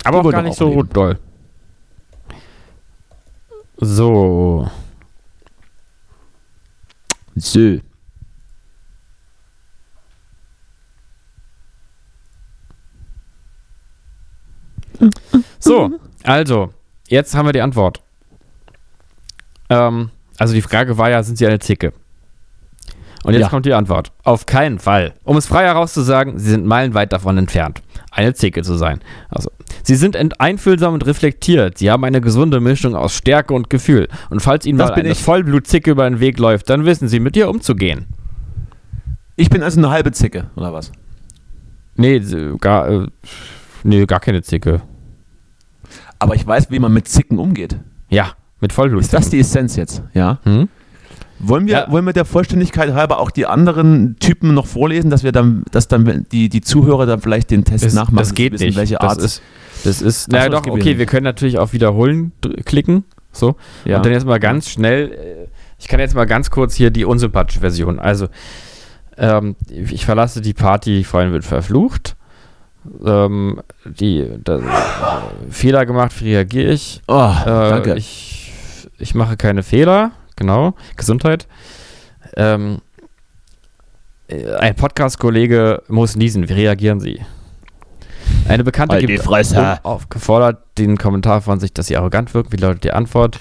[0.04, 0.90] Aber Die auch gar nicht auch so leben.
[0.94, 1.20] doll.
[3.78, 4.70] So.
[7.36, 7.80] So.
[15.60, 15.92] So,
[16.24, 16.70] also,
[17.08, 18.02] jetzt haben wir die Antwort.
[19.70, 21.94] Ähm, also die Frage war ja, sind Sie eine Zicke?
[23.24, 23.50] Und jetzt Ja.
[23.50, 24.12] kommt die Antwort.
[24.24, 25.14] Auf keinen Fall.
[25.24, 27.82] Um es frei herauszusagen, Sie sind meilenweit davon entfernt,
[28.12, 29.00] eine Zicke zu sein.
[29.30, 29.50] Also,
[29.82, 31.80] Sie sind einfühlsam und reflektiert.
[31.80, 34.08] Sie haben eine gesunde Mischung aus Stärke und Gefühl.
[34.30, 35.22] Und falls Ihnen Das mal bin eine ich.
[35.24, 38.06] Vollblutzicke über den Weg läuft, dann wissen Sie, mit ihr umzugehen.
[39.36, 40.92] Ich bin also eine halbe Zicke, oder was?
[41.96, 42.22] Nee,
[42.60, 43.08] gar, äh,
[43.86, 44.82] nee, gar keine Zicke.
[46.20, 47.78] Aber ich weiß, wie man mit Zicken umgeht.
[48.10, 48.32] Ja,
[48.62, 49.18] mit Ist Vollblutzicken.
[49.20, 50.02] das die Essenz jetzt?
[50.14, 50.40] Ja.
[50.44, 50.70] Hm?
[51.40, 51.92] Wollen wir, Ja.
[51.92, 55.88] wollen wir der Vollständigkeit halber auch die anderen Typen noch vorlesen, dass wir dann, dass
[55.90, 58.78] dann die, die Zuhörer dann vielleicht den Test Das, nachmachen, das geht wissen, nicht.
[58.78, 59.18] welche Art.
[59.18, 59.42] Das ist,
[59.84, 60.98] das ist naja doch, okay, nicht.
[60.98, 62.32] wir können natürlich auf Wiederholen
[62.64, 63.04] klicken.
[63.34, 63.56] So.
[63.84, 63.98] ja.
[63.98, 65.48] Und dann jetzt mal ganz schnell, äh,
[65.78, 68.00] ich kann jetzt mal ganz kurz hier die unsympathische Version.
[68.00, 68.28] Also,
[69.18, 72.15] ähm, ich verlasse die Party, Freundin wird verflucht.
[73.06, 74.60] Ähm, die, da,
[75.50, 77.02] Fehler gemacht, wie reagiere ich?
[77.08, 77.96] oh, Äh, danke.
[77.96, 80.74] Ich, ich mache keine Fehler, genau.
[80.96, 81.48] Gesundheit.
[82.38, 82.80] Ähm,
[84.28, 86.48] äh, ein Podcast-Kollege muss niesen.
[86.50, 87.22] Wie reagieren Sie?
[88.48, 89.28] Eine Bekannte Halt gibt
[89.84, 92.52] aufgefordert den Kommentar von sich, dass sie arrogant wirkt.
[92.52, 93.40] Wie lautet die Antwort?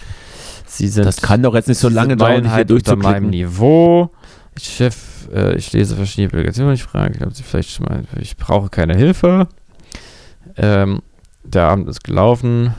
[0.66, 3.30] Sie sind das kann doch jetzt nicht so lange dauern, hier meinem durchzuklicken.
[3.30, 4.10] Niveau.
[4.58, 4.96] Chef,
[5.34, 6.74] äh, ich lese verschiedene Publikationen.
[6.74, 9.48] Ich frage, ob Sie vielleicht schon mal, ich brauche keine Hilfe.
[10.56, 11.02] Ähm,
[11.42, 12.74] der Abend ist gelaufen.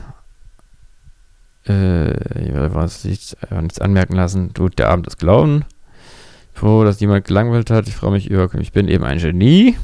[1.68, 2.12] Äh,
[2.42, 4.50] ich was nicht, einfach nichts anmerken lassen.
[4.54, 5.64] Du, der Abend ist gelaufen.
[6.54, 7.86] Froh, dass jemand gelangweilt hat.
[7.88, 9.76] Ich freue mich über, ich bin eben ein Genie.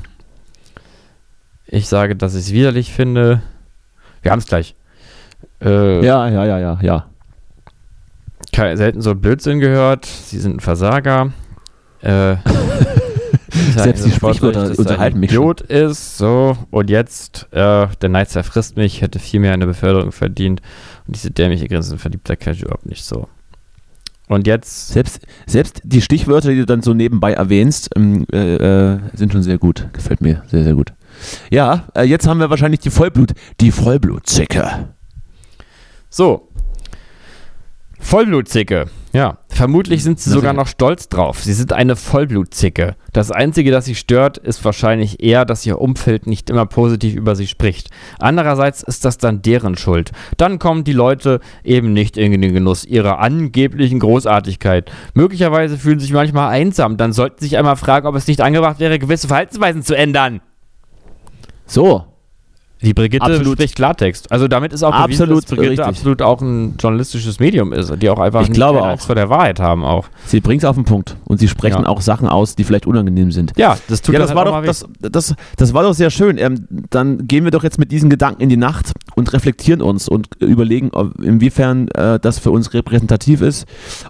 [1.66, 3.42] Ich sage, dass ich es widerlich finde.
[4.22, 4.74] Wir haben es gleich.
[5.60, 7.06] Äh, Ja, ja, ja, ja, ja.
[8.76, 10.06] Selten so Blödsinn gehört.
[10.06, 11.32] Sie sind ein Versager.
[12.02, 12.36] Äh,
[13.74, 15.42] Selbst die Sprichwörter unterhalten mich schon.
[15.42, 19.02] Idiot ist so und jetzt äh, der Neid zerfrisst mich.
[19.02, 20.62] Hätte viel mehr eine Beförderung verdient
[21.06, 23.28] und diese dämliche Grinsen verliebter Cash überhaupt nicht so.
[24.28, 28.98] Und jetzt Selbst, selbst die Stichwörter, die du dann so nebenbei erwähnst, ähm, äh, äh,
[29.14, 29.88] sind schon sehr gut.
[29.92, 30.92] Gefällt mir sehr, sehr gut.
[31.50, 34.88] Ja, äh, jetzt haben wir wahrscheinlich die Vollblut, die Vollblutzicke.
[36.08, 36.48] so
[38.02, 38.86] Vollblutzicke.
[39.14, 41.42] Ja, vermutlich sind sie Na, sogar noch stolz drauf.
[41.42, 42.96] Sie sind eine Vollblutzicke.
[43.12, 47.36] Das Einzige, das sie stört, ist wahrscheinlich eher, dass ihr Umfeld nicht immer positiv über
[47.36, 47.90] sie spricht.
[48.18, 50.12] Andererseits ist das dann deren Schuld.
[50.38, 54.90] Dann kommen die Leute eben nicht in den Genuss ihrer angeblichen Großartigkeit.
[55.14, 56.96] Möglicherweise fühlen sie sich manchmal einsam.
[56.96, 60.40] Dann sollten sie sich einmal fragen, ob es nicht angebracht wäre, gewisse Verhaltensweisen zu ändern.
[61.66, 62.06] So,
[62.82, 63.54] Die Brigitte Absolut.
[63.58, 64.30] spricht Klartext.
[64.32, 65.86] Also damit ist auch Absolut bewiesen, dass Brigitte richtig.
[65.86, 69.00] absolut auch ein journalistisches Medium ist, die auch einfach Ich glaube auch.
[69.00, 70.06] Vor der Wahrheit haben auch.
[70.26, 71.88] sie bringt es auf den Punkt und sie sprechen Ja.
[71.88, 73.52] auch Sachen aus, die vielleicht unangenehm sind.
[73.56, 76.38] Ja, das tut ja, das halt war doch, das, das, das war doch sehr schön.
[76.38, 80.08] Ähm, dann gehen wir doch jetzt mit diesen Gedanken in die Nacht und reflektieren uns
[80.08, 83.66] und überlegen, ob, inwiefern äh, das für uns repräsentativ ist.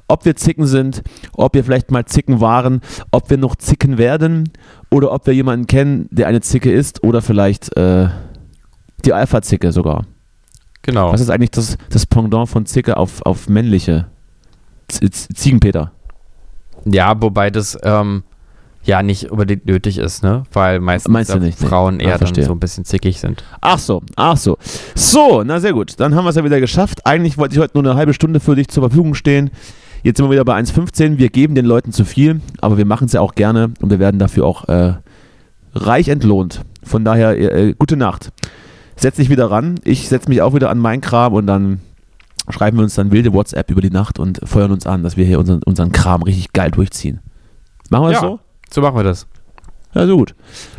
[0.08, 1.02] Ob wir Zicken sind,
[1.34, 2.80] ob wir vielleicht mal Zicken waren,
[3.10, 4.50] ob wir noch Zicken werden
[4.90, 8.08] oder ob wir jemanden kennen, der eine Zicke ist oder vielleicht äh,
[9.02, 10.04] die Alpha-Zicke sogar.
[10.82, 11.12] Genau.
[11.12, 14.06] Was ist eigentlich das, das Pendant von Zicke auf, auf männliche?
[14.88, 15.92] Z Z Ziegenpeter.
[16.84, 18.24] Ja, wobei das ähm,
[18.82, 20.42] ja nicht unbedingt nötig ist, ne?
[20.52, 21.58] Weil meistens ja nicht?
[21.58, 22.44] Frauen Ah, eher dann verstehe.
[22.44, 23.44] so ein bisschen zickig sind.
[23.60, 24.58] Ach so, ach so.
[24.96, 26.00] So, na sehr gut.
[26.00, 27.06] Dann haben wir es ja wieder geschafft.
[27.06, 29.50] Eigentlich wollte ich heute nur eine halbe Stunde für dich zur Verfügung stehen.
[30.02, 31.18] Jetzt sind wir wieder bei 1,15.
[31.18, 34.00] Wir geben den Leuten zu viel, aber wir machen es ja auch gerne und wir
[34.00, 34.94] werden dafür auch äh,
[35.74, 36.62] reich entlohnt.
[36.82, 38.32] Von daher, äh, äh, gute Nacht.
[38.96, 39.76] Setz dich wieder ran.
[39.84, 41.80] Ich setze mich auch wieder an meinen Kram und dann
[42.50, 45.24] schreiben wir uns dann wilde WhatsApp über die Nacht und feuern uns an, dass wir
[45.24, 47.20] hier unseren, unseren Kram richtig geil durchziehen.
[47.90, 48.28] Machen wir das Ja.
[48.28, 48.40] so?
[48.70, 49.26] So machen wir das.
[49.94, 50.34] Ja, so gut.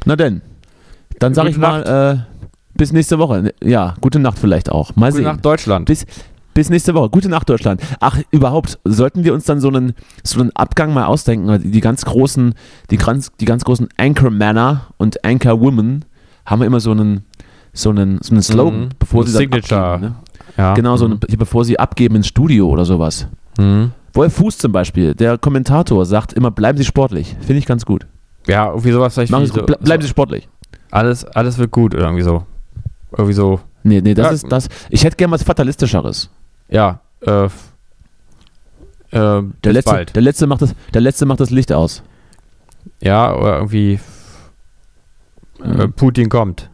[0.06, 0.42] Na denn.
[1.20, 2.34] Dann sage ich Gute mal, äh,
[2.76, 3.54] bis nächste Woche.
[3.64, 4.96] Ja, gute Nacht vielleicht auch.
[4.96, 5.26] Mal Gute sehen.
[5.26, 5.86] Nacht Deutschland.
[5.86, 6.06] Bis,
[6.54, 7.10] bis nächste Woche.
[7.10, 7.82] Gute Nacht, Deutschland.
[8.00, 11.72] Ach, überhaupt, sollten wir uns dann so einen, so einen Abgang mal ausdenken?
[11.72, 12.56] Die ganz großen,
[12.90, 16.06] die ganz, die ganz großen Anchor-Männer und Anchor-Women
[16.46, 17.26] haben wir immer so einen,
[17.74, 18.90] so einen, so einen Slogan, Mhm.
[19.00, 19.82] bevor Ein sie dann Signature.
[19.82, 20.12] abgeben.
[20.12, 20.16] Ne?
[20.58, 20.74] Ja.
[20.76, 21.20] Genau, so Mhm.
[21.28, 23.28] einen, bevor sie abgeben ins Studio oder sowas.
[23.58, 23.92] Mhm.
[24.14, 27.36] Wolf Fuß zum Beispiel, der Kommentator, sagt immer, bleiben Sie sportlich.
[27.40, 28.06] Finde ich ganz gut.
[28.48, 29.32] Ja, irgendwie sowas vielleicht.
[29.32, 30.48] Machen Sie, so, ble bleiben Sie so, sportlich.
[30.92, 32.46] alles, alles wird gut oder irgendwie so.
[33.12, 33.60] Irgendwie so.
[33.84, 34.32] Nee, nee, das Ja.
[34.34, 34.70] ist das.
[34.92, 36.30] Ich hätte gerne was Fatalistischeres.
[36.70, 37.50] Ja, äh, äh,
[39.12, 40.16] Der letzte, bald.
[40.16, 42.04] der, letzte macht das, der letzte macht das Licht aus.
[43.02, 44.00] Ja, oder irgendwie
[45.64, 45.94] äh, Mhm.
[45.94, 46.70] Putin kommt.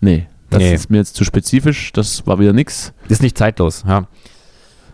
[0.00, 0.74] Nee, das Nee.
[0.74, 1.92] ist mir jetzt zu spezifisch.
[1.92, 2.92] Das war wieder nix.
[3.08, 4.06] Ist nicht zeitlos, ja.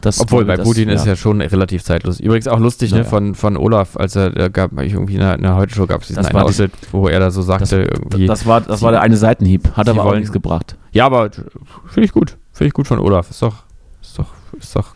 [0.01, 2.21] Das Obwohl, bei das, Putin ist ja schon relativ zeitlos.
[2.21, 3.09] Übrigens auch lustig, Ja, ne, ja.
[3.09, 6.23] von, von Olaf, als er da gab, ich irgendwie in der, Heute-Show gab es diesen
[6.23, 8.27] Das einen Ausschnitt, wo er da so sagte, irgendwie.
[8.27, 9.71] Das war, das war der eine Seitenhieb.
[9.75, 10.77] Hat Sie aber auch nichts gebracht.
[10.93, 12.37] ja, aber finde ich gut.
[12.53, 13.31] Finde ich gut von Olaf.
[13.31, 13.63] Ist doch,
[14.03, 14.27] ist doch,
[14.61, 14.95] ist doch.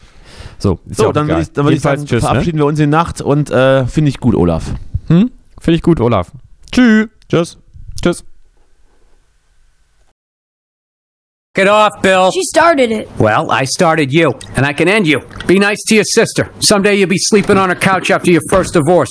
[0.59, 2.29] So, ist ja So, auch dann würde ich, dann ich sagen, tschüss, ne?
[2.29, 4.75] verabschieden wir uns in Nacht und äh, finde ich gut, Olaf.
[5.07, 5.31] Hm?
[5.59, 6.33] Finde ich gut, Olaf.
[6.71, 7.09] Tschüss.
[7.31, 7.57] Tschüss.
[8.03, 8.25] Tschüss.
[11.59, 12.31] Get off, Bill.
[12.31, 13.11] She started it.
[13.19, 15.23] Well, I started you, and I can end you.
[15.49, 16.53] Be nice to your sister.
[16.61, 19.11] Someday you'll be sleeping on her couch after your first divorce.